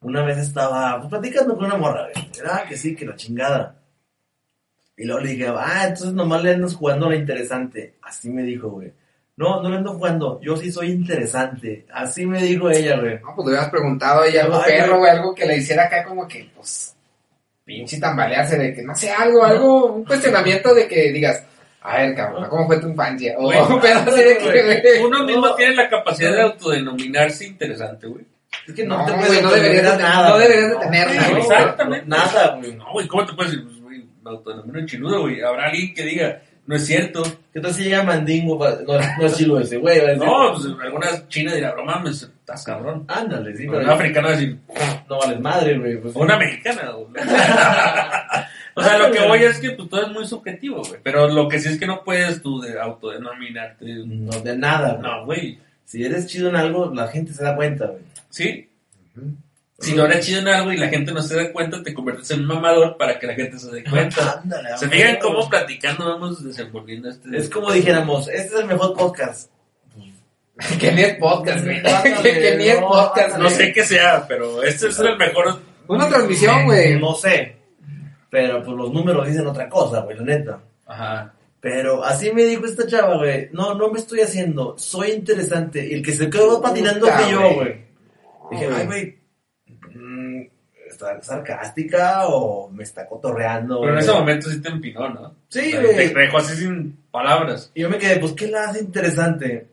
[0.01, 2.69] Una vez estaba pues, platicando con una morra, güey.
[2.69, 3.77] Que sí, que la chingada.
[4.97, 7.95] Y luego le dije, ah, entonces nomás le andas jugando a la interesante.
[8.03, 8.93] Así me dijo, güey.
[9.37, 11.87] No, no le ando jugando, yo sí soy interesante.
[11.93, 13.21] Así me dijo ella, güey.
[13.21, 16.05] No, pues le hubieras preguntado a ella algo perro, güey, algo que le hiciera acá
[16.05, 16.97] como que, pues,
[17.65, 21.45] pinche tambalearse de que, no sé, algo, algo, un cuestionamiento de que digas,
[21.81, 23.35] a ver, cabrón, ¿cómo fue tu infancia?
[23.39, 23.49] O,
[23.81, 28.25] pero que, Uno mismo tiene la capacidad de autodenominarse interesante, güey.
[28.67, 30.31] Es que no, te puedes no deberías de, nada.
[30.31, 31.39] No deberías de tener nada.
[31.39, 32.07] Exactamente.
[32.07, 32.75] Nada, güey.
[32.75, 33.67] No, güey, ¿cómo te puedes decir?
[33.67, 35.41] Pues, güey, me autodenomino chiludo, güey.
[35.41, 37.23] Habrá alguien que diga, no es cierto.
[37.53, 38.59] ¿Qué tal si llega Mandingo?
[38.59, 40.01] No, no es chiludo ese, güey.
[40.17, 43.05] No, pues alguna china dirá, no mames, estás cabrón.
[43.09, 43.67] Ándale, sí.
[43.71, 44.59] Pero un africano va a decir,
[45.09, 45.97] no vales madre, güey.
[45.99, 47.09] Pues, una mexicana, güey.
[48.79, 51.01] O sea, lo que voy es que pues, todo es muy subjetivo, güey.
[51.03, 53.85] Pero lo que sí es que no puedes tú de autodenominarte.
[54.07, 55.59] No, de nada, No, güey.
[55.85, 58.03] Si eres chido en algo, la gente se da cuenta, güey.
[58.29, 58.69] Sí.
[59.81, 62.31] Si no eres chido en algo y la gente no se da cuenta, te conviertes
[62.33, 64.41] en un mamador para que la gente se dé cuenta.
[64.45, 67.37] Ándale, ¿Se fijan cómo platicando vamos desenvolviendo este...
[67.37, 69.51] Es como dijéramos, este es el mejor podcast.
[70.81, 71.81] que ni es podcast, güey.
[72.23, 73.55] Que, ni es podcast, No güey.
[73.57, 75.61] sé qué sea, pero este es el mejor...
[75.87, 76.99] Una transmisión, güey.
[76.99, 77.58] No sé.
[78.31, 80.61] Pero pues los números dicen otra cosa, güey, la neta.
[80.87, 81.33] Ajá.
[81.61, 83.49] Pero así me dijo esta chava, güey.
[83.53, 84.77] No, no me estoy haciendo.
[84.79, 85.87] Soy interesante.
[85.87, 87.85] Y el que se quedó patinando fui yo, güey.
[88.51, 89.19] Dije, ay, güey.
[89.95, 90.43] mm,
[90.89, 93.81] ¿Está sarcástica o me está cotorreando?
[93.81, 95.35] Pero en ese momento sí te empinó, ¿no?
[95.49, 95.97] Sí, güey.
[96.13, 97.71] Te dejó así sin palabras.
[97.75, 99.69] Y yo me quedé, pues, ¿qué la hace interesante?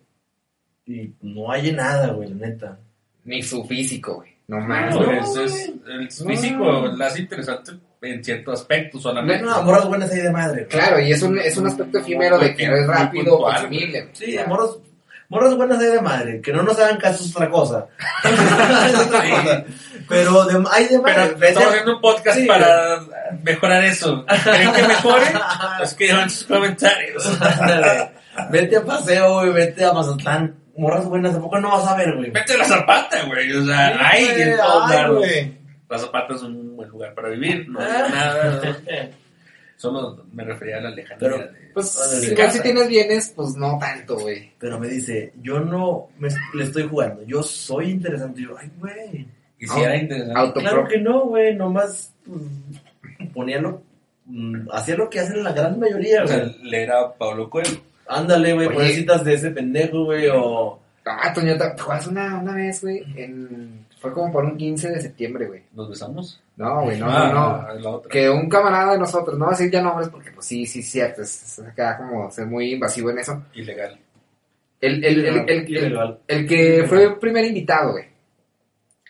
[0.85, 2.79] Y no hay nada, güey, la neta.
[3.23, 4.31] Ni su físico, güey.
[4.47, 5.17] No más, No, güey.
[5.19, 7.71] es, es- el físico la hace interesante
[8.05, 9.43] en cierto aspecto solamente.
[9.43, 10.65] No, morras buenas ahí de madre.
[10.65, 10.67] güey.
[10.67, 14.01] Claro, y es un, es un aspecto efímero de que eres Muy rápido, consumible.
[14.01, 14.09] güey.
[14.13, 14.69] Sí, morras,
[15.29, 16.41] morras buenas ahí de madre.
[16.41, 17.87] Que no nos hagan caso es otra cosa.
[18.23, 19.31] es otra Sí.
[19.31, 19.63] cosa.
[20.07, 21.35] Pero de, hay de madre.
[21.39, 22.45] Pero estamos haciendo un podcast Sí.
[22.45, 22.99] para
[23.43, 24.25] mejorar eso.
[24.43, 25.25] ¿Creen que mejore?
[25.79, 27.41] Pues que en sus comentarios.
[27.41, 28.11] Ándale.
[28.51, 30.55] Vete a paseo, güey, vete a Mazatlán.
[30.77, 32.31] Morras buenas, tampoco no vas a ver, güey.
[32.31, 33.51] Vete a la Zapata, güey.
[33.53, 35.25] O sea, hay Sí, en todos ay, lados.
[35.87, 35.99] Güey.
[35.99, 37.67] La Zapata es un buen lugar para vivir.
[37.69, 38.07] No Ah.
[38.11, 38.77] nada.
[39.77, 41.17] Solo me refería a la lejanía.
[41.19, 42.21] Pero- de- Pues, Ándale.
[42.27, 44.49] si igual si tienes bienes, pues no tanto, güey.
[44.57, 48.39] Pero me dice, yo no me, le estoy jugando, yo soy interesante.
[48.39, 49.27] Y yo, ay, güey.
[49.59, 50.39] y si era interesante.
[50.39, 52.41] Auto- Claro que no, güey, nomás pues,
[53.33, 53.81] ponía lo,
[54.27, 56.63] mm, hacía lo que hacen la gran mayoría, O sea, güey.
[56.63, 57.77] leer a Pablo Coelho.
[58.07, 58.75] Ándale, güey, Oye.
[58.75, 60.79] poner citas de ese pendejo, güey, o...
[61.05, 63.03] Ah, Toñota, ¿te acuerdas una, una vez, güey?
[63.17, 63.84] En...
[64.05, 65.63] Fue como por un 15 de septiembre, güey.
[65.73, 66.39] ¿Nos besamos?
[66.57, 67.79] No, güey, no, Ah, no, no.
[67.79, 68.11] La otra.
[68.11, 70.83] Que un camarada de nosotros, no voy a decir ya nombres porque, pues sí, sí,
[70.83, 73.43] cierto, es, es acá como ser muy invasivo en eso.
[73.55, 73.97] Ilegal.
[74.79, 76.19] El, el, el, el, el, Ilegal.
[76.27, 78.05] el que fue el primer invitado, güey.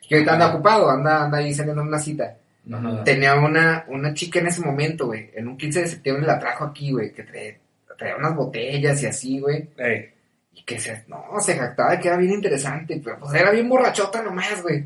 [0.08, 2.38] Que ahorita anda ocupado, anda, anda ahí saliendo en una cita.
[2.72, 3.04] Ajá.
[3.04, 5.30] Tenía una, una chica en ese momento, güey.
[5.36, 7.12] En un 15 de septiembre la trajo aquí, güey.
[7.12, 7.58] Que traía,
[7.98, 9.68] traía unas botellas y así, güey.
[9.78, 10.10] Ey,
[10.56, 13.00] Y que se, no, se jactaba de que era bien interesante.
[13.04, 14.84] Pero pues era bien borrachota nomás, güey.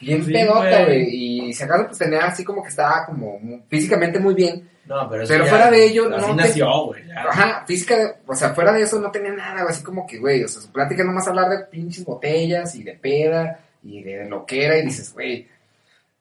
[0.00, 1.08] Bien Sí, pedota, güey.
[1.48, 4.68] Y si acaso pues tenía así como que estaba como físicamente muy bien.
[4.86, 7.02] No, pero Pero ya- fuera de ello, así no te- nació, güey.
[7.12, 10.42] Ajá, física, o sea, fuera de eso no tenía nada, güey, así como que, güey,
[10.42, 14.44] o sea, su plática nomás hablar de pinches botellas y de peda y de lo
[14.44, 15.46] que era y dices, güey,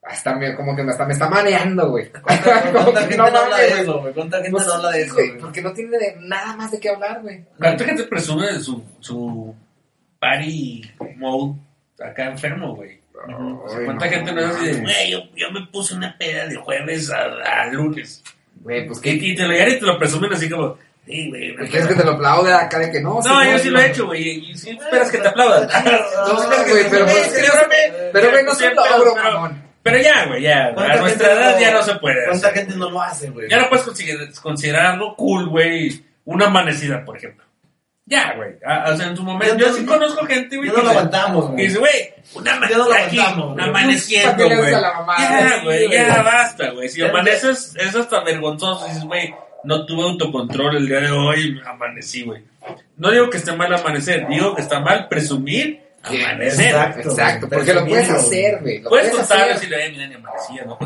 [0.02, 2.10] hasta me, como que me, hasta me está mareando, güey.
[2.12, 2.62] ¿Cuánta
[2.94, 4.14] que gente no habla de eso, güey?
[4.14, 6.80] ¿Cuánta gente Pues no habla de eso, güey, porque no tiene de- nada más de
[6.80, 7.44] qué hablar, güey.
[7.58, 9.54] ¿Cuánta gente presume de su, su
[10.20, 11.56] party mode
[12.04, 13.00] acá enfermo, güey?
[13.14, 15.94] O sea, Ay, ¿Cuánta no, gente no es así de, güey, yo, yo me puse
[15.94, 17.24] una peda de jueves a,
[17.64, 18.24] a lunes?
[18.62, 21.54] Güey, pues, Que, ¿qué, y te lo, y te lo presumen así como, sí, güey.
[21.56, 21.98] ¿quieres que peda".
[21.98, 23.20] te lo aplaude acá de que no?
[23.22, 25.68] No, yo sí lo he hecho, güey, y sí esperas que te aplaudan.
[26.28, 26.36] No,
[26.70, 27.76] güey, pero, pues, celebrame.
[28.14, 29.69] pero, güey, no Sí, pero- logro, pero- mamón.
[29.92, 30.72] Pero ya, güey, ya.
[30.74, 32.26] ¿Cuánta A nuestra edad no- ya no se puede.
[32.28, 32.60] ¿Cuánta hacer.
[32.60, 33.50] gente no lo hace, güey?
[33.50, 36.04] Ya no puedes considerar, considerar algo cool, güey.
[36.26, 37.46] Una amanecida, por ejemplo.
[38.06, 38.54] Ya, güey.
[38.56, 39.56] O sea, en su momento.
[39.58, 40.70] Yo no- sí conozco gente, güey.
[40.70, 41.68] No lo aguantamos, güey.
[41.68, 43.64] dice, güey, una Ya no lo amanecida güey.
[43.68, 44.72] amaneciendo, ¿Para qué le güey.
[45.20, 46.90] Ya, güey, ya basta, güey.
[46.90, 48.86] Si amaneces, es hasta vergonzoso.
[48.88, 49.34] Dices, güey,
[49.64, 52.44] no tuve autocontrol el día de hoy, amanecí, güey.
[52.98, 56.66] No digo que esté mal amanecer, digo que está mal presumir Sí, amanecer.
[56.68, 57.10] exacto.
[57.10, 58.80] Exacto, güey, porque lo puedes hacer, güey.
[58.82, 59.58] Lo Puedes puedes contar hacer.
[59.60, 60.78] si le mira, ni amanecía, no.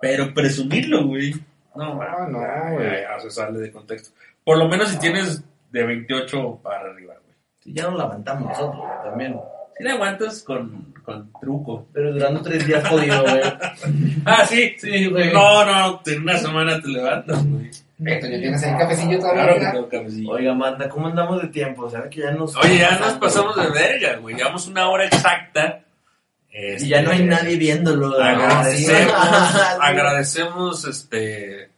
[0.00, 1.34] Pero presumirlo, güey.
[1.74, 2.86] No, No, no, güey.
[2.86, 4.10] ya, ya se sale de contexto.
[4.44, 7.36] Por lo menos si tienes de 28 para arriba, güey.
[7.62, 9.40] Sí, ya no lo aguantamos nosotros, güey, también.
[9.76, 11.86] Si le aguantas con, con truco.
[11.92, 13.40] Pero durando tres días jodido, güey.
[14.24, 14.74] Ah, sí.
[14.78, 15.32] Sí, güey.
[15.32, 17.70] No, no, en una semana te levantas, güey.
[18.06, 19.42] Eh, Toño, ¿tienes ahí cafecillo todavía?
[19.42, 19.72] Claro que mira?
[19.72, 20.30] tengo cafecillo.
[20.30, 21.82] Oiga, Manda, ¿cómo andamos de tiempo?
[21.84, 22.56] O sea, que ya nos...
[22.56, 24.36] Oye, ya nos pasamos de verga, güey.
[24.36, 25.80] Llevamos una hora exacta.
[26.52, 28.20] Y ya no hay Este, nadie viéndolo.
[28.20, 29.58] Agradecemos, Sí.
[29.80, 31.70] agradecemos, este...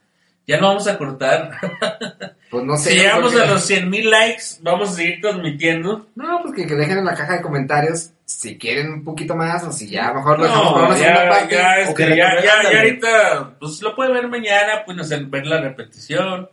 [0.46, 1.50] Ya lo vamos a cortar.
[2.52, 2.90] Pues no sé.
[2.90, 6.08] Si llegamos porque- a los 100 mil likes, vamos a seguir transmitiendo.
[6.14, 8.10] No, pues que, que dejen en la caja de comentarios
[8.40, 10.86] si quieren un poquito más o si ya a lo mejor lo dejamos No, para
[10.86, 11.54] una segunda ya, parte.
[11.54, 15.04] ya, o este, que ya, ya, ya ahorita, pues lo puede ver mañana, pues no
[15.04, 16.48] sé, ver la repetición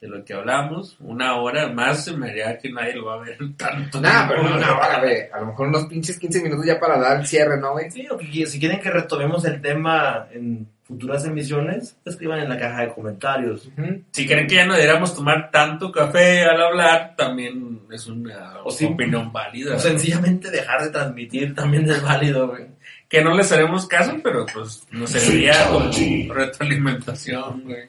[0.00, 0.96] de lo que hablamos.
[1.00, 4.00] Una hora más se me haría que nadie lo va a ver tanto.
[4.00, 5.28] Nah, pero no, no, ahora, güey.
[5.32, 7.90] A lo mejor unos pinches 15 minutos ya para dar el cierre, ¿no, güey?
[7.90, 12.58] Sí, o que si quieren que retomemos el tema en futuras emisiones, escriban en la
[12.58, 13.70] caja de comentarios.
[14.10, 18.70] Si creen que ya no deberíamos tomar tanto café al hablar, también es una O
[18.72, 18.86] sí.
[18.86, 19.76] opinión válida.
[19.76, 22.66] O sencillamente dejar de transmitir también es válido, güey.
[23.08, 25.90] que no les haremos caso, pero pues nos serviría como
[26.34, 27.88] retroalimentación, güey.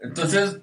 [0.00, 0.58] Entonces,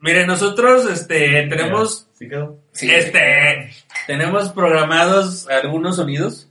[0.00, 2.58] miren, nosotros este tenemos ¿Sí quedó?
[2.72, 2.90] Sí.
[2.90, 3.70] este
[4.08, 6.47] tenemos programados algunos sonidos.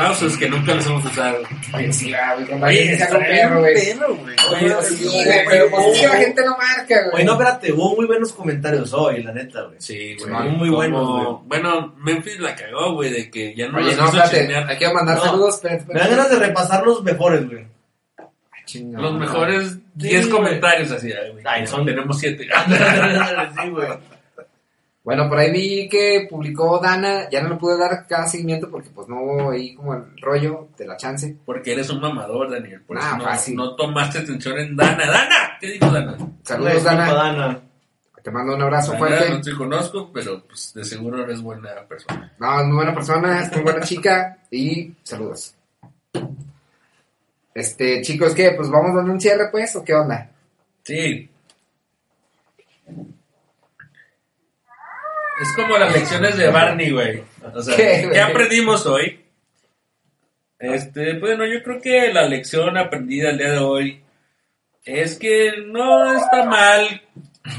[0.00, 1.38] Aplausos que nunca los hemos usado.
[1.74, 3.74] Oye, sí, ah, güey, hace un perro, güey.
[3.74, 4.36] perro, güey.
[4.54, 7.14] Oye, Oye, sí, sí, güey, güey, pero pues es que la gente no marca, güey.
[7.14, 9.76] Oye, no, espérate, hubo muy buenos comentarios hoy, la neta, güey.
[9.80, 10.30] Sí, güey.
[10.32, 11.36] Muy, muy Como- buenos, güey.
[11.46, 14.70] Bueno, Memphis la cagó, güey, de que ya no Oye, nos no, quiso espérate, chismear.
[14.70, 15.24] hay que mandar No.
[15.24, 17.66] saludos, espérate, Me dan ganas de repasar los mejores, güey.
[18.64, 19.04] Chingado.
[19.04, 20.38] Los mejores 10 güey.
[20.42, 21.44] comentarios así, ay, güey.
[21.46, 22.46] Ay, son- Tenemos 7.
[23.62, 23.88] sí, güey.
[25.06, 28.90] Bueno, por ahí vi que publicó Dana, ya no le pude dar cada seguimiento porque
[28.90, 31.36] pues no hubo ahí como el rollo de la chance.
[31.46, 32.82] Porque eres un mamador, Daniel.
[32.82, 33.54] Por Ah, eso no, fácil.
[33.56, 35.06] no tomaste atención en Dana.
[35.06, 35.56] ¡Dana!
[35.60, 36.16] ¿Qué dijo Dana?
[36.42, 37.14] Saludos, Disculpa, Dana.
[37.14, 37.60] Dana.
[38.20, 39.30] Te mando un abrazo Dana, fuerte.
[39.30, 42.32] no te conozco, pero pues de seguro eres buena persona.
[42.40, 45.54] No, es muy buena persona, es muy buena chica y saludos.
[47.54, 48.50] Este, chicos, ¿qué?
[48.56, 50.28] Pues vamos dando un cierre, pues, ¿o qué onda?
[50.82, 51.30] Sí.
[55.42, 57.22] Es como las lecciones de Barney, güey.
[57.54, 59.20] O sea, ¿Qué, aprendimos hoy?
[60.58, 64.02] Este, pues, bueno, yo creo que la lección aprendida el día de hoy
[64.84, 67.02] es que no está mal.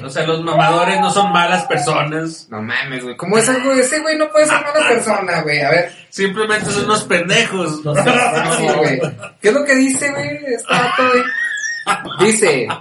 [0.04, 2.48] O sea, los mamadores no son malas personas.
[2.50, 3.16] No mames, güey.
[3.16, 3.72] ¿Cómo es algo?
[3.74, 5.62] Ese güey no puede ser mala persona, güey.
[5.62, 7.86] A ver, Simplemente son unos pendejos.
[7.86, 8.78] No sí, mamón.
[8.78, 9.00] güey.
[9.40, 10.30] ¿Qué es lo que dice, güey?
[10.46, 12.28] Este vato, güey.
[12.28, 12.68] Dice.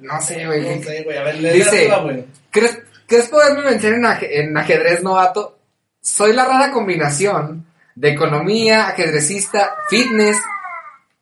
[0.00, 0.60] No sé, güey.
[0.76, 1.16] No sé, güey.
[1.18, 2.24] A ver, le Dice- arriba, güey.
[2.50, 2.78] ¿Crees,
[3.08, 5.58] ¿Crees poderme vencer en, aje- en ajedrez novato?
[6.00, 10.36] Soy la rara combinación de economía, ajedrecista, fitness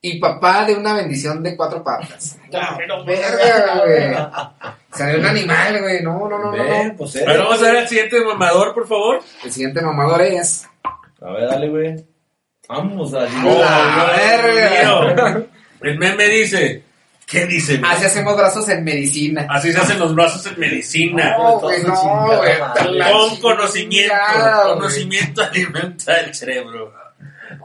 [0.03, 2.39] y papá de una bendición de cuatro patas.
[3.07, 5.11] Verga, güey.
[5.13, 6.03] De un animal, güey.
[6.03, 6.97] No, no, no, no, Ve, no.
[6.97, 9.21] pues, A ver, eres, vamos a ver al siguiente mamador, por favor.
[9.45, 10.69] El siguiente mamador es.
[11.23, 12.07] A ver, dale, güey.
[12.69, 15.31] Vamos a ¡A la verga!
[15.31, 15.47] mío.
[15.83, 16.83] El meme dice,
[17.27, 17.77] ¿qué dice?
[17.77, 17.91] güey?
[17.93, 19.47] Así hacemos brazos en medicina.
[19.51, 21.37] Así se hacen los brazos en medicina.
[21.37, 22.53] No, güey, no, güey.
[23.13, 24.15] Con conocimiento.
[24.15, 26.95] chingada, conocimiento alimenta el cerebro.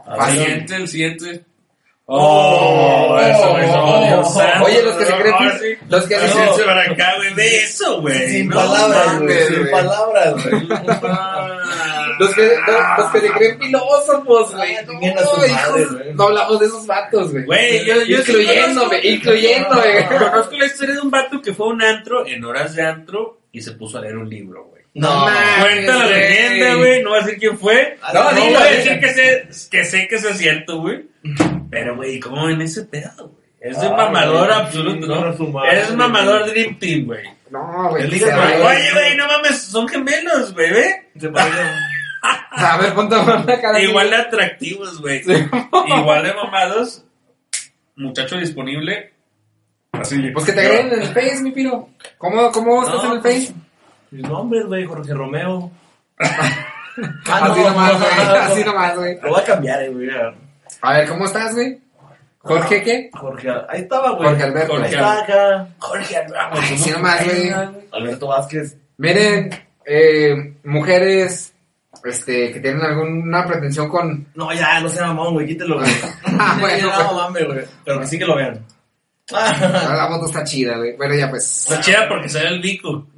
[0.04, 0.38] Fácil.
[0.38, 1.44] El siguiente, el siguiente.
[2.06, 4.64] Oh, eso, eso, Oh, Dios santo.
[4.66, 5.86] Oye, los que se creen- sí.
[5.88, 8.28] los que se- ese para acá, güey, eso, güey.
[8.28, 9.46] Sin No palabras, güey.
[9.46, 9.70] Sin güey.
[9.70, 10.68] palabras, güey.
[12.26, 14.76] Los que, los, los que se creen filósofos, güey.
[14.76, 16.28] Ah, No, güey.
[16.28, 17.44] hablamos de esos vatos, güey.
[17.44, 20.06] Güey, yo, yo sí Incluyéndome, conozco- incluyéndome.
[20.18, 23.40] Conozco la historia de un vato que fue a un antro en horas de antro
[23.52, 24.82] y se puso a leer un libro, güey.
[24.94, 25.26] No,
[25.60, 26.20] Cuenta la güey.
[26.20, 27.02] leyenda, güey.
[27.02, 27.98] No voy a decir quién fue.
[28.02, 28.76] Ah, No, no, voy a güey.
[28.76, 31.06] decir que sé, que sé que eso es cierto, güey.
[31.70, 33.42] Pero, güey, ¿cómo ven ese pedo, güey?
[33.60, 35.36] Es Ay, mamador güey, absoluto, ¿no?
[35.36, 37.24] su madre, Es mamador Dream Team, güey.
[37.50, 38.08] No, güey.
[38.08, 38.22] Güey.
[38.24, 41.08] Oye, güey, no mames, son gemelos, güey, ¿ve?
[41.18, 41.60] Se parece-
[42.70, 43.80] A ver, ponte la cara.
[43.80, 45.22] Igual de atractivos, güey.
[45.22, 47.04] Igual de mamados.
[47.96, 49.12] Muchacho disponible.
[49.92, 50.30] Así.
[50.30, 51.88] Pues que te agreguen en el Face, mi piro.
[52.18, 53.54] ¿Cómo, cómo estás No, en el pues, Face?
[54.10, 55.70] Mis nombres, güey, Jorge Romeo.
[56.18, 58.38] así nomás, güey.
[58.38, 59.20] Así nomás, güey.
[59.20, 60.08] Lo voy a cambiar, eh, güey.
[60.80, 61.80] A ver, ¿cómo estás, güey?
[62.38, 63.10] ¿Jorge qué?
[63.12, 64.28] Jorge, ahí estaba, güey.
[64.28, 64.72] Jorge Alberto.
[64.72, 65.68] Jorge acá.
[65.78, 66.60] Jorge Alvarado.
[66.60, 67.50] Ay, sí nomás, güey.
[67.92, 68.76] Alberto Vázquez.
[68.96, 69.50] Miren,
[69.84, 71.51] eh, mujeres
[72.04, 74.26] este, que tienen alguna pretensión con...
[74.34, 75.90] No, ya, no sea mamón, güey, quítelo, güey.
[76.24, 77.64] Ah, bueno, Ya, no güey.
[77.84, 78.64] Pero que sí que lo vean.
[79.32, 80.96] Ah, La foto está chida, güey.
[80.96, 81.68] Bueno, ya pues.
[81.68, 83.08] Está chida porque sale el bico.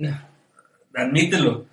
[0.94, 1.66] Admítelo.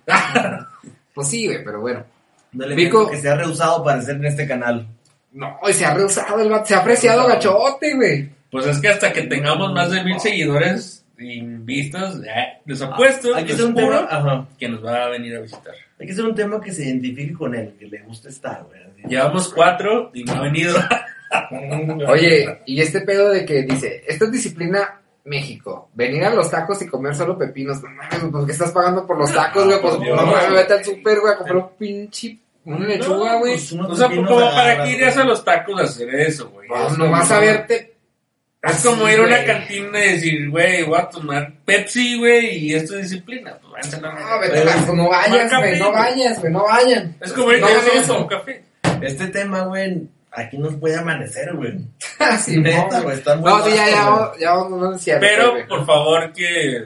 [1.14, 2.04] Pues sí, güey, pero bueno.
[2.52, 3.00] No le Vico.
[3.00, 4.86] Vico que se ha rehusado a aparecer en este canal.
[5.32, 8.30] No, y se ha rehusado el vato, se ha apreciado gachote, güey.
[8.50, 13.34] Pues es que hasta que tengamos más de mil seguidores y vistas, eh, les apuesto,
[13.34, 14.06] Hay que hacer un tema.
[14.10, 14.46] Ajá.
[14.58, 15.74] que nos va a venir a visitar.
[15.98, 18.80] Hay que hacer un tema que se identifique con él, que le guste estar, güey.
[19.08, 20.76] Llevamos cuatro y no ha venido.
[22.08, 26.82] Oye, y este pedo de que dice, esta es disciplina México, venir a los tacos
[26.82, 27.82] y comer solo pepinos.
[27.82, 29.80] No mames, pues estás pagando por los tacos, güey.
[29.80, 33.54] Pues no mames, vete al súper, güey, a comprar un pinche, una lechuga, güey.
[33.54, 36.68] pues, O sea, para que irías a los tacos a hacer eso, güey.
[36.68, 37.91] Pues Es no vas a verte.
[38.62, 42.74] Es como ir a una cantina y decir, güey, voy a tomar Pepsi, güey, y
[42.74, 43.58] esto es disciplina.
[43.60, 47.16] Pues No, vete a la- no vayas, güey, no vayas, güey, no vayan.
[47.20, 48.16] Es como ir No eso.
[48.18, 48.62] con café.
[49.02, 51.74] Este tema, güey, aquí nos puede amanecer, güey.
[52.20, 54.92] Así, Neta, no, güey, está muy No, sí, ya, vasto, ya, vamos- ya vamos a
[54.92, 55.16] decir.
[55.18, 56.84] Pero, por favor, que...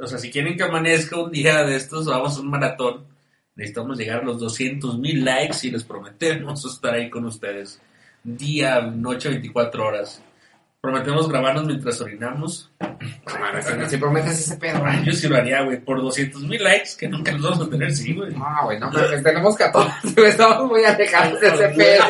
[0.00, 3.04] O sea, si quieren que amanezca un día de estos, vamos a un maratón.
[3.56, 7.80] Necesitamos llegar a los 200 mil likes y les prometemos estar ahí con ustedes.
[8.22, 10.22] Día, noche, 24 horas.
[10.80, 12.70] Prometemos grabarnos mientras orinamos.
[13.88, 15.04] Si prometes ese pedo, güey.
[15.04, 17.92] Yo sí lo haría, güey, por 200 mil likes, que nunca los vamos a tener,
[17.92, 18.32] sí, güey.
[18.32, 22.04] No, güey, no, pero tenemos 14, güey, estamos muy alejados de ese pedo.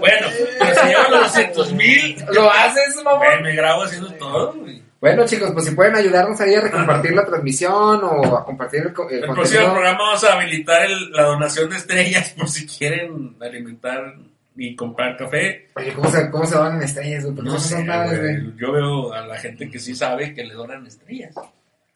[0.00, 0.26] Bueno,
[0.58, 3.24] pero si llego a los 200 mil, ¿Lo haces, mamá?
[3.40, 4.82] me grabo haciendo todo, güey.
[5.00, 8.92] Bueno, chicos, pues si pueden ayudarnos ahí a compartir la transmisión o a compartir el,
[9.16, 13.34] el, el próximo programa vamos a habilitar el, la donación de estrellas por si quieren
[13.40, 14.16] alimentar
[14.62, 15.68] y comprar café.
[15.74, 17.24] Oye, ¿cómo se, cómo se donan estrellas?
[17.24, 18.56] No, no sé, güey.
[18.58, 21.34] Yo veo a la gente que sí sabe que le donan estrellas.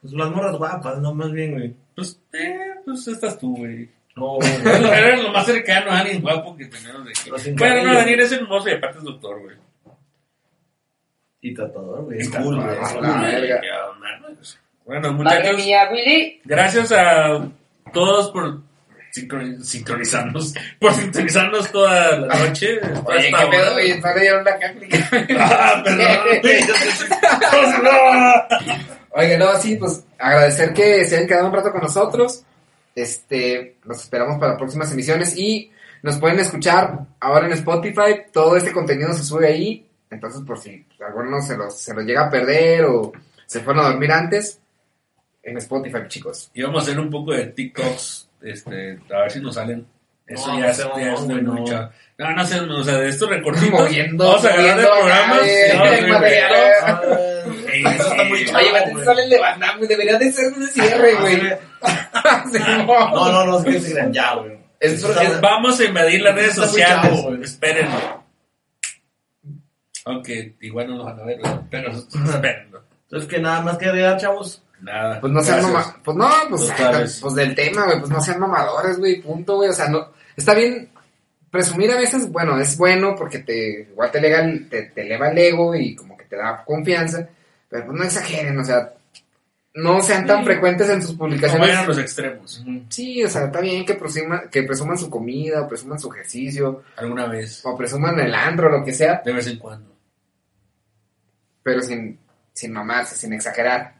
[0.01, 1.75] Pues las morras guapas, no más bien, güey.
[1.95, 3.91] Pues, eh, pues estás tú, güey.
[4.17, 7.51] No, era lo más cercano a alguien guapo que tenemos de aquí.
[7.51, 9.57] Bueno, no, Daniel es hermoso y aparte es doctor, güey.
[11.43, 12.21] Y tratador, güey.
[12.21, 12.77] Es cool, güey.
[14.87, 15.67] Bueno, muchachos.
[16.45, 17.47] Gracias a
[17.93, 18.63] todos por
[19.63, 22.81] sincronizarnos, por sintonizarnos toda la noche.
[23.05, 25.11] Oye, qué pedo, güey, está leyendo una cáptica.
[25.39, 26.07] ah, perdón.
[29.17, 32.43] Oye, no, sí, pues agradecer que se hayan quedado un rato con nosotros.
[32.97, 35.71] Este, los esperamos para próximas emisiones y
[36.03, 38.25] nos pueden escuchar ahora en Spotify.
[38.33, 39.87] Todo este contenido se sube ahí.
[40.11, 43.13] Entonces, por si alguno se los, se los llega a perder o
[43.47, 44.59] se fueron a dormir antes,
[45.45, 46.51] en Spotify, chicos.
[46.55, 49.87] Y vamos a hacer un poco de TikToks, este, a ver si nos salen.
[50.27, 51.53] Eso no, ya, es, ya es de no.
[51.53, 51.91] mucha.
[52.17, 53.71] No, no sé, o sea, de estos recortitos.
[53.71, 55.41] Moviendo, vamos a agarrar de programas.
[57.75, 58.59] Eso está muy chido.
[58.59, 61.37] Oye, te sale el de Bandam, debería de ser un cierre, güey.
[62.87, 64.59] no, no, no, es que ya, güey.
[65.41, 67.25] Vamos a invadir las redes sociales.
[67.43, 68.25] Espérenlo.
[70.07, 71.41] Aunque igual no nos van a ver,
[71.71, 72.85] pero espérenlo.
[73.05, 74.64] Entonces, que nada más que agregar, chavos.
[74.85, 75.21] Nada.
[75.21, 75.95] Pues no sean mamadores.
[76.05, 78.01] Pues no, pues, pues del tema, güey.
[78.01, 79.21] Pues no sean mamadores, güey.
[79.21, 79.71] Punto, güey.
[79.71, 80.13] O sea, no.
[80.37, 80.91] Está bien.
[81.51, 85.39] Presumir a veces, bueno, es bueno porque te, igual te eleva, te, te eleva el
[85.39, 87.29] ego y como que te da confianza.
[87.69, 88.93] Pero pues no exageren, o sea,
[89.75, 91.61] no sean tan frecuentes en sus publicaciones.
[91.61, 92.65] No vayan a los extremos.
[92.89, 96.83] Sí, o sea, está bien que presuman, que presuman su comida, o presuman su ejercicio.
[96.97, 97.65] Alguna vez.
[97.65, 99.23] O presuman el andro, lo que sea.
[99.25, 99.93] De vez en cuando.
[101.63, 102.19] Pero sin,
[102.53, 103.95] sin mamarse, sin exagerar.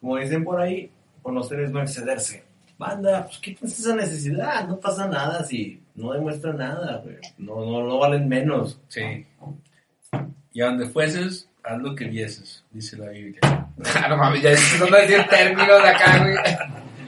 [0.00, 0.90] Como dicen por ahí,
[1.22, 2.44] conocer es no excederse.
[2.78, 7.16] Banda, pues quítense esa necesidad, no pasa nada si no demuestran nada, güey.
[7.36, 8.80] No, no, no valen menos.
[8.88, 9.26] Sí.
[10.52, 13.40] Y a donde fueses, haz lo que vieses, dice la Biblia.
[13.80, 16.36] Claro, mami, ya a decir términos de acá, güey.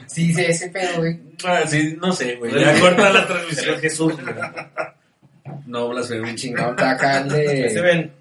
[0.07, 1.19] Sí, sí, ese pedo, güey.
[1.45, 2.51] Ah, sí, no sé, güey.
[2.59, 4.35] Ya corta la transmisión Jesús, güey.
[5.67, 6.33] No, blasfemo.
[6.35, 7.29] Chingón, está acá.
[7.29, 8.11] Se ven.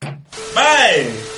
[0.00, 1.37] Bye.